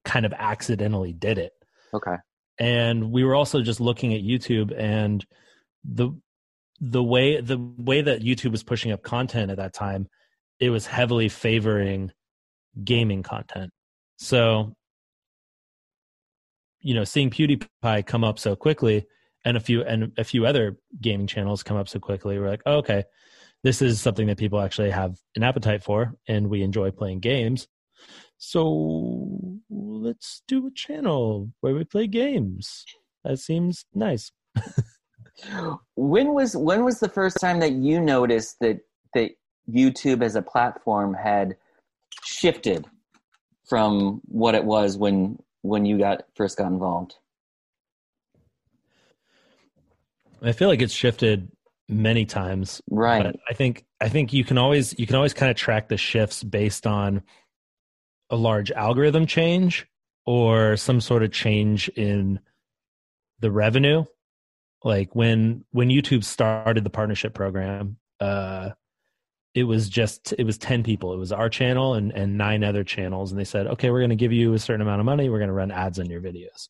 kind 0.04 0.26
of 0.26 0.34
accidentally 0.34 1.14
did 1.14 1.38
it. 1.38 1.52
okay, 1.94 2.16
And 2.58 3.10
we 3.10 3.24
were 3.24 3.34
also 3.34 3.62
just 3.62 3.80
looking 3.80 4.12
at 4.12 4.20
YouTube 4.20 4.70
and 4.78 5.24
the 5.84 6.10
the 6.80 7.02
way 7.02 7.40
the 7.40 7.58
way 7.78 8.00
that 8.02 8.22
YouTube 8.22 8.52
was 8.52 8.62
pushing 8.62 8.92
up 8.92 9.02
content 9.02 9.50
at 9.50 9.58
that 9.58 9.74
time, 9.74 10.08
it 10.58 10.70
was 10.70 10.86
heavily 10.86 11.28
favoring 11.28 12.12
gaming 12.84 13.22
content. 13.22 13.70
So 14.18 14.74
you 16.82 16.94
know, 16.94 17.04
seeing 17.04 17.30
PewDiePie 17.30 18.06
come 18.06 18.24
up 18.24 18.38
so 18.38 18.56
quickly 18.56 19.06
and 19.44 19.56
a 19.56 19.60
few 19.60 19.82
and 19.82 20.12
a 20.18 20.24
few 20.24 20.46
other 20.46 20.78
gaming 21.00 21.26
channels 21.26 21.62
come 21.62 21.76
up 21.76 21.88
so 21.88 21.98
quickly, 21.98 22.38
we're 22.38 22.48
like, 22.48 22.62
oh, 22.66 22.76
okay, 22.76 23.04
this 23.62 23.82
is 23.82 24.00
something 24.00 24.26
that 24.26 24.38
people 24.38 24.60
actually 24.60 24.90
have 24.90 25.16
an 25.36 25.42
appetite 25.42 25.82
for, 25.82 26.14
and 26.28 26.48
we 26.48 26.62
enjoy 26.62 26.90
playing 26.90 27.20
games. 27.20 27.68
So 28.38 29.58
let's 29.68 30.42
do 30.48 30.66
a 30.66 30.70
channel 30.70 31.50
where 31.60 31.74
we 31.74 31.84
play 31.84 32.06
games. 32.06 32.84
That 33.24 33.38
seems 33.38 33.84
nice. 33.94 34.32
when 35.96 36.34
was 36.34 36.56
when 36.56 36.84
was 36.84 37.00
the 37.00 37.08
first 37.08 37.38
time 37.40 37.60
that 37.60 37.72
you 37.72 38.00
noticed 38.00 38.56
that 38.60 38.80
that 39.14 39.32
YouTube 39.68 40.22
as 40.22 40.34
a 40.36 40.42
platform 40.42 41.14
had 41.14 41.56
shifted 42.24 42.86
from 43.68 44.20
what 44.24 44.54
it 44.54 44.64
was 44.64 44.96
when 44.98 45.38
when 45.62 45.86
you 45.86 45.98
got 45.98 46.22
first 46.34 46.58
got 46.58 46.68
involved? 46.68 47.14
I 50.42 50.52
feel 50.52 50.68
like 50.68 50.80
it's 50.82 50.94
shifted 50.94 51.50
many 51.90 52.24
times 52.24 52.80
Right. 52.88 53.24
but 53.24 53.36
i 53.48 53.52
think 53.52 53.84
i 54.00 54.08
think 54.08 54.32
you 54.32 54.44
can 54.44 54.58
always 54.58 54.96
you 54.96 55.08
can 55.08 55.16
always 55.16 55.34
kind 55.34 55.50
of 55.50 55.56
track 55.56 55.88
the 55.88 55.96
shifts 55.96 56.44
based 56.44 56.86
on 56.86 57.20
a 58.30 58.36
large 58.36 58.70
algorithm 58.70 59.26
change 59.26 59.88
or 60.24 60.76
some 60.76 61.00
sort 61.00 61.24
of 61.24 61.32
change 61.32 61.88
in 61.90 62.38
the 63.40 63.50
revenue 63.50 64.04
like 64.84 65.14
when 65.14 65.64
when 65.70 65.88
youtube 65.88 66.24
started 66.24 66.84
the 66.84 66.90
partnership 66.90 67.34
program 67.34 67.96
uh 68.20 68.70
it 69.54 69.64
was 69.64 69.88
just 69.88 70.32
it 70.38 70.44
was 70.44 70.58
10 70.58 70.82
people 70.82 71.12
it 71.12 71.18
was 71.18 71.32
our 71.32 71.48
channel 71.48 71.94
and 71.94 72.12
and 72.12 72.38
nine 72.38 72.64
other 72.64 72.84
channels 72.84 73.30
and 73.30 73.40
they 73.40 73.44
said 73.44 73.66
okay 73.66 73.90
we're 73.90 74.00
going 74.00 74.10
to 74.10 74.16
give 74.16 74.32
you 74.32 74.54
a 74.54 74.58
certain 74.58 74.80
amount 74.80 75.00
of 75.00 75.06
money 75.06 75.28
we're 75.28 75.38
going 75.38 75.48
to 75.48 75.54
run 75.54 75.70
ads 75.70 75.98
on 75.98 76.06
your 76.06 76.20
videos 76.20 76.68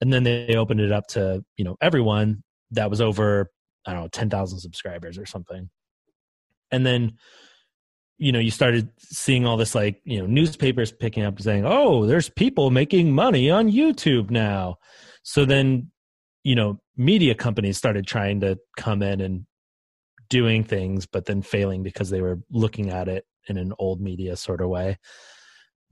and 0.00 0.12
then 0.12 0.22
they 0.22 0.54
opened 0.56 0.80
it 0.80 0.92
up 0.92 1.06
to 1.06 1.44
you 1.56 1.64
know 1.64 1.76
everyone 1.80 2.42
that 2.70 2.90
was 2.90 3.00
over 3.00 3.50
I 3.86 3.92
don't 3.92 4.02
know, 4.02 4.08
10,000 4.08 4.58
subscribers 4.58 5.18
or 5.18 5.26
something. 5.26 5.68
And 6.70 6.86
then, 6.86 7.18
you 8.18 8.32
know, 8.32 8.38
you 8.38 8.50
started 8.50 8.88
seeing 8.98 9.46
all 9.46 9.56
this 9.56 9.74
like, 9.74 10.00
you 10.04 10.18
know, 10.18 10.26
newspapers 10.26 10.92
picking 10.92 11.24
up 11.24 11.40
saying, 11.40 11.64
oh, 11.66 12.06
there's 12.06 12.28
people 12.30 12.70
making 12.70 13.12
money 13.12 13.50
on 13.50 13.70
YouTube 13.70 14.30
now. 14.30 14.76
So 15.22 15.44
then, 15.44 15.90
you 16.42 16.54
know, 16.54 16.80
media 16.96 17.34
companies 17.34 17.76
started 17.76 18.06
trying 18.06 18.40
to 18.40 18.58
come 18.76 19.02
in 19.02 19.20
and 19.20 19.46
doing 20.28 20.64
things, 20.64 21.06
but 21.06 21.26
then 21.26 21.42
failing 21.42 21.82
because 21.82 22.10
they 22.10 22.20
were 22.20 22.40
looking 22.50 22.90
at 22.90 23.08
it 23.08 23.26
in 23.48 23.56
an 23.58 23.72
old 23.78 24.00
media 24.00 24.36
sort 24.36 24.60
of 24.60 24.68
way. 24.68 24.98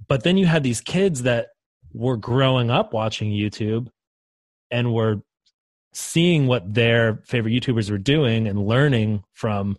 but 0.08 0.24
then 0.24 0.36
you 0.36 0.46
had 0.46 0.64
these 0.64 0.80
kids 0.80 1.22
that 1.22 1.48
were 1.92 2.16
growing 2.16 2.70
up 2.70 2.92
watching 2.92 3.30
YouTube 3.30 3.88
and 4.70 4.92
were 4.92 5.22
seeing 5.92 6.46
what 6.46 6.74
their 6.74 7.20
favorite 7.24 7.52
YouTubers 7.52 7.90
were 7.90 7.98
doing 7.98 8.48
and 8.48 8.66
learning 8.66 9.22
from 9.32 9.76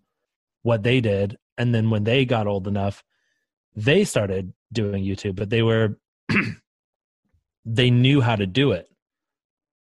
what 0.61 0.83
they 0.83 1.01
did. 1.01 1.37
And 1.57 1.73
then 1.73 1.89
when 1.89 2.03
they 2.03 2.23
got 2.23 2.47
old 2.47 2.67
enough, 2.67 3.03
they 3.75 4.05
started 4.05 4.53
doing 4.71 5.03
YouTube, 5.03 5.35
but 5.35 5.49
they 5.49 5.63
were 5.63 5.97
they 7.65 7.89
knew 7.89 8.21
how 8.21 8.35
to 8.35 8.45
do 8.45 8.71
it 8.71 8.87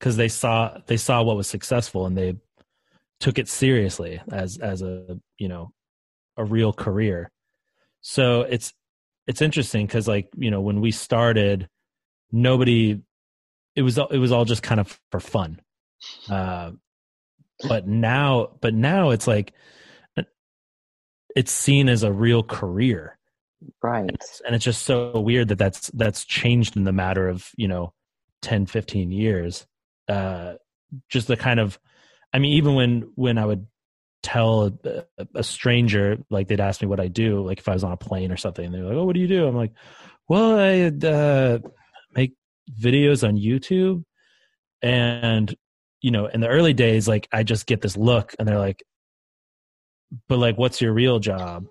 because 0.05 0.17
they 0.19 0.29
saw 0.29 0.77
they 0.87 0.99
saw 0.99 1.23
what 1.23 1.35
was 1.35 1.47
successful 1.47 2.05
and 2.05 2.15
they 2.15 2.37
took 3.21 3.39
it 3.39 3.49
seriously 3.49 4.21
as 4.31 4.59
as 4.59 4.83
a 4.83 5.19
you 5.39 5.49
know 5.49 5.73
a 6.37 6.45
real 6.45 6.75
career. 6.75 7.31
So 8.03 8.43
it's 8.43 8.75
it's 9.27 9.41
interesting 9.41 9.87
because 9.87 10.07
like 10.07 10.29
you 10.37 10.51
know 10.51 10.61
when 10.61 10.83
we 10.83 10.91
started, 10.91 11.71
nobody 12.31 13.01
it 13.75 13.81
was 13.81 13.97
it 13.97 14.19
was 14.19 14.31
all 14.31 14.45
just 14.45 14.63
kind 14.63 14.79
of 14.79 15.01
for 15.11 15.21
fun. 15.21 15.63
Uh, 16.29 16.73
but 17.67 17.89
now, 17.89 18.51
but 18.61 18.75
now 18.75 19.09
it's 19.09 19.27
like 19.27 19.55
it's 21.35 21.51
seen 21.51 21.89
as 21.89 22.03
a 22.03 22.13
real 22.13 22.43
career, 22.43 23.17
right? 23.83 24.01
And 24.01 24.11
it's, 24.11 24.43
and 24.45 24.55
it's 24.55 24.67
just 24.67 24.83
so 24.83 25.19
weird 25.19 25.49
that 25.49 25.57
that's 25.57 25.91
that's 25.95 26.27
changed 26.27 26.77
in 26.77 26.85
the 26.85 26.93
matter 26.93 27.27
of 27.27 27.49
you 27.57 27.69
know 27.69 27.95
10, 28.43 28.67
15 28.67 29.11
years. 29.11 29.67
Uh, 30.09 30.55
just 31.09 31.29
the 31.29 31.37
kind 31.37 31.61
of, 31.61 31.79
I 32.33 32.39
mean, 32.39 32.55
even 32.55 32.75
when 32.75 33.13
when 33.15 33.39
I 33.39 33.47
would 33.47 33.67
tell 34.23 34.79
a, 34.85 35.05
a, 35.35 35.43
stranger 35.43 36.17
like 36.31 36.49
they'd 36.49 36.61
ask 36.61 36.81
me 36.81 36.89
what 36.89 37.01
I 37.01 37.09
do, 37.09 37.45
like 37.45 37.59
if 37.59 37.69
I 37.69 37.75
was 37.75 37.85
on 37.85 37.93
a 37.93 37.97
plane 37.97 38.33
or 38.33 38.37
something, 38.37 38.71
they're 38.71 38.85
like, 38.85 38.95
"Oh, 38.95 39.05
what 39.05 39.15
do 39.15 39.21
you 39.21 39.29
do?" 39.29 39.47
I'm 39.47 39.57
like, 39.57 39.73
"Well, 40.29 40.59
I 40.59 41.07
uh, 41.07 41.59
make 42.15 42.35
videos 42.81 43.27
on 43.27 43.37
YouTube." 43.37 44.05
And 44.83 45.55
you 46.01 46.11
know, 46.11 46.27
in 46.27 46.41
the 46.41 46.49
early 46.49 46.75
days, 46.75 47.09
like 47.09 47.29
I 47.33 47.43
just 47.43 47.67
get 47.67 47.81
this 47.81 47.97
look, 47.97 48.35
and 48.39 48.49
they're 48.49 48.59
like, 48.59 48.83
"But 50.29 50.39
like, 50.39 50.59
what's 50.59 50.81
your 50.81 50.93
real 50.93 51.19
job?" 51.19 51.67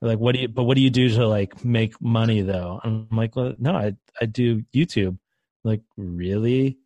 like, 0.00 0.18
what 0.18 0.34
do 0.34 0.42
you? 0.42 0.48
But 0.48 0.64
what 0.64 0.76
do 0.76 0.82
you 0.82 0.90
do 0.90 1.08
to 1.08 1.26
like 1.26 1.64
make 1.64 2.00
money 2.00 2.42
though? 2.42 2.80
I'm 2.82 3.08
like, 3.10 3.36
well, 3.36 3.54
no, 3.58 3.72
I 3.72 3.92
I 4.20 4.26
do 4.26 4.62
YouTube. 4.74 5.18
Like, 5.64 5.82
really? 5.96 6.78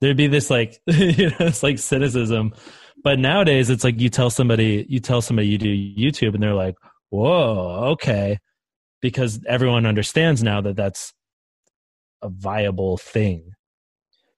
There'd 0.00 0.16
be 0.16 0.26
this 0.26 0.50
like, 0.50 0.80
you 0.86 1.30
know, 1.30 1.36
it's 1.40 1.62
like 1.62 1.78
cynicism 1.78 2.52
but 3.02 3.18
nowadays, 3.18 3.70
it's 3.70 3.84
like 3.84 4.00
you 4.00 4.08
tell 4.08 4.30
somebody, 4.30 4.84
you 4.88 5.00
tell 5.00 5.22
somebody 5.22 5.48
you 5.48 5.58
do 5.58 5.68
YouTube, 5.68 6.34
and 6.34 6.42
they're 6.42 6.54
like, 6.54 6.76
"Whoa, 7.10 7.90
okay," 7.92 8.38
because 9.00 9.40
everyone 9.46 9.86
understands 9.86 10.42
now 10.42 10.60
that 10.62 10.76
that's 10.76 11.12
a 12.22 12.28
viable 12.28 12.96
thing. 12.96 13.52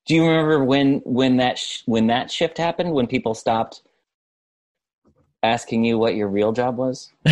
Do 0.06 0.14
you 0.14 0.26
remember 0.26 0.62
when 0.64 1.00
when 1.04 1.38
that 1.38 1.58
sh- 1.58 1.82
when 1.86 2.08
that 2.08 2.30
shift 2.30 2.58
happened? 2.58 2.92
When 2.92 3.06
people 3.06 3.34
stopped 3.34 3.82
asking 5.42 5.84
you 5.84 5.98
what 5.98 6.14
your 6.14 6.28
real 6.28 6.52
job 6.52 6.76
was? 6.76 7.10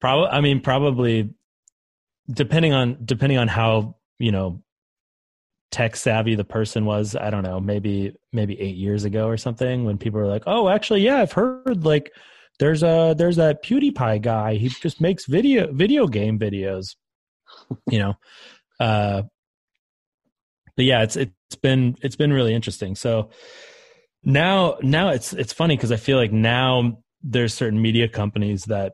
probably. 0.00 0.28
I 0.30 0.40
mean, 0.40 0.60
probably 0.60 1.32
depending 2.28 2.72
on 2.72 2.98
depending 3.04 3.38
on 3.38 3.46
how 3.46 3.94
you 4.18 4.32
know 4.32 4.62
tech 5.72 5.96
savvy 5.96 6.34
the 6.34 6.44
person 6.44 6.84
was 6.84 7.16
i 7.16 7.30
don't 7.30 7.42
know 7.42 7.58
maybe 7.58 8.12
maybe 8.32 8.60
eight 8.60 8.76
years 8.76 9.04
ago 9.04 9.26
or 9.26 9.36
something 9.36 9.84
when 9.84 9.98
people 9.98 10.20
were 10.20 10.26
like 10.26 10.44
oh 10.46 10.68
actually 10.68 11.00
yeah 11.00 11.20
i've 11.20 11.32
heard 11.32 11.84
like 11.84 12.12
there's 12.58 12.82
a 12.82 13.14
there's 13.16 13.36
that 13.36 13.64
pewdiepie 13.64 14.22
guy. 14.22 14.54
He 14.54 14.68
just 14.68 15.00
makes 15.00 15.26
video 15.26 15.72
video 15.72 16.06
game 16.06 16.38
videos 16.38 16.94
you 17.90 17.98
know? 17.98 18.14
Uh 18.78 19.22
but 20.76 20.84
yeah 20.84 21.02
it's 21.02 21.16
it's 21.16 21.56
been 21.60 21.96
it's 22.02 22.16
been 22.16 22.32
really 22.32 22.54
interesting. 22.54 22.94
So 22.94 23.30
now 24.22 24.76
now 24.82 25.08
it's 25.08 25.32
it's 25.32 25.52
funny 25.52 25.76
because 25.76 25.90
i 25.90 25.96
feel 25.96 26.16
like 26.16 26.30
now 26.30 26.98
there's 27.24 27.52
certain 27.52 27.82
media 27.82 28.08
companies 28.08 28.64
that 28.66 28.92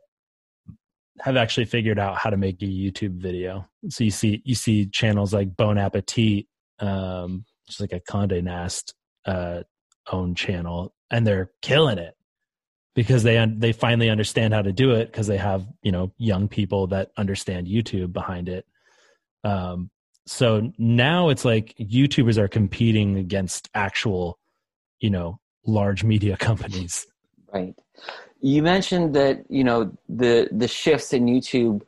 have 1.21 1.37
actually 1.37 1.67
figured 1.67 1.99
out 1.99 2.17
how 2.17 2.31
to 2.31 2.39
make 2.39 2.63
a 2.63 2.65
YouTube 2.65 3.21
video. 3.21 3.67
So 3.91 4.05
you 4.05 4.11
see 4.11 4.41
you 4.45 4.55
see 4.55 4.87
channels 4.87 5.35
like 5.35 5.57
Bon 5.57 5.77
Appetit 5.77 6.47
um, 6.81 7.45
just 7.67 7.81
like 7.81 7.93
a 7.93 8.01
Condé 8.01 8.43
Nast 8.43 8.95
uh, 9.27 9.63
own 10.11 10.35
channel, 10.35 10.95
and 11.11 11.27
they're 11.27 11.51
killing 11.63 11.99
it 11.99 12.15
because 12.95 13.23
they 13.23 13.39
un- 13.39 13.59
they 13.59 13.73
finally 13.73 14.11
understand 14.11 14.53
how 14.53 14.63
to 14.63 14.73
do 14.73 14.93
it 14.93 15.11
because 15.11 15.27
they 15.27 15.37
have 15.37 15.67
you 15.83 15.93
know 15.93 16.13
young 16.19 16.49
people 16.49 16.87
that 16.89 17.11
understand 17.17 17.67
YouTube 17.67 18.13
behind 18.13 18.49
it. 18.49 18.67
Um, 19.45 19.91
so 20.27 20.73
now 20.77 21.31
it's 21.31 21.45
like 21.45 21.75
YouTubers 21.81 22.37
are 22.37 22.49
competing 22.49 23.17
against 23.17 23.71
actual, 23.75 24.39
you 25.01 25.11
know, 25.11 25.41
large 25.67 26.05
media 26.05 26.37
companies. 26.49 27.07
Right. 27.53 27.75
You 28.41 28.63
mentioned 28.63 29.15
that 29.15 29.45
you 29.49 29.65
know 29.65 29.97
the 30.09 30.49
the 30.53 30.69
shifts 30.69 31.13
in 31.13 31.27
YouTube 31.27 31.83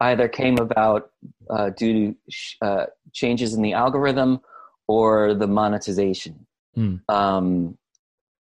either 0.00 0.28
came 0.28 0.58
about 0.58 1.10
uh, 1.48 1.70
due 1.70 1.92
to 2.12 2.16
sh- 2.30 2.56
uh, 2.62 2.86
changes 3.12 3.54
in 3.54 3.62
the 3.62 3.74
algorithm 3.74 4.40
or 4.88 5.34
the 5.34 5.46
monetization. 5.46 6.46
Mm. 6.76 7.00
Um, 7.08 7.78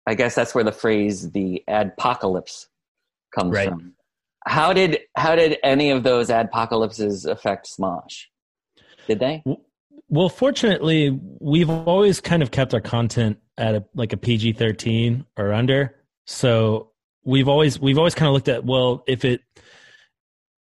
I 0.06 0.16
guess 0.16 0.36
that's 0.36 0.56
where 0.56 0.64
the 0.64 0.72
phrase 0.72 1.32
"the 1.32 1.64
adpocalypse" 1.70 2.68
comes 3.36 3.54
right. 3.54 3.70
from. 3.70 3.94
How 4.46 4.72
did 4.72 5.00
how 5.16 5.36
did 5.36 5.58
any 5.64 5.92
of 5.92 6.04
those 6.04 6.30
adpocalypses 6.30 7.30
affect 7.30 7.68
Smosh? 7.68 8.24
Did 9.08 9.20
they? 9.20 9.44
Well, 10.10 10.30
fortunately, 10.30 11.20
we've 11.40 11.70
always 11.70 12.22
kind 12.22 12.42
of 12.42 12.52
kept 12.52 12.74
our 12.74 12.80
content 12.80 13.40
at 13.58 13.76
a, 13.76 13.84
like 13.96 14.14
a 14.14 14.18
PG 14.18 14.54
thirteen 14.54 15.26
or 15.38 15.52
under. 15.52 15.96
So 16.26 16.92
we've 17.26 17.50
always 17.50 17.80
we've 17.80 17.98
always 17.98 18.16
kind 18.16 18.28
of 18.28 18.34
looked 18.34 18.48
at 18.48 18.64
well, 18.64 19.04
if 19.08 19.26
it 19.26 19.42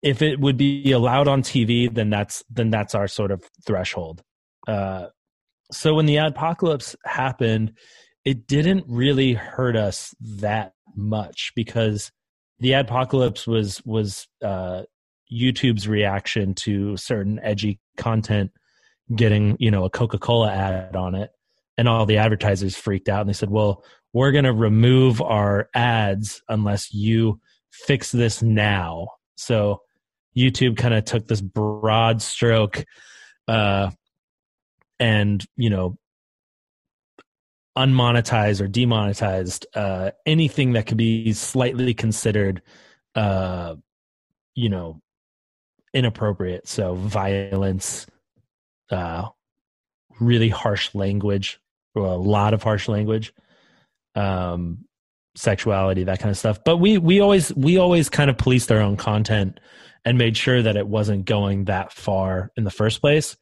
if 0.01 0.21
it 0.21 0.39
would 0.39 0.57
be 0.57 0.91
allowed 0.91 1.27
on 1.27 1.43
TV, 1.43 1.93
then 1.93 2.09
that's 2.09 2.43
then 2.49 2.69
that's 2.69 2.95
our 2.95 3.07
sort 3.07 3.31
of 3.31 3.43
threshold. 3.65 4.23
Uh, 4.67 5.07
so 5.71 5.93
when 5.93 6.05
the 6.05 6.15
adpocalypse 6.15 6.95
happened, 7.05 7.73
it 8.25 8.47
didn't 8.47 8.85
really 8.87 9.33
hurt 9.33 9.75
us 9.75 10.13
that 10.19 10.73
much 10.95 11.51
because 11.55 12.11
the 12.59 12.71
adpocalypse 12.71 13.47
was 13.47 13.81
was 13.85 14.27
uh, 14.43 14.83
YouTube's 15.31 15.87
reaction 15.87 16.53
to 16.55 16.97
certain 16.97 17.39
edgy 17.41 17.79
content 17.97 18.51
getting 19.15 19.55
you 19.59 19.71
know 19.71 19.85
a 19.85 19.89
Coca 19.89 20.17
Cola 20.17 20.51
ad 20.51 20.95
on 20.95 21.15
it, 21.15 21.31
and 21.77 21.87
all 21.87 22.05
the 22.05 22.17
advertisers 22.17 22.75
freaked 22.75 23.09
out 23.09 23.21
and 23.21 23.29
they 23.29 23.33
said, 23.33 23.49
"Well, 23.49 23.83
we're 24.13 24.31
going 24.31 24.45
to 24.45 24.53
remove 24.53 25.21
our 25.21 25.69
ads 25.73 26.41
unless 26.49 26.93
you 26.93 27.39
fix 27.71 28.11
this 28.11 28.41
now." 28.41 29.07
So 29.35 29.81
YouTube 30.35 30.77
kind 30.77 30.93
of 30.93 31.05
took 31.05 31.27
this 31.27 31.41
broad 31.41 32.21
stroke 32.21 32.85
uh, 33.47 33.91
and, 34.99 35.45
you 35.55 35.69
know, 35.69 35.97
unmonetized 37.77 38.61
or 38.61 38.67
demonetized 38.67 39.65
uh, 39.75 40.11
anything 40.25 40.73
that 40.73 40.87
could 40.87 40.97
be 40.97 41.33
slightly 41.33 41.93
considered, 41.93 42.61
uh, 43.15 43.75
you 44.55 44.69
know, 44.69 45.01
inappropriate. 45.93 46.67
So 46.67 46.95
violence, 46.95 48.07
uh, 48.89 49.29
really 50.19 50.49
harsh 50.49 50.93
language, 50.93 51.59
or 51.95 52.05
a 52.05 52.15
lot 52.15 52.53
of 52.53 52.63
harsh 52.63 52.87
language, 52.87 53.33
um, 54.15 54.85
sexuality, 55.35 56.03
that 56.05 56.19
kind 56.19 56.31
of 56.31 56.37
stuff. 56.37 56.59
But 56.63 56.77
we 56.77 56.97
we 56.97 57.21
always 57.21 57.53
we 57.55 57.77
always 57.77 58.09
kind 58.09 58.29
of 58.29 58.37
policed 58.37 58.71
our 58.71 58.79
own 58.79 58.97
content 58.97 59.59
and 60.05 60.17
made 60.17 60.37
sure 60.37 60.61
that 60.61 60.75
it 60.75 60.87
wasn't 60.87 61.25
going 61.25 61.65
that 61.65 61.91
far 61.93 62.51
in 62.55 62.63
the 62.63 62.71
first 62.71 63.01
place. 63.01 63.37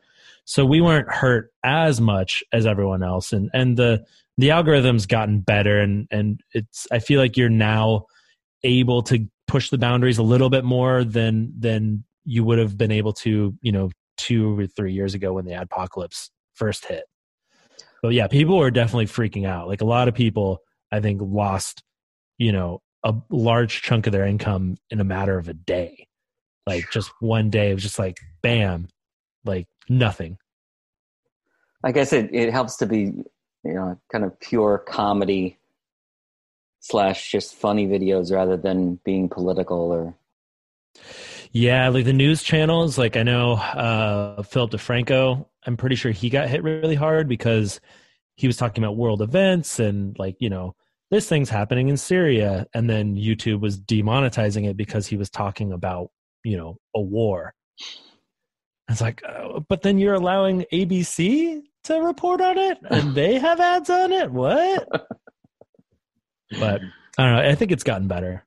So 0.45 0.65
we 0.65 0.81
weren't 0.81 1.11
hurt 1.11 1.51
as 1.63 2.01
much 2.01 2.43
as 2.51 2.65
everyone 2.65 3.03
else. 3.03 3.33
And 3.33 3.49
and 3.53 3.77
the 3.77 4.05
the 4.37 4.51
algorithm's 4.51 5.05
gotten 5.05 5.41
better 5.41 5.79
and 5.79 6.07
and 6.11 6.41
it's 6.53 6.87
I 6.91 6.99
feel 6.99 7.19
like 7.19 7.37
you're 7.37 7.49
now 7.49 8.05
able 8.63 9.03
to 9.03 9.27
push 9.47 9.69
the 9.69 9.77
boundaries 9.77 10.17
a 10.17 10.23
little 10.23 10.49
bit 10.49 10.63
more 10.63 11.03
than 11.03 11.53
than 11.57 12.03
you 12.25 12.43
would 12.43 12.59
have 12.59 12.77
been 12.77 12.91
able 12.91 13.13
to, 13.13 13.55
you 13.61 13.71
know, 13.71 13.89
two 14.17 14.59
or 14.59 14.67
three 14.67 14.93
years 14.93 15.13
ago 15.13 15.33
when 15.33 15.45
the 15.45 15.53
adpocalypse 15.53 16.29
first 16.53 16.85
hit. 16.85 17.05
But 18.01 18.09
yeah, 18.09 18.27
people 18.27 18.57
were 18.57 18.71
definitely 18.71 19.07
freaking 19.07 19.47
out. 19.47 19.67
Like 19.67 19.81
a 19.81 19.85
lot 19.85 20.07
of 20.07 20.13
people, 20.13 20.59
I 20.91 20.99
think, 20.99 21.21
lost, 21.23 21.83
you 22.37 22.51
know, 22.51 22.81
a 23.03 23.15
large 23.29 23.81
chunk 23.81 24.07
of 24.07 24.13
their 24.13 24.25
income 24.25 24.77
in 24.89 24.99
a 24.99 25.03
matter 25.03 25.37
of 25.37 25.47
a 25.47 25.53
day. 25.53 26.07
Like 26.69 26.91
just 26.91 27.11
one 27.19 27.49
day, 27.49 27.71
it 27.71 27.73
was 27.73 27.81
just 27.81 27.97
like 27.97 28.19
bam, 28.43 28.89
like 29.43 29.67
nothing. 29.89 30.37
I 31.83 31.91
guess 31.91 32.13
it, 32.13 32.29
it 32.31 32.51
helps 32.51 32.77
to 32.77 32.85
be, 32.85 32.99
you 33.63 33.73
know, 33.73 33.99
kind 34.11 34.23
of 34.23 34.39
pure 34.39 34.77
comedy 34.77 35.57
slash 36.79 37.31
just 37.31 37.55
funny 37.55 37.87
videos 37.87 38.31
rather 38.31 38.55
than 38.55 38.99
being 39.03 39.29
political 39.29 39.91
or. 39.91 40.13
Yeah, 41.51 41.89
like 41.89 42.05
the 42.05 42.13
news 42.13 42.43
channels, 42.43 42.99
like 42.99 43.17
I 43.17 43.23
know 43.23 43.53
uh 43.53 44.43
Philip 44.43 44.69
DeFranco, 44.69 45.47
I'm 45.65 45.75
pretty 45.75 45.95
sure 45.95 46.11
he 46.11 46.29
got 46.29 46.49
hit 46.49 46.61
really 46.61 46.93
hard 46.93 47.27
because 47.27 47.81
he 48.35 48.45
was 48.45 48.57
talking 48.57 48.83
about 48.83 48.95
world 48.95 49.23
events 49.23 49.79
and 49.79 50.15
like, 50.19 50.35
you 50.39 50.51
know, 50.51 50.75
this 51.09 51.27
thing's 51.27 51.49
happening 51.49 51.89
in 51.89 51.97
Syria 51.97 52.67
and 52.75 52.87
then 52.87 53.15
YouTube 53.15 53.59
was 53.59 53.79
demonetizing 53.79 54.69
it 54.69 54.77
because 54.77 55.07
he 55.07 55.17
was 55.17 55.31
talking 55.31 55.73
about, 55.73 56.11
you 56.49 56.57
know, 56.57 56.77
a 56.95 57.01
war. 57.01 57.53
It's 58.89 59.01
like, 59.01 59.21
uh, 59.23 59.59
but 59.67 59.83
then 59.83 59.99
you're 59.99 60.15
allowing 60.15 60.65
ABC 60.73 61.61
to 61.83 62.01
report 62.01 62.41
on 62.41 62.57
it 62.57 62.79
and 62.89 63.13
they 63.19 63.37
have 63.37 63.59
ads 63.59 63.89
on 63.89 64.11
it. 64.11 64.31
What? 64.31 64.87
but 66.59 66.81
I 67.17 67.23
don't 67.23 67.35
know. 67.35 67.49
I 67.49 67.53
think 67.53 67.71
it's 67.71 67.83
gotten 67.83 68.07
better. 68.07 68.43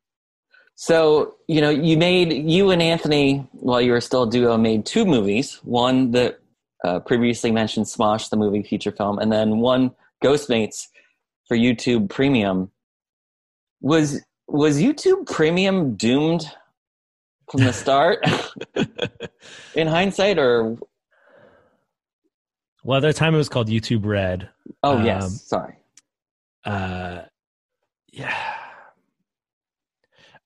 So, 0.75 1.37
you 1.47 1.61
know, 1.61 1.71
you 1.71 1.97
made, 1.97 2.33
you 2.33 2.71
and 2.71 2.83
Anthony, 2.83 3.47
while 3.53 3.81
you 3.81 3.93
were 3.93 4.01
still 4.01 4.25
a 4.25 4.31
duo, 4.31 4.57
made 4.57 4.85
two 4.85 5.05
movies. 5.05 5.61
One 5.62 6.11
that 6.11 6.41
uh, 6.85 6.99
previously 6.99 7.53
mentioned 7.53 7.87
Smosh, 7.87 8.31
the 8.31 8.37
movie 8.37 8.65
feature 8.65 8.91
film, 8.91 9.21
and 9.21 9.31
then 9.31 9.59
one 9.59 9.93
Ghostmates 10.25 10.88
for 11.47 11.57
YouTube 11.57 12.11
Premium. 12.11 12.73
Was 13.81 14.21
was 14.49 14.81
YouTube 14.81 15.27
Premium 15.27 15.95
doomed 15.95 16.51
from 17.53 17.65
the 17.65 17.73
start. 17.73 18.25
In 19.75 19.87
hindsight 19.87 20.38
or 20.38 20.79
well 22.83 22.97
at 22.97 23.03
that 23.03 23.17
time 23.17 23.35
it 23.35 23.38
was 23.38 23.49
called 23.49 23.69
youtube 23.69 24.05
red. 24.05 24.49
Oh 24.83 24.97
um, 24.97 25.05
yes 25.05 25.47
sorry. 25.47 25.75
uh 26.65 27.23
yeah. 28.12 28.35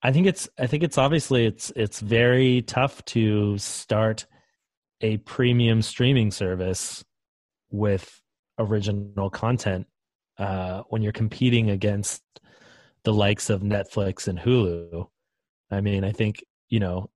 I 0.03 0.13
think 0.13 0.27
it's 0.27 0.49
i 0.59 0.67
think 0.67 0.83
it's 0.83 0.99
obviously 0.99 1.47
it's 1.47 1.73
it's 1.77 2.01
very 2.01 2.63
tough 2.63 3.05
to 3.07 3.57
start 3.59 4.27
a 5.01 5.19
premium 5.19 5.83
streaming 5.83 6.31
service 6.31 7.05
with 7.71 8.21
original 8.59 9.31
content 9.31 9.87
uh 10.39 10.83
when 10.89 11.03
you're 11.03 11.13
competing 11.13 11.71
against 11.71 12.23
the 13.05 13.13
likes 13.13 13.51
of 13.51 13.63
netflix 13.63 14.27
and 14.29 14.39
hulu. 14.39 15.09
I 15.71 15.81
mean 15.81 16.05
i 16.05 16.13
think 16.13 16.43
you 16.69 16.81
know, 16.81 17.11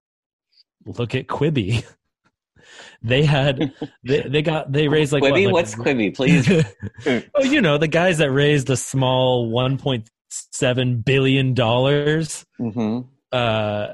look 0.86 1.14
at 1.14 1.26
Quibi. 1.26 1.84
they 3.02 3.24
had 3.24 3.72
they, 4.04 4.22
they 4.22 4.42
got 4.42 4.72
they 4.72 4.88
raised 4.88 5.12
like 5.12 5.22
Quibi. 5.22 5.30
What, 5.30 5.44
like, 5.44 5.52
What's 5.52 5.74
Quibi, 5.74 6.14
please? 6.14 6.48
oh, 7.34 7.42
you 7.42 7.60
know 7.60 7.78
the 7.78 7.88
guys 7.88 8.18
that 8.18 8.30
raised 8.30 8.70
a 8.70 8.76
small 8.76 9.50
one 9.50 9.78
point 9.78 10.08
seven 10.30 11.00
billion 11.00 11.54
dollars. 11.54 12.44
Mm-hmm. 12.60 13.00
Uh, 13.32 13.88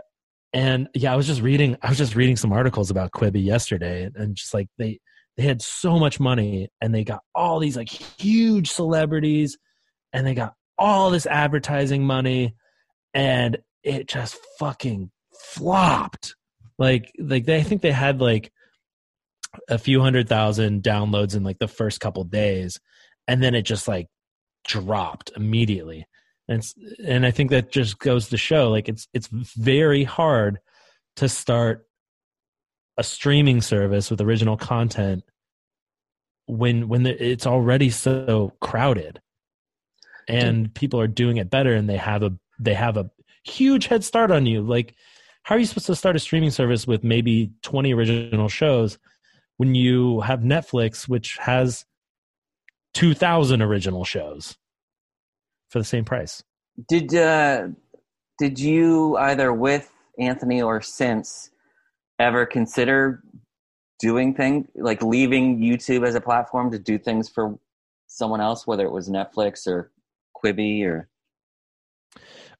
and 0.52 0.88
yeah, 0.94 1.12
I 1.12 1.16
was 1.16 1.26
just 1.26 1.42
reading. 1.42 1.76
I 1.82 1.88
was 1.88 1.98
just 1.98 2.14
reading 2.14 2.36
some 2.36 2.52
articles 2.52 2.90
about 2.90 3.12
Quibi 3.12 3.44
yesterday, 3.44 4.08
and 4.14 4.36
just 4.36 4.54
like 4.54 4.68
they 4.78 5.00
they 5.36 5.42
had 5.42 5.60
so 5.60 5.98
much 5.98 6.18
money, 6.18 6.68
and 6.80 6.94
they 6.94 7.04
got 7.04 7.20
all 7.34 7.58
these 7.60 7.76
like 7.76 7.88
huge 7.88 8.70
celebrities, 8.70 9.58
and 10.12 10.26
they 10.26 10.34
got 10.34 10.54
all 10.78 11.10
this 11.10 11.26
advertising 11.26 12.04
money, 12.04 12.54
and 13.12 13.58
it 13.82 14.08
just 14.08 14.38
fucking 14.58 15.10
flopped. 15.40 16.34
Like 16.78 17.12
like 17.18 17.46
they 17.46 17.56
I 17.56 17.62
think 17.62 17.82
they 17.82 17.92
had 17.92 18.20
like 18.20 18.52
a 19.68 19.78
few 19.78 20.00
hundred 20.00 20.28
thousand 20.28 20.82
downloads 20.82 21.34
in 21.34 21.42
like 21.42 21.58
the 21.58 21.68
first 21.68 22.00
couple 22.00 22.22
days 22.24 22.78
and 23.26 23.42
then 23.42 23.54
it 23.54 23.62
just 23.62 23.88
like 23.88 24.08
dropped 24.64 25.30
immediately. 25.36 26.06
And 26.48 26.64
and 27.04 27.26
I 27.26 27.30
think 27.30 27.50
that 27.50 27.72
just 27.72 27.98
goes 27.98 28.28
to 28.28 28.36
show 28.36 28.70
like 28.70 28.88
it's 28.88 29.08
it's 29.12 29.28
very 29.28 30.04
hard 30.04 30.58
to 31.16 31.28
start 31.28 31.86
a 32.98 33.02
streaming 33.02 33.60
service 33.60 34.10
with 34.10 34.20
original 34.20 34.56
content 34.56 35.24
when 36.46 36.88
when 36.88 37.02
the, 37.02 37.24
it's 37.24 37.46
already 37.46 37.90
so 37.90 38.52
crowded 38.60 39.20
and 40.28 40.72
people 40.74 41.00
are 41.00 41.08
doing 41.08 41.36
it 41.36 41.50
better 41.50 41.74
and 41.74 41.88
they 41.88 41.96
have 41.96 42.22
a 42.22 42.32
they 42.58 42.74
have 42.74 42.96
a 42.96 43.10
huge 43.44 43.86
head 43.86 44.04
start 44.04 44.30
on 44.30 44.46
you 44.46 44.62
like 44.62 44.94
how 45.46 45.54
are 45.54 45.58
you 45.60 45.64
supposed 45.64 45.86
to 45.86 45.94
start 45.94 46.16
a 46.16 46.18
streaming 46.18 46.50
service 46.50 46.88
with 46.88 47.04
maybe 47.04 47.52
20 47.62 47.94
original 47.94 48.48
shows 48.48 48.98
when 49.58 49.76
you 49.76 50.20
have 50.22 50.40
Netflix, 50.40 51.06
which 51.06 51.36
has 51.40 51.84
2,000 52.94 53.62
original 53.62 54.04
shows 54.04 54.56
for 55.70 55.78
the 55.78 55.84
same 55.84 56.04
price? 56.04 56.42
Did 56.88 57.14
uh, 57.14 57.68
did 58.40 58.58
you 58.58 59.16
either 59.18 59.52
with 59.52 59.88
Anthony 60.18 60.62
or 60.62 60.82
since 60.82 61.50
ever 62.18 62.44
consider 62.44 63.22
doing 64.00 64.34
things 64.34 64.66
like 64.74 65.00
leaving 65.00 65.60
YouTube 65.60 66.04
as 66.04 66.16
a 66.16 66.20
platform 66.20 66.72
to 66.72 66.78
do 66.80 66.98
things 66.98 67.28
for 67.28 67.56
someone 68.08 68.40
else, 68.40 68.66
whether 68.66 68.84
it 68.84 68.90
was 68.90 69.08
Netflix 69.08 69.68
or 69.68 69.92
Quibi 70.36 70.84
or 70.84 71.08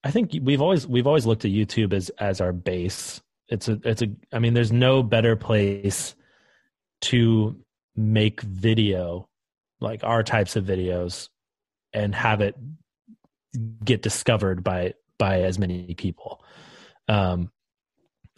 I 0.07 0.13
think 0.13 0.31
we've 0.41 0.63
always 0.63 0.87
we've 0.87 1.09
always 1.09 1.27
looked 1.27 1.45
at 1.45 1.51
YouTube 1.51 1.93
as 1.93 2.11
as 2.11 2.41
our 2.41 2.53
base. 2.53 3.21
It's 3.49 3.67
a 3.67 3.81
it's 3.83 4.03
a 4.03 4.07
I 4.33 4.39
mean 4.39 4.55
there's 4.55 4.71
no 4.71 5.03
better 5.03 5.35
place 5.35 6.15
to 7.03 7.57
make 7.97 8.41
video 8.41 9.29
like 9.81 10.05
our 10.05 10.23
types 10.23 10.55
of 10.55 10.65
videos 10.65 11.29
and 11.93 12.15
have 12.15 12.41
it 12.41 12.55
get 13.85 14.03
discovered 14.03 14.63
by 14.63 14.95
by 15.19 15.41
as 15.41 15.59
many 15.59 15.95
people. 15.95 16.41
Um 17.09 17.51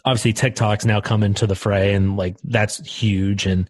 obviously 0.06 0.32
TikTok's 0.32 0.86
now 0.86 1.02
come 1.02 1.22
into 1.22 1.46
the 1.46 1.54
fray 1.54 1.92
and 1.92 2.16
like 2.16 2.38
that's 2.44 2.78
huge 2.78 3.44
and 3.44 3.68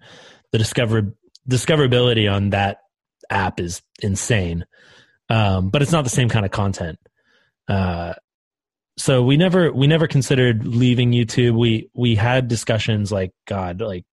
the 0.53 0.59
discover 0.59 1.17
discoverability 1.51 2.33
on 2.33 2.51
that 2.51 2.79
app 3.29 3.59
is 3.59 3.83
insane. 4.01 4.67
Um, 5.29 5.71
but 5.71 5.83
it's 5.83 5.93
not 5.93 6.05
the 6.05 6.11
same 6.11 6.29
kind 6.29 6.47
of 6.47 6.53
content. 6.53 6.99
Uh, 7.69 8.15
so 8.97 9.23
we 9.23 9.37
never 9.37 9.73
we 9.73 9.87
never 9.87 10.09
considered 10.09 10.67
leaving 10.67 11.13
YouTube. 11.13 11.57
We 11.57 11.89
we 11.95 12.17
had 12.17 12.49
discussions 12.49 13.13
like 13.13 13.33
God, 13.47 13.81
like 13.81 14.05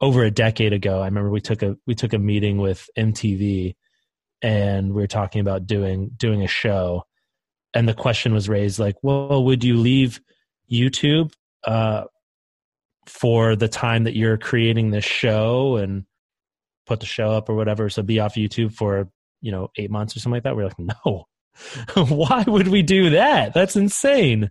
over 0.00 0.24
a 0.24 0.30
decade 0.30 0.72
ago. 0.72 1.00
I 1.00 1.06
remember 1.06 1.30
we 1.30 1.40
took 1.40 1.62
a 1.62 1.76
we 1.86 1.94
took 1.94 2.12
a 2.14 2.18
meeting 2.18 2.58
with 2.58 2.88
MTV, 2.98 3.76
and 4.40 4.94
we 4.94 5.02
were 5.02 5.06
talking 5.06 5.40
about 5.40 5.66
doing 5.66 6.10
doing 6.16 6.42
a 6.42 6.48
show, 6.48 7.04
and 7.74 7.86
the 7.86 7.94
question 7.94 8.32
was 8.32 8.48
raised 8.48 8.78
like, 8.78 8.96
well, 9.02 9.44
would 9.44 9.62
you 9.62 9.76
leave 9.76 10.20
YouTube 10.70 11.32
uh, 11.64 12.04
for 13.06 13.56
the 13.56 13.68
time 13.68 14.04
that 14.04 14.16
you're 14.16 14.38
creating 14.38 14.90
this 14.90 15.04
show 15.04 15.76
and 15.76 16.04
put 16.86 17.00
the 17.00 17.06
show 17.06 17.30
up 17.30 17.50
or 17.50 17.54
whatever? 17.54 17.90
So 17.90 18.02
be 18.02 18.20
off 18.20 18.36
YouTube 18.36 18.72
for 18.72 19.08
you 19.42 19.52
know 19.52 19.68
eight 19.76 19.90
months 19.90 20.16
or 20.16 20.20
something 20.20 20.36
like 20.36 20.44
that. 20.44 20.56
We're 20.56 20.64
like, 20.64 20.78
no, 20.78 21.26
Why 21.94 22.44
would 22.46 22.68
we 22.68 22.82
do 22.82 23.10
that? 23.10 23.54
That's 23.54 23.76
insane. 23.76 24.50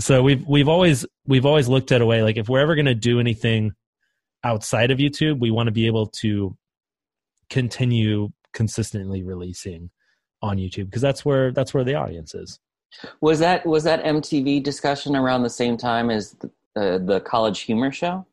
So 0.00 0.22
we've 0.22 0.46
we've 0.46 0.68
always 0.68 1.06
we've 1.26 1.46
always 1.46 1.68
looked 1.68 1.92
at 1.92 2.00
a 2.00 2.06
way 2.06 2.22
like 2.22 2.36
if 2.36 2.48
we're 2.48 2.60
ever 2.60 2.74
going 2.74 2.86
to 2.86 2.94
do 2.94 3.20
anything 3.20 3.72
outside 4.44 4.90
of 4.90 4.98
YouTube, 4.98 5.40
we 5.40 5.50
want 5.50 5.68
to 5.68 5.72
be 5.72 5.86
able 5.86 6.06
to 6.06 6.56
continue 7.50 8.30
consistently 8.52 9.22
releasing 9.22 9.90
on 10.40 10.56
YouTube 10.56 10.86
because 10.86 11.02
that's 11.02 11.24
where 11.24 11.52
that's 11.52 11.72
where 11.72 11.84
the 11.84 11.94
audience 11.94 12.34
is. 12.34 12.58
Was 13.20 13.38
that 13.38 13.64
was 13.64 13.84
that 13.84 14.02
MTV 14.04 14.62
discussion 14.62 15.16
around 15.16 15.42
the 15.42 15.50
same 15.50 15.76
time 15.76 16.10
as 16.10 16.32
the, 16.32 16.50
uh, 16.76 16.98
the 16.98 17.20
College 17.20 17.60
Humor 17.60 17.92
Show 17.92 18.26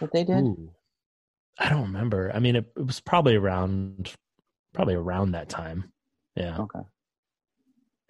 that 0.00 0.12
they 0.12 0.24
did? 0.24 0.44
Ooh, 0.44 0.70
I 1.58 1.68
don't 1.68 1.82
remember. 1.82 2.32
I 2.34 2.38
mean, 2.38 2.56
it, 2.56 2.64
it 2.76 2.86
was 2.86 3.00
probably 3.00 3.36
around 3.36 4.12
probably 4.74 4.94
around 4.94 5.32
that 5.32 5.48
time. 5.48 5.92
Yeah. 6.36 6.58
Okay. 6.58 6.80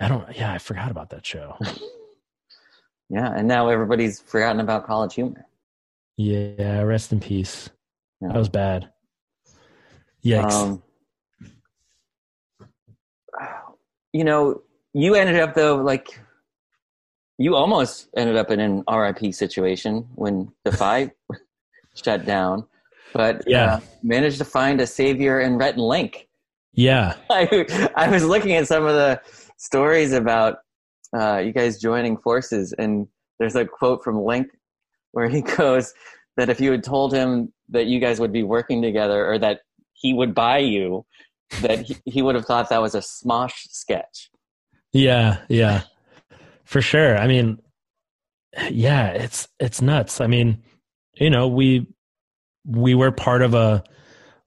I 0.00 0.08
don't. 0.08 0.36
Yeah, 0.36 0.52
I 0.52 0.58
forgot 0.58 0.90
about 0.90 1.10
that 1.10 1.24
show. 1.24 1.56
yeah, 3.08 3.32
and 3.34 3.48
now 3.48 3.68
everybody's 3.68 4.20
forgotten 4.20 4.60
about 4.60 4.86
College 4.86 5.14
Humor. 5.14 5.46
Yeah, 6.16 6.82
rest 6.82 7.12
in 7.12 7.20
peace. 7.20 7.70
Yeah. 8.20 8.28
That 8.28 8.38
was 8.38 8.48
bad. 8.48 8.90
Yikes. 10.24 10.52
Um, 10.52 10.82
you 14.12 14.24
know, 14.24 14.62
you 14.92 15.14
ended 15.14 15.38
up 15.38 15.54
though, 15.54 15.76
like, 15.76 16.18
you 17.38 17.54
almost 17.54 18.08
ended 18.16 18.36
up 18.36 18.50
in 18.50 18.60
an 18.60 18.82
RIP 18.90 19.34
situation 19.34 20.08
when 20.14 20.50
Defy 20.64 21.12
shut 21.94 22.24
down, 22.24 22.66
but 23.12 23.42
yeah, 23.46 23.74
uh, 23.74 23.80
managed 24.02 24.38
to 24.38 24.44
find 24.44 24.80
a 24.80 24.86
savior 24.86 25.40
in 25.40 25.58
Rhett 25.58 25.74
and 25.74 25.82
Link. 25.82 26.28
Yeah. 26.76 27.14
I, 27.30 27.90
I 27.96 28.08
was 28.08 28.24
looking 28.24 28.52
at 28.52 28.68
some 28.68 28.84
of 28.84 28.94
the 28.94 29.20
stories 29.56 30.12
about 30.12 30.58
uh, 31.16 31.38
you 31.38 31.52
guys 31.52 31.80
joining 31.80 32.18
forces, 32.18 32.72
and 32.78 33.08
there's 33.40 33.56
a 33.56 33.64
quote 33.64 34.04
from 34.04 34.22
Link 34.22 34.48
where 35.12 35.28
he 35.28 35.40
goes 35.56 35.92
that 36.36 36.48
if 36.48 36.60
you 36.60 36.70
had 36.70 36.84
told 36.84 37.12
him 37.12 37.52
that 37.70 37.86
you 37.86 37.98
guys 37.98 38.20
would 38.20 38.32
be 38.32 38.42
working 38.42 38.82
together 38.82 39.26
or 39.26 39.38
that 39.38 39.60
he 39.94 40.12
would 40.12 40.34
buy 40.34 40.58
you, 40.58 41.04
that 41.62 41.80
he, 41.80 41.96
he 42.04 42.22
would 42.22 42.34
have 42.34 42.44
thought 42.44 42.68
that 42.68 42.82
was 42.82 42.94
a 42.94 43.00
Smosh 43.00 43.68
sketch. 43.70 44.30
Yeah, 44.92 45.38
yeah, 45.48 45.82
for 46.64 46.82
sure. 46.82 47.16
I 47.16 47.26
mean, 47.26 47.58
yeah, 48.70 49.08
it's 49.08 49.48
it's 49.58 49.80
nuts. 49.80 50.20
I 50.20 50.26
mean, 50.26 50.62
you 51.14 51.30
know, 51.30 51.48
we 51.48 51.86
we 52.66 52.94
were 52.94 53.12
part 53.12 53.42
of 53.42 53.54
a 53.54 53.84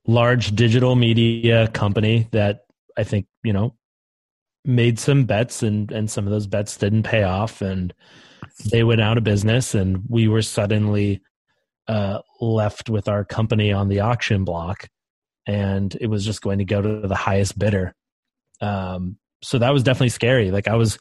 large 0.10 0.56
digital 0.56 0.96
media 0.96 1.68
company 1.68 2.28
that 2.32 2.62
I 2.98 3.04
think, 3.04 3.28
you 3.44 3.54
know, 3.54 3.76
made 4.66 5.00
some 5.00 5.26
bets 5.26 5.64
and 5.64 5.92
and 5.92 6.10
some 6.10 6.26
of 6.26 6.32
those 6.32 6.48
bets 6.48 6.78
didn't 6.78 7.04
pay 7.04 7.24
off 7.24 7.62
and 7.62 7.94
they 8.72 8.84
went 8.84 9.02
out 9.02 9.18
of 9.18 9.24
business 9.24 9.76
and 9.76 10.04
we 10.10 10.28
were 10.28 10.42
suddenly 10.42 11.22
uh, 11.88 12.20
left 12.42 12.90
with 12.90 13.08
our 13.08 13.24
company 13.24 13.72
on 13.72 13.88
the 13.88 14.00
auction 14.00 14.44
block 14.44 14.90
and 15.46 15.96
it 16.02 16.08
was 16.08 16.26
just 16.26 16.42
going 16.42 16.58
to 16.60 16.66
go 16.66 16.82
to 16.82 17.08
the 17.08 17.16
highest 17.16 17.58
bidder. 17.58 17.96
Um, 18.62 19.18
so 19.42 19.60
that 19.60 19.74
was 19.74 19.84
definitely 19.84 20.10
scary. 20.10 20.52
Like 20.52 20.68
i 20.68 20.76
was 20.76 20.98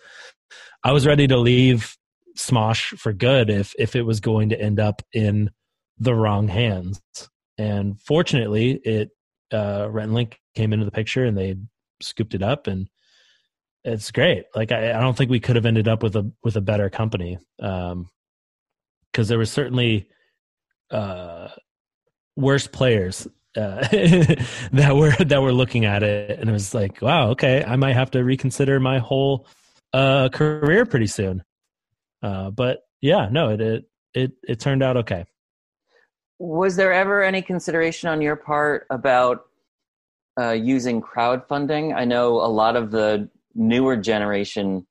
i 0.84 0.92
was 0.92 1.06
ready 1.06 1.26
to 1.26 1.38
leave 1.38 1.96
smosh 2.38 2.96
for 2.98 3.12
good 3.12 3.50
if 3.50 3.74
if 3.78 3.96
it 3.96 4.02
was 4.02 4.20
going 4.20 4.50
to 4.50 4.60
end 4.60 4.78
up 4.78 5.02
in 5.12 5.50
the 5.98 6.14
wrong 6.14 6.46
hands 6.46 7.00
and 7.58 8.00
fortunately 8.00 8.72
it 8.84 9.10
uh 9.52 9.88
Rhett 9.90 10.04
and 10.04 10.14
Link 10.14 10.40
came 10.54 10.72
into 10.72 10.84
the 10.84 10.90
picture 10.90 11.24
and 11.24 11.36
they 11.36 11.56
scooped 12.00 12.34
it 12.34 12.42
up 12.42 12.66
and 12.66 12.88
it's 13.84 14.10
great. 14.10 14.44
Like 14.54 14.72
I, 14.72 14.90
I 14.90 15.00
don't 15.00 15.16
think 15.16 15.30
we 15.30 15.40
could 15.40 15.56
have 15.56 15.66
ended 15.66 15.88
up 15.88 16.02
with 16.02 16.16
a 16.16 16.30
with 16.42 16.56
a 16.56 16.60
better 16.60 16.90
company 16.90 17.38
um, 17.60 18.08
because 19.10 19.28
there 19.28 19.38
was 19.38 19.50
certainly 19.50 20.08
uh, 20.90 21.48
worse 22.36 22.66
players 22.66 23.26
uh, 23.56 23.86
that 24.72 24.92
were 24.94 25.12
that 25.24 25.42
were 25.42 25.52
looking 25.52 25.84
at 25.84 26.02
it, 26.02 26.38
and 26.38 26.48
it 26.48 26.52
was 26.52 26.74
like, 26.74 27.00
wow, 27.02 27.30
okay, 27.30 27.64
I 27.64 27.76
might 27.76 27.94
have 27.94 28.10
to 28.12 28.22
reconsider 28.22 28.80
my 28.80 28.98
whole 28.98 29.46
uh, 29.92 30.28
career 30.28 30.84
pretty 30.84 31.06
soon. 31.06 31.42
Uh, 32.22 32.50
but 32.50 32.80
yeah, 33.00 33.28
no, 33.30 33.50
it, 33.50 33.60
it 33.60 33.84
it 34.14 34.32
it 34.46 34.60
turned 34.60 34.82
out 34.82 34.98
okay. 34.98 35.24
Was 36.38 36.76
there 36.76 36.92
ever 36.92 37.22
any 37.22 37.42
consideration 37.42 38.08
on 38.08 38.20
your 38.22 38.36
part 38.36 38.86
about 38.90 39.46
uh, 40.40 40.52
using 40.52 41.02
crowdfunding? 41.02 41.94
I 41.94 42.04
know 42.04 42.34
a 42.34 42.46
lot 42.46 42.76
of 42.76 42.90
the 42.90 43.28
newer 43.54 43.96
generation 43.96 44.86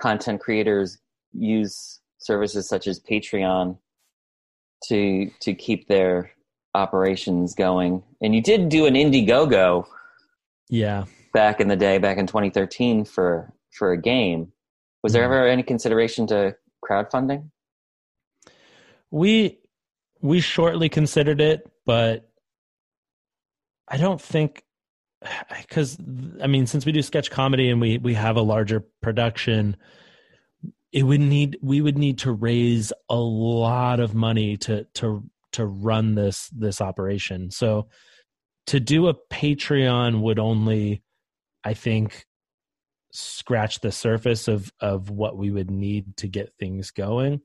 content 0.00 0.40
creators 0.40 0.98
use 1.32 2.00
services 2.18 2.68
such 2.68 2.86
as 2.86 3.00
Patreon 3.00 3.78
to 4.88 5.30
to 5.40 5.54
keep 5.54 5.88
their 5.88 6.30
operations 6.74 7.54
going. 7.54 8.02
And 8.20 8.34
you 8.34 8.42
did 8.42 8.68
do 8.68 8.86
an 8.86 8.94
Indiegogo, 8.94 9.86
yeah, 10.68 11.04
back 11.32 11.60
in 11.60 11.68
the 11.68 11.76
day, 11.76 11.98
back 11.98 12.18
in 12.18 12.26
2013 12.26 13.04
for 13.04 13.52
for 13.70 13.92
a 13.92 14.00
game. 14.00 14.52
Was 15.02 15.12
there 15.12 15.22
mm-hmm. 15.22 15.32
ever 15.32 15.48
any 15.48 15.62
consideration 15.62 16.26
to 16.28 16.56
crowdfunding? 16.84 17.50
We 19.10 19.58
we 20.22 20.40
shortly 20.40 20.88
considered 20.88 21.40
it, 21.40 21.70
but 21.84 22.30
I 23.88 23.96
don't 23.96 24.20
think 24.20 24.64
because 25.58 25.98
I 26.42 26.46
mean, 26.46 26.66
since 26.66 26.86
we 26.86 26.92
do 26.92 27.02
sketch 27.02 27.30
comedy 27.30 27.68
and 27.68 27.80
we 27.80 27.98
we 27.98 28.14
have 28.14 28.36
a 28.36 28.42
larger 28.42 28.84
production, 29.02 29.76
it 30.92 31.02
would 31.02 31.20
need 31.20 31.58
we 31.60 31.80
would 31.80 31.98
need 31.98 32.18
to 32.18 32.32
raise 32.32 32.92
a 33.08 33.16
lot 33.16 34.00
of 34.00 34.14
money 34.14 34.56
to 34.58 34.84
to 34.94 35.24
to 35.52 35.66
run 35.66 36.14
this 36.14 36.48
this 36.48 36.80
operation. 36.80 37.50
So 37.50 37.88
to 38.66 38.80
do 38.80 39.08
a 39.08 39.14
Patreon 39.14 40.20
would 40.22 40.38
only, 40.38 41.02
I 41.64 41.74
think, 41.74 42.26
scratch 43.12 43.80
the 43.80 43.92
surface 43.92 44.48
of 44.48 44.72
of 44.80 45.10
what 45.10 45.36
we 45.36 45.50
would 45.50 45.70
need 45.70 46.16
to 46.18 46.28
get 46.28 46.54
things 46.54 46.90
going. 46.92 47.40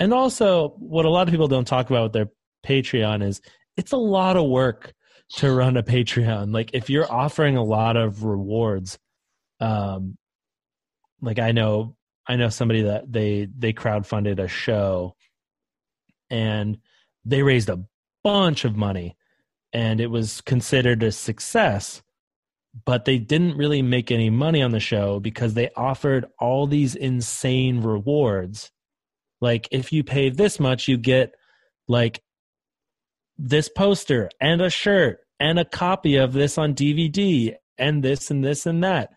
And 0.00 0.14
also, 0.14 0.70
what 0.78 1.04
a 1.04 1.10
lot 1.10 1.28
of 1.28 1.32
people 1.32 1.46
don't 1.46 1.66
talk 1.66 1.90
about 1.90 2.04
with 2.04 2.12
their 2.14 2.30
Patreon 2.66 3.22
is 3.22 3.40
it's 3.76 3.92
a 3.92 3.98
lot 3.98 4.36
of 4.36 4.48
work 4.48 4.94
to 5.36 5.52
run 5.52 5.76
a 5.76 5.82
Patreon. 5.82 6.52
Like 6.52 6.70
if 6.72 6.90
you're 6.90 7.10
offering 7.10 7.56
a 7.56 7.62
lot 7.62 7.96
of 7.96 8.24
rewards, 8.24 8.98
um, 9.60 10.16
like 11.20 11.38
I 11.38 11.52
know 11.52 11.96
I 12.26 12.36
know 12.36 12.48
somebody 12.48 12.82
that 12.82 13.12
they 13.12 13.48
they 13.56 13.72
crowdfunded 13.72 14.38
a 14.38 14.48
show 14.48 15.14
and 16.30 16.78
they 17.24 17.42
raised 17.42 17.68
a 17.68 17.84
bunch 18.24 18.64
of 18.64 18.76
money 18.76 19.16
and 19.72 20.00
it 20.00 20.08
was 20.08 20.40
considered 20.40 21.02
a 21.02 21.12
success 21.12 22.02
but 22.84 23.04
they 23.04 23.18
didn't 23.18 23.56
really 23.56 23.82
make 23.82 24.12
any 24.12 24.30
money 24.30 24.62
on 24.62 24.70
the 24.70 24.80
show 24.80 25.18
because 25.18 25.54
they 25.54 25.70
offered 25.76 26.24
all 26.38 26.66
these 26.66 26.94
insane 26.94 27.80
rewards 27.80 28.70
like 29.40 29.68
if 29.70 29.92
you 29.92 30.04
pay 30.04 30.30
this 30.30 30.60
much 30.60 30.88
you 30.88 30.96
get 30.96 31.34
like 31.88 32.22
this 33.38 33.68
poster 33.68 34.28
and 34.40 34.60
a 34.60 34.70
shirt 34.70 35.20
and 35.40 35.58
a 35.58 35.64
copy 35.64 36.16
of 36.16 36.34
this 36.34 36.58
on 36.58 36.74
DVD 36.74 37.54
and 37.78 38.02
this 38.02 38.30
and 38.30 38.44
this 38.44 38.66
and 38.66 38.84
that. 38.84 39.10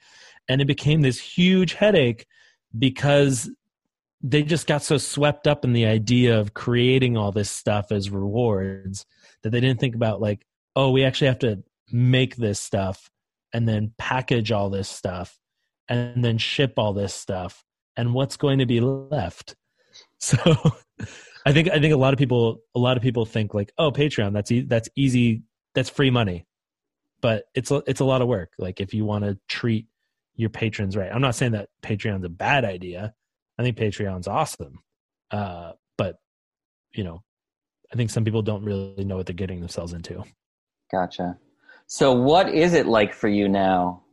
And 0.47 0.61
it 0.61 0.65
became 0.65 1.01
this 1.01 1.19
huge 1.19 1.73
headache 1.73 2.25
because 2.77 3.49
they 4.21 4.41
just 4.41 4.65
got 4.65 4.81
so 4.81 4.97
swept 4.97 5.47
up 5.47 5.65
in 5.65 5.73
the 5.73 5.85
idea 5.85 6.39
of 6.39 6.53
creating 6.53 7.17
all 7.17 7.33
this 7.33 7.51
stuff 7.51 7.91
as 7.91 8.09
rewards 8.09 9.05
that 9.43 9.49
they 9.49 9.59
didn't 9.59 9.81
think 9.81 9.95
about 9.95 10.21
like, 10.21 10.45
oh, 10.75 10.89
we 10.91 11.03
actually 11.03 11.27
have 11.27 11.39
to 11.39 11.61
make 11.91 12.37
this 12.37 12.59
stuff 12.59 13.09
and 13.53 13.67
then 13.67 13.93
package 13.97 14.51
all 14.51 14.69
this 14.69 14.87
stuff 14.87 15.37
and 15.89 16.23
then 16.23 16.37
ship 16.37 16.73
all 16.77 16.93
this 16.93 17.13
stuff 17.13 17.65
and 17.97 18.13
what's 18.13 18.37
going 18.37 18.59
to 18.59 18.65
be 18.65 18.79
left. 18.79 19.55
So 20.23 20.37
I 21.45 21.51
think 21.51 21.69
I 21.69 21.79
think 21.79 21.93
a 21.93 21.97
lot 21.97 22.13
of 22.13 22.17
people 22.17 22.61
a 22.73 22.79
lot 22.79 22.95
of 22.95 23.03
people 23.03 23.25
think 23.25 23.53
like, 23.53 23.73
oh, 23.77 23.91
Patreon, 23.91 24.33
that's 24.33 24.51
e- 24.51 24.61
that's 24.61 24.87
easy, 24.95 25.43
that's 25.75 25.89
free 25.89 26.09
money, 26.09 26.45
but 27.21 27.43
it's 27.53 27.71
a, 27.71 27.83
it's 27.87 27.99
a 27.99 28.05
lot 28.05 28.21
of 28.21 28.29
work. 28.29 28.53
Like 28.57 28.79
if 28.79 28.93
you 28.93 29.03
want 29.03 29.25
to 29.25 29.37
treat 29.49 29.87
your 30.35 30.49
patrons 30.49 30.95
right, 30.95 31.11
I'm 31.11 31.21
not 31.21 31.35
saying 31.35 31.51
that 31.51 31.69
Patreon's 31.81 32.23
a 32.23 32.29
bad 32.29 32.63
idea. 32.63 33.13
I 33.59 33.63
think 33.63 33.77
Patreon's 33.77 34.27
awesome, 34.27 34.79
uh, 35.29 35.73
but 35.97 36.15
you 36.93 37.03
know, 37.03 37.21
I 37.91 37.97
think 37.97 38.09
some 38.09 38.23
people 38.23 38.41
don't 38.41 38.63
really 38.63 39.03
know 39.03 39.17
what 39.17 39.25
they're 39.25 39.35
getting 39.35 39.59
themselves 39.59 39.91
into. 39.91 40.23
Gotcha. 40.89 41.37
So, 41.87 42.13
what 42.13 42.47
is 42.47 42.73
it 42.73 42.87
like 42.87 43.13
for 43.13 43.27
you 43.27 43.49
now, 43.49 44.03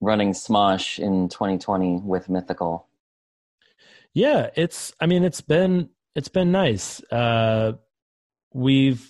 running 0.00 0.32
Smosh 0.32 0.98
in 0.98 1.28
2020 1.28 2.00
with 2.04 2.28
Mythical? 2.28 2.88
Yeah, 4.14 4.50
it's. 4.56 4.92
I 5.00 5.06
mean, 5.06 5.24
it's 5.24 5.40
been 5.40 5.88
it's 6.14 6.28
been 6.28 6.52
nice. 6.52 7.02
Uh, 7.04 7.74
we've 8.52 9.08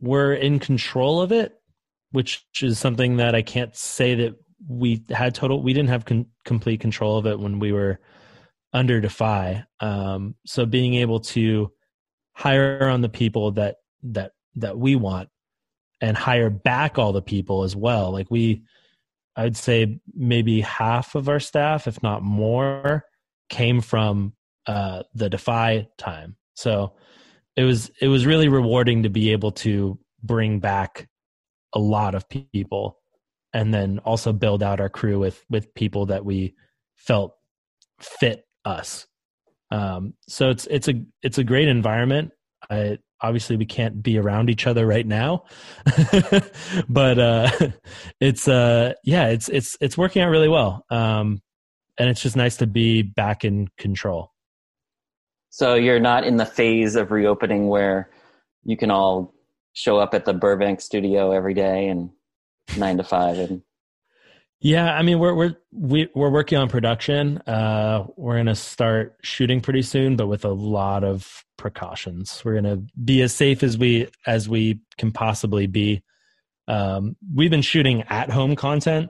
we're 0.00 0.34
in 0.34 0.58
control 0.58 1.20
of 1.20 1.32
it, 1.32 1.54
which 2.10 2.44
is 2.60 2.78
something 2.78 3.16
that 3.16 3.34
I 3.34 3.42
can't 3.42 3.74
say 3.74 4.14
that 4.16 4.34
we 4.68 5.04
had 5.10 5.34
total. 5.34 5.62
We 5.62 5.72
didn't 5.72 5.90
have 5.90 6.04
con- 6.04 6.26
complete 6.44 6.80
control 6.80 7.18
of 7.18 7.26
it 7.26 7.38
when 7.38 7.58
we 7.58 7.72
were 7.72 8.00
under 8.72 9.00
Defy. 9.00 9.64
Um, 9.80 10.34
so 10.44 10.66
being 10.66 10.94
able 10.94 11.20
to 11.20 11.72
hire 12.34 12.88
on 12.88 13.00
the 13.00 13.08
people 13.08 13.52
that 13.52 13.76
that 14.02 14.32
that 14.56 14.78
we 14.78 14.96
want 14.96 15.28
and 16.00 16.16
hire 16.16 16.50
back 16.50 16.98
all 16.98 17.12
the 17.12 17.22
people 17.22 17.62
as 17.62 17.74
well. 17.74 18.12
Like 18.12 18.30
we, 18.30 18.62
I'd 19.36 19.56
say 19.56 20.00
maybe 20.14 20.60
half 20.60 21.14
of 21.14 21.28
our 21.28 21.40
staff, 21.40 21.86
if 21.86 22.02
not 22.02 22.22
more, 22.22 23.04
came 23.50 23.80
from 23.80 24.32
uh, 24.66 25.02
the 25.14 25.28
Defy 25.28 25.88
time. 25.98 26.36
So 26.54 26.94
it 27.56 27.64
was 27.64 27.90
it 28.00 28.08
was 28.08 28.26
really 28.26 28.48
rewarding 28.48 29.02
to 29.02 29.08
be 29.08 29.32
able 29.32 29.52
to 29.52 29.98
bring 30.22 30.60
back 30.60 31.08
a 31.72 31.78
lot 31.78 32.14
of 32.14 32.28
people 32.28 32.98
and 33.52 33.72
then 33.72 33.98
also 34.00 34.32
build 34.32 34.62
out 34.62 34.80
our 34.80 34.88
crew 34.88 35.18
with 35.18 35.44
with 35.48 35.74
people 35.74 36.06
that 36.06 36.24
we 36.24 36.54
felt 36.96 37.34
fit 38.00 38.46
us 38.64 39.06
um, 39.70 40.14
so 40.28 40.50
it's 40.50 40.66
it's 40.66 40.88
a 40.88 40.94
it's 41.22 41.38
a 41.38 41.44
great 41.44 41.68
environment 41.68 42.30
I, 42.70 42.98
obviously 43.20 43.56
we 43.56 43.64
can't 43.64 44.02
be 44.02 44.18
around 44.18 44.50
each 44.50 44.66
other 44.66 44.86
right 44.86 45.06
now 45.06 45.44
but 46.88 47.18
uh, 47.18 47.50
it's 48.20 48.46
uh 48.46 48.92
yeah 49.04 49.28
it's 49.28 49.48
it's 49.48 49.76
it's 49.80 49.96
working 49.96 50.22
out 50.22 50.30
really 50.30 50.48
well. 50.48 50.84
Um, 50.90 51.40
and 51.98 52.08
it's 52.10 52.20
just 52.20 52.36
nice 52.36 52.56
to 52.58 52.66
be 52.66 53.02
back 53.02 53.44
in 53.44 53.68
control. 53.78 54.32
So 55.48 55.74
you're 55.74 56.00
not 56.00 56.24
in 56.24 56.36
the 56.36 56.44
phase 56.44 56.96
of 56.96 57.10
reopening 57.10 57.68
where 57.68 58.10
you 58.64 58.76
can 58.76 58.90
all 58.90 59.32
show 59.72 59.98
up 59.98 60.12
at 60.12 60.24
the 60.24 60.34
Burbank 60.34 60.80
studio 60.80 61.32
every 61.32 61.54
day 61.54 61.88
and 61.88 62.10
nine 62.76 62.98
to 62.98 63.04
five 63.04 63.38
and 63.38 63.62
yeah, 64.66 64.94
I 64.94 65.02
mean 65.02 65.20
we're 65.20 65.32
we're 65.32 65.56
we, 65.70 66.08
we're 66.16 66.28
working 66.28 66.58
on 66.58 66.68
production. 66.68 67.38
Uh, 67.46 68.04
we're 68.16 68.36
gonna 68.36 68.56
start 68.56 69.16
shooting 69.22 69.60
pretty 69.60 69.82
soon, 69.82 70.16
but 70.16 70.26
with 70.26 70.44
a 70.44 70.50
lot 70.50 71.04
of 71.04 71.44
precautions. 71.56 72.42
We're 72.44 72.56
gonna 72.56 72.82
be 73.04 73.22
as 73.22 73.32
safe 73.32 73.62
as 73.62 73.78
we 73.78 74.08
as 74.26 74.48
we 74.48 74.80
can 74.98 75.12
possibly 75.12 75.68
be. 75.68 76.02
Um, 76.66 77.14
we've 77.32 77.48
been 77.48 77.62
shooting 77.62 78.02
at 78.08 78.28
home 78.28 78.56
content, 78.56 79.08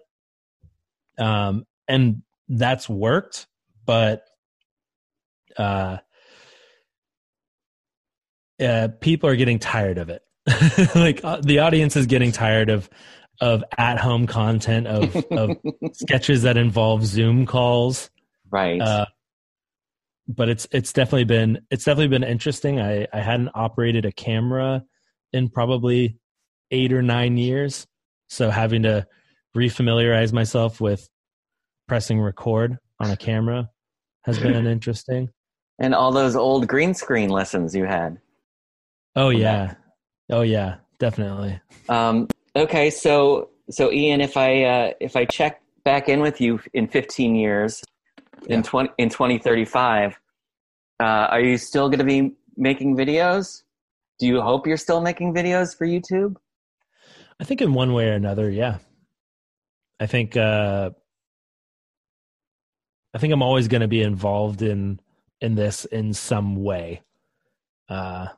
um, 1.17 1.65
and 1.89 2.21
that's 2.51 2.87
worked. 2.87 3.47
But 3.87 4.25
uh, 5.57 5.97
uh, 8.61 8.89
people 9.01 9.31
are 9.31 9.37
getting 9.37 9.59
tired 9.59 9.97
of 9.97 10.11
it. 10.11 10.23
like 10.95 11.25
uh, 11.25 11.41
the 11.41 11.61
audience 11.61 11.97
is 11.97 12.05
getting 12.05 12.31
tired 12.31 12.69
of 12.69 12.91
of 13.41 13.65
at 13.77 13.99
home 13.99 14.27
content 14.27 14.87
of 14.87 15.15
of 15.31 15.57
sketches 15.93 16.43
that 16.43 16.57
involve 16.57 17.05
Zoom 17.05 17.47
calls. 17.47 18.11
Right. 18.51 18.81
Uh, 18.81 19.07
but 20.29 20.49
it's 20.49 20.67
it's 20.73 20.93
definitely 20.93 21.25
been 21.25 21.61
it's 21.71 21.85
definitely 21.85 22.09
been 22.09 22.25
interesting. 22.25 22.81
I 22.81 23.07
I 23.13 23.21
hadn't 23.21 23.51
operated 23.55 24.05
a 24.05 24.13
camera 24.13 24.85
in 25.33 25.49
probably 25.49 26.19
eight 26.71 26.93
or 26.93 27.03
nine 27.03 27.37
years, 27.37 27.87
so 28.29 28.51
having 28.51 28.83
to 28.83 29.07
refamiliarize 29.57 30.33
myself 30.33 30.81
with 30.81 31.09
pressing 31.89 32.21
record 32.21 32.79
on 33.01 33.11
a 33.11 33.17
camera 33.17 33.71
has 34.25 34.39
been 34.39 34.67
interesting. 34.67 35.31
And 35.79 35.95
all 35.95 36.11
those 36.11 36.35
old 36.35 36.67
green 36.67 36.95
screen 36.95 37.29
lessons 37.29 37.75
you 37.75 37.85
had. 37.85 38.19
Oh 39.15 39.29
yeah, 39.29 39.75
oh 40.31 40.43
yeah, 40.43 40.77
definitely. 40.99 41.61
Um, 41.89 42.29
okay, 42.57 42.91
so 42.91 43.51
so 43.71 43.93
Ian, 43.93 44.21
if 44.21 44.37
I 44.37 44.65
uh, 44.65 44.93
if 45.01 45.17
I 45.17 45.25
check 45.25 45.63
back 45.85 46.09
in 46.09 46.21
with 46.21 46.41
you 46.41 46.61
in 46.73 46.89
15 46.89 47.35
years, 47.35 47.83
in 48.49 48.63
20 48.63 48.91
in 48.99 49.09
2035 49.09 50.19
uh, 51.01 51.05
are 51.05 51.41
you 51.41 51.59
still 51.59 51.89
going 51.89 51.99
to 51.99 52.05
be 52.05 52.33
making 52.57 52.97
videos? 52.97 53.63
Do 54.19 54.27
you 54.27 54.41
hope 54.41 54.67
you're 54.67 54.77
still 54.77 55.01
making 55.01 55.35
videos 55.35 55.77
for 55.77 55.87
youtube? 55.87 56.37
I 57.39 57.45
think 57.45 57.61
in 57.61 57.75
one 57.75 57.93
way 57.93 58.09
or 58.09 58.13
another 58.13 58.51
yeah. 58.51 58.79
I 59.99 60.07
think 60.07 60.37
uh 60.37 60.91
i 63.15 63.19
think 63.19 63.33
i'm 63.33 63.43
always 63.43 63.67
going 63.69 63.81
to 63.81 63.89
be 63.89 64.03
involved 64.03 64.61
in 64.61 65.01
in 65.41 65.55
this 65.55 65.85
in 65.87 66.13
some 66.13 66.57
way. 66.57 67.03
Uh 67.89 68.29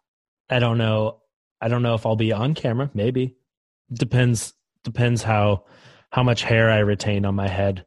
i 0.50 0.58
don't 0.58 0.78
know 0.78 1.18
i 1.60 1.68
don't 1.68 1.82
know 1.82 1.94
if 1.94 2.06
i'll 2.06 2.16
be 2.16 2.32
on 2.32 2.54
camera 2.54 2.90
maybe 2.94 3.36
depends 3.92 4.54
depends 4.84 5.22
how 5.22 5.64
how 6.10 6.22
much 6.22 6.42
hair 6.42 6.70
i 6.70 6.78
retain 6.78 7.24
on 7.24 7.34
my 7.34 7.48
head. 7.48 7.84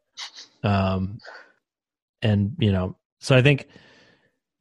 Um 0.63 1.19
and 2.21 2.55
you 2.59 2.71
know 2.71 2.95
so 3.19 3.35
i 3.35 3.41
think 3.41 3.67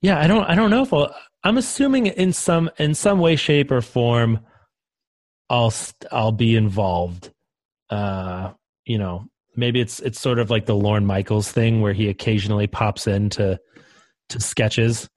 yeah 0.01 0.19
i 0.19 0.27
don't 0.27 0.45
i 0.45 0.55
don't 0.55 0.71
know 0.71 0.83
if 0.83 0.93
I'll, 0.95 1.15
i'm 1.45 1.59
assuming 1.59 2.07
in 2.07 2.33
some 2.33 2.71
in 2.79 2.95
some 2.95 3.19
way 3.19 3.37
shape 3.37 3.71
or 3.71 3.83
form 3.83 4.41
i'll 5.51 5.73
i'll 6.11 6.33
be 6.33 6.57
involved. 6.57 7.33
Uh 7.91 8.53
you 8.87 8.99
know 8.99 9.27
maybe 9.57 9.81
it's 9.81 10.01
it's 10.01 10.21
sort 10.21 10.39
of 10.39 10.49
like 10.49 10.67
the 10.67 10.75
lorne 10.75 11.05
michaels 11.05 11.53
thing 11.53 11.81
where 11.83 11.93
he 11.93 12.09
occasionally 12.09 12.67
pops 12.67 13.07
into 13.07 13.59
to 14.31 14.41
sketches. 14.41 15.09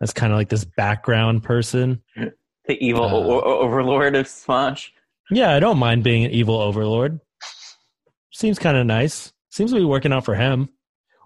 As 0.00 0.12
kind 0.12 0.32
of 0.32 0.38
like 0.38 0.48
this 0.48 0.64
background 0.64 1.42
person. 1.42 2.02
The 2.14 2.78
evil 2.80 3.04
uh, 3.04 3.12
o- 3.12 3.60
overlord 3.60 4.14
of 4.14 4.26
smosh 4.26 4.90
yeah 5.30 5.54
i 5.54 5.60
don't 5.60 5.78
mind 5.78 6.02
being 6.02 6.24
an 6.24 6.30
evil 6.30 6.60
overlord 6.60 7.20
seems 8.32 8.58
kind 8.58 8.76
of 8.76 8.86
nice 8.86 9.32
seems 9.50 9.72
to 9.72 9.78
be 9.78 9.84
working 9.84 10.12
out 10.12 10.24
for 10.24 10.34
him 10.34 10.68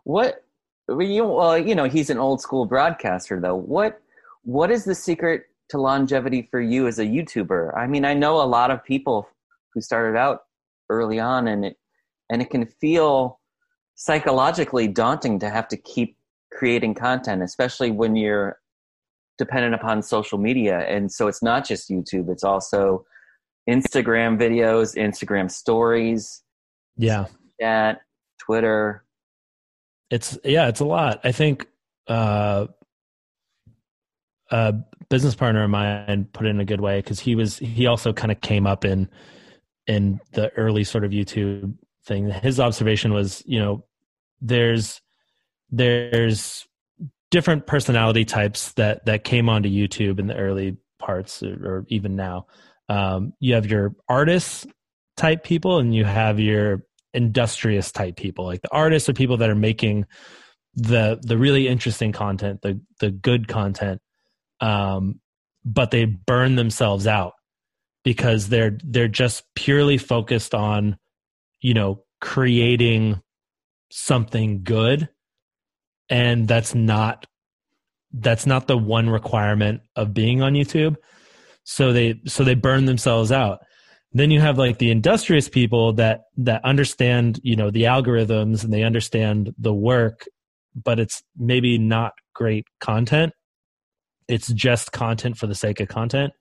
what? 0.05 0.45
Well, 0.89 1.59
you 1.59 1.75
know, 1.75 1.85
he's 1.85 2.11
an 2.11 2.19
old 2.19 2.41
school 2.41 2.67
broadcaster, 2.67 3.41
though. 3.41 3.57
What? 3.57 4.01
What 4.43 4.71
is 4.71 4.85
the 4.85 4.95
secret 4.95 5.45
to 5.69 5.81
longevity 5.81 6.49
for 6.51 6.61
you 6.61 6.87
as 6.87 6.99
a 6.99 7.05
YouTuber? 7.05 7.77
I 7.77 7.87
mean, 7.87 8.05
I 8.05 8.15
know 8.15 8.43
a 8.43 8.45
lot 8.45 8.71
of 8.71 8.85
people 8.85 9.29
who 9.73 9.81
started 9.81 10.19
out 10.19 10.41
early 10.91 11.21
on, 11.21 11.47
and 11.49 11.65
it 11.65 11.77
and 12.31 12.43
it 12.43 12.51
can 12.51 12.67
feel 12.67 13.39
psychologically 13.95 14.89
daunting 14.89 15.39
to 15.39 15.51
have 15.51 15.69
to 15.69 15.77
keep 15.77 16.17
creating 16.51 16.95
content, 16.95 17.43
especially 17.43 17.91
when 17.91 18.17
you're 18.17 18.59
dependent 19.39 19.75
upon 19.75 20.03
social 20.03 20.39
media. 20.39 20.81
And 20.81 21.11
so 21.13 21.29
it's 21.29 21.43
not 21.43 21.65
just 21.65 21.89
YouTube; 21.89 22.29
it's 22.29 22.45
also 22.45 23.07
Instagram 23.69 24.39
videos, 24.39 24.97
Instagram 24.97 25.51
stories, 25.51 26.43
yeah, 26.97 27.27
chat, 27.61 28.01
Twitter, 28.39 29.05
it's 30.13 30.39
yeah, 30.45 30.69
it's 30.69 30.81
a 30.81 30.85
lot. 30.85 31.21
I 31.25 31.33
think 31.33 31.67
uh, 32.07 32.67
a 34.51 34.75
business 35.09 35.35
partner 35.35 35.65
of 35.65 35.71
mine 35.71 36.29
put 36.35 36.47
it 36.47 36.51
in 36.51 36.61
a 36.61 36.67
good 36.67 36.83
way 36.83 36.99
because 36.99 37.19
he 37.19 37.35
was 37.35 37.57
he 37.57 37.87
also 37.87 38.13
kind 38.13 38.31
of 38.31 38.39
came 38.43 38.67
up 38.67 38.85
in 38.85 39.09
in 39.87 40.21
the 40.33 40.51
early 40.51 40.85
sort 40.85 41.05
of 41.05 41.13
YouTube 41.13 41.75
thing. 42.05 42.31
His 42.31 42.61
observation 42.61 43.15
was, 43.15 43.43
you 43.47 43.59
know, 43.59 43.87
there's 44.43 45.01
there's 45.71 46.69
different 47.31 47.67
personality 47.67 48.27
types 48.27 48.73
that 48.73 49.07
that 49.07 49.25
came 49.25 49.49
onto 49.49 49.71
YouTube 49.71 50.21
in 50.21 50.27
the 50.27 50.37
early 50.37 50.77
parts 50.99 51.43
or, 51.43 51.55
or 51.55 51.87
even 51.89 52.17
now. 52.17 52.47
Um, 52.89 53.33
you 53.41 53.55
have 53.55 53.67
your 53.67 53.95
artists 54.09 54.67
type 55.17 55.45
people 55.45 55.79
and 55.79 55.95
you 55.95 56.05
have 56.05 56.41
your 56.41 56.83
industrious 57.15 57.93
type 57.93 58.17
people. 58.17 58.45
Like 58.47 58.63
the 58.63 58.73
artists 58.73 59.09
are 59.09 59.15
people 59.15 59.39
that 59.39 59.51
are 59.51 59.55
making 59.55 60.07
the 60.75 61.21
the 61.23 61.37
really 61.37 61.69
interesting 61.69 62.13
content, 62.13 62.63
the 62.63 62.81
the 63.01 63.11
good 63.11 63.49
content, 63.49 64.01
um, 64.61 65.21
but 65.65 65.91
they 65.91 66.07
burn 66.07 66.57
themselves 66.57 67.07
out 67.07 67.35
because 68.05 68.49
they're 68.49 68.79
they're 68.83 69.09
just 69.09 69.45
purely 69.55 69.99
focused 69.99 70.55
on, 70.55 70.97
you 71.61 71.75
know, 71.75 72.05
creating 72.21 73.21
something 73.91 74.63
good, 74.65 75.09
and 76.09 76.49
that's 76.49 76.75
not 76.75 77.27
that's 78.13 78.47
not 78.47 78.67
the 78.67 78.77
one 78.77 79.11
requirement 79.11 79.83
of 79.97 80.15
being 80.15 80.43
on 80.43 80.55
YouTube. 80.55 80.97
So 81.65 81.93
they 81.93 82.21
so 82.27 82.45
they 82.45 82.55
burn 82.55 82.87
themselves 82.87 83.33
out. 83.33 83.61
Then 84.13 84.31
you 84.31 84.41
have 84.41 84.59
like 84.59 84.79
the 84.79 84.91
industrious 84.91 85.49
people 85.49 85.95
that 85.95 86.23
that 86.39 86.65
understand 86.65 87.41
you 87.43 87.57
know 87.57 87.71
the 87.71 87.85
algorithms 87.85 88.65
and 88.65 88.73
they 88.73 88.83
understand 88.83 89.55
the 89.59 89.75
work 89.75 90.27
but 90.75 90.99
it's 90.99 91.23
maybe 91.37 91.79
not 91.79 92.13
great 92.35 92.67
content. 92.81 93.33
It's 94.29 94.49
just 94.49 94.93
content 94.93 95.37
for 95.37 95.47
the 95.47 95.55
sake 95.55 95.81
of 95.81 95.89
content. 95.89 96.33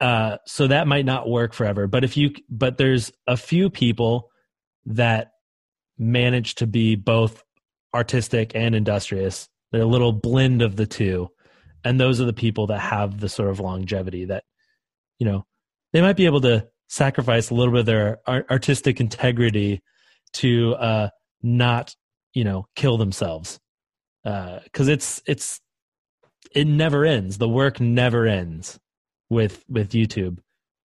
Uh, 0.00 0.36
so 0.46 0.66
that 0.66 0.86
might 0.86 1.06
not 1.06 1.28
work 1.28 1.54
forever. 1.54 1.86
But 1.86 2.04
if 2.04 2.16
you 2.16 2.32
but 2.50 2.76
there's 2.76 3.10
a 3.26 3.36
few 3.36 3.70
people 3.70 4.28
that 4.84 5.28
manage 5.98 6.54
to 6.56 6.66
be 6.66 6.94
both 6.96 7.42
artistic 7.94 8.52
and 8.54 8.74
industrious. 8.74 9.48
They're 9.72 9.82
a 9.82 9.86
little 9.86 10.12
blend 10.12 10.62
of 10.62 10.76
the 10.76 10.86
two 10.86 11.28
and 11.86 12.00
those 12.00 12.20
are 12.20 12.24
the 12.24 12.32
people 12.32 12.66
that 12.66 12.80
have 12.80 13.20
the 13.20 13.28
sort 13.28 13.48
of 13.48 13.60
longevity 13.60 14.24
that 14.24 14.42
you 15.20 15.26
know 15.26 15.46
they 15.92 16.00
might 16.00 16.16
be 16.16 16.26
able 16.26 16.40
to 16.40 16.66
sacrifice 16.88 17.50
a 17.50 17.54
little 17.54 17.72
bit 17.72 17.80
of 17.80 17.86
their 17.86 18.18
artistic 18.26 19.00
integrity 19.00 19.80
to 20.32 20.74
uh, 20.74 21.08
not 21.42 21.94
you 22.34 22.44
know 22.44 22.66
kill 22.74 22.98
themselves. 22.98 23.60
Because 24.24 24.88
uh, 24.88 24.92
it's 24.92 25.22
it's 25.26 25.60
it 26.52 26.66
never 26.66 27.04
ends. 27.04 27.38
The 27.38 27.48
work 27.48 27.80
never 27.80 28.26
ends 28.26 28.80
with 29.30 29.64
with 29.68 29.90
youtube 29.92 30.38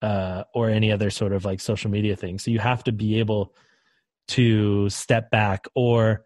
uh, 0.04 0.44
or 0.54 0.70
any 0.70 0.92
other 0.92 1.10
sort 1.10 1.34
of 1.34 1.46
like 1.46 1.60
social 1.60 1.90
media 1.90 2.16
thing. 2.16 2.38
So 2.38 2.52
you 2.52 2.60
have 2.60 2.84
to 2.84 2.92
be 2.92 3.20
able 3.20 3.56
to 4.30 4.88
step 4.90 5.32
back 5.32 5.66
or 5.74 6.26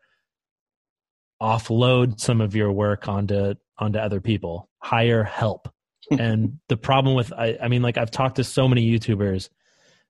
offload 1.42 2.20
some 2.20 2.42
of 2.42 2.56
your 2.56 2.72
work 2.72 3.08
onto 3.08 3.56
onto 3.78 4.00
other 4.00 4.22
people 4.22 4.70
hire 4.80 5.24
help. 5.24 5.70
And 6.20 6.60
the 6.70 6.78
problem 6.78 7.16
with 7.16 7.34
I, 7.34 7.58
I 7.60 7.68
mean 7.68 7.82
like 7.82 7.98
i've 7.98 8.12
talked 8.12 8.36
to 8.36 8.44
so 8.44 8.68
many 8.68 8.88
youtubers 8.88 9.50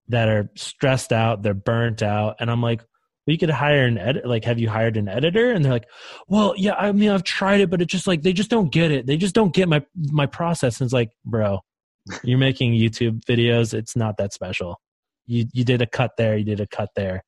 that 0.09 0.28
are 0.28 0.51
stressed 0.55 1.13
out 1.13 1.41
they're 1.41 1.53
burnt 1.53 2.03
out 2.03 2.36
and 2.41 2.51
i'm 2.51 2.61
like 2.61 2.80
well, 2.80 3.32
you 3.32 3.38
could 3.38 3.49
hire 3.49 3.86
an 3.86 3.97
edit 3.97 4.28
like 4.28 4.43
have 4.43 4.59
you 4.59 4.70
hired 4.70 4.97
an 4.97 5.07
editor? 5.07 5.53
And 5.53 5.63
they're 5.63 5.72
like 5.72 5.88
well 6.28 6.53
yeah 6.57 6.74
i 6.74 6.91
mean 6.91 7.11
i've 7.11 7.24
tried 7.24 7.61
it 7.61 7.70
but 7.70 7.82
it 7.82 7.86
just 7.86 8.07
like 8.07 8.24
they 8.24 8.34
just 8.34 8.49
don't 8.49 8.74
get 8.74 8.91
it. 8.91 9.05
They 9.07 9.16
just 9.16 9.34
don't 9.34 9.53
get 9.53 9.70
my 9.70 9.86
my 9.95 10.26
process. 10.26 10.82
And 10.82 10.88
it's 10.88 10.93
like 10.93 11.11
bro 11.24 11.61
you're 12.26 12.38
making 12.38 12.74
youtube 12.74 13.22
videos. 13.24 13.74
It's 13.74 13.95
not 13.95 14.18
that 14.18 14.34
special. 14.34 14.82
You 15.28 15.45
you 15.53 15.63
did 15.63 15.82
a 15.82 15.88
cut 15.88 16.11
there. 16.18 16.36
You 16.36 16.43
did 16.43 16.59
a 16.59 16.68
cut 16.68 16.89
there. 16.93 17.24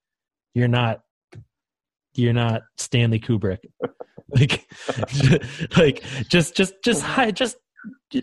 You're 0.53 0.67
not 0.67 0.99
you're 2.17 2.33
not 2.33 2.61
stanley 2.77 3.19
kubrick. 3.19 3.59
Like 4.29 4.67
like 5.77 6.03
just 6.27 6.55
just 6.55 6.73
just 6.83 7.05
just 7.33 7.57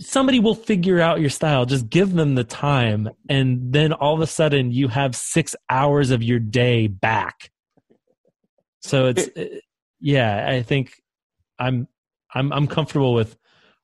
somebody 0.00 0.40
will 0.40 0.54
figure 0.54 1.00
out 1.00 1.20
your 1.20 1.30
style. 1.30 1.64
Just 1.64 1.88
give 1.88 2.12
them 2.12 2.34
the 2.34 2.44
time 2.44 3.08
and 3.28 3.72
then 3.72 3.92
all 3.92 4.14
of 4.14 4.20
a 4.20 4.26
sudden 4.26 4.70
you 4.70 4.88
have 4.88 5.16
six 5.16 5.56
hours 5.70 6.10
of 6.10 6.22
your 6.22 6.38
day 6.38 6.88
back. 6.88 7.50
So 8.80 9.06
it's 9.06 9.28
yeah 10.04 10.46
i 10.46 10.62
think 10.62 10.92
i'm 11.58 11.88
i'm 12.34 12.52
i'm 12.52 12.66
comfortable 12.66 13.14
with 13.14 13.36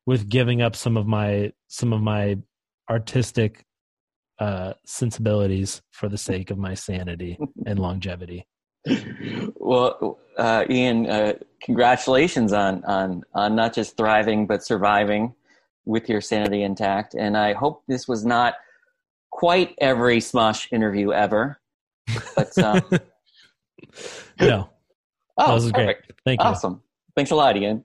with 0.04 0.28
giving 0.28 0.61
up 0.61 0.76
some 0.76 0.98
of 0.98 1.06
my 1.06 1.50
some 1.68 1.94
of 1.94 2.02
my 2.02 2.36
artistic 2.90 3.64
uh 4.38 4.74
sensibilities 4.84 5.80
for 5.90 6.11
the 6.11 6.18
sake 6.18 6.50
of 6.50 6.58
my 6.58 6.74
sanity 6.74 7.38
and 7.66 7.78
longevity 7.78 8.46
well, 9.55 10.18
uh, 10.37 10.64
Ian, 10.68 11.09
uh, 11.09 11.35
congratulations 11.62 12.53
on 12.53 12.85
on 12.85 13.22
on 13.35 13.55
not 13.55 13.74
just 13.74 13.97
thriving 13.97 14.47
but 14.47 14.64
surviving 14.64 15.35
with 15.85 16.09
your 16.09 16.20
sanity 16.20 16.62
intact. 16.62 17.14
And 17.14 17.37
I 17.37 17.53
hope 17.53 17.83
this 17.89 18.07
was 18.07 18.24
not 18.24 18.55
quite 19.31 19.74
every 19.81 20.18
Smosh 20.18 20.72
interview 20.72 21.12
ever. 21.12 21.61
But 22.35 22.57
um, 22.59 22.83
no, 24.41 24.70
oh, 25.39 25.47
that 25.47 25.53
was 25.53 25.70
perfect. 25.70 26.07
great. 26.07 26.18
Thank 26.24 26.41
you. 26.43 26.49
Awesome. 26.49 26.83
Thanks 27.14 27.31
a 27.31 27.37
lot, 27.37 27.57
Ian. 27.57 27.85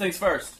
Things 0.00 0.16
first. 0.16 0.54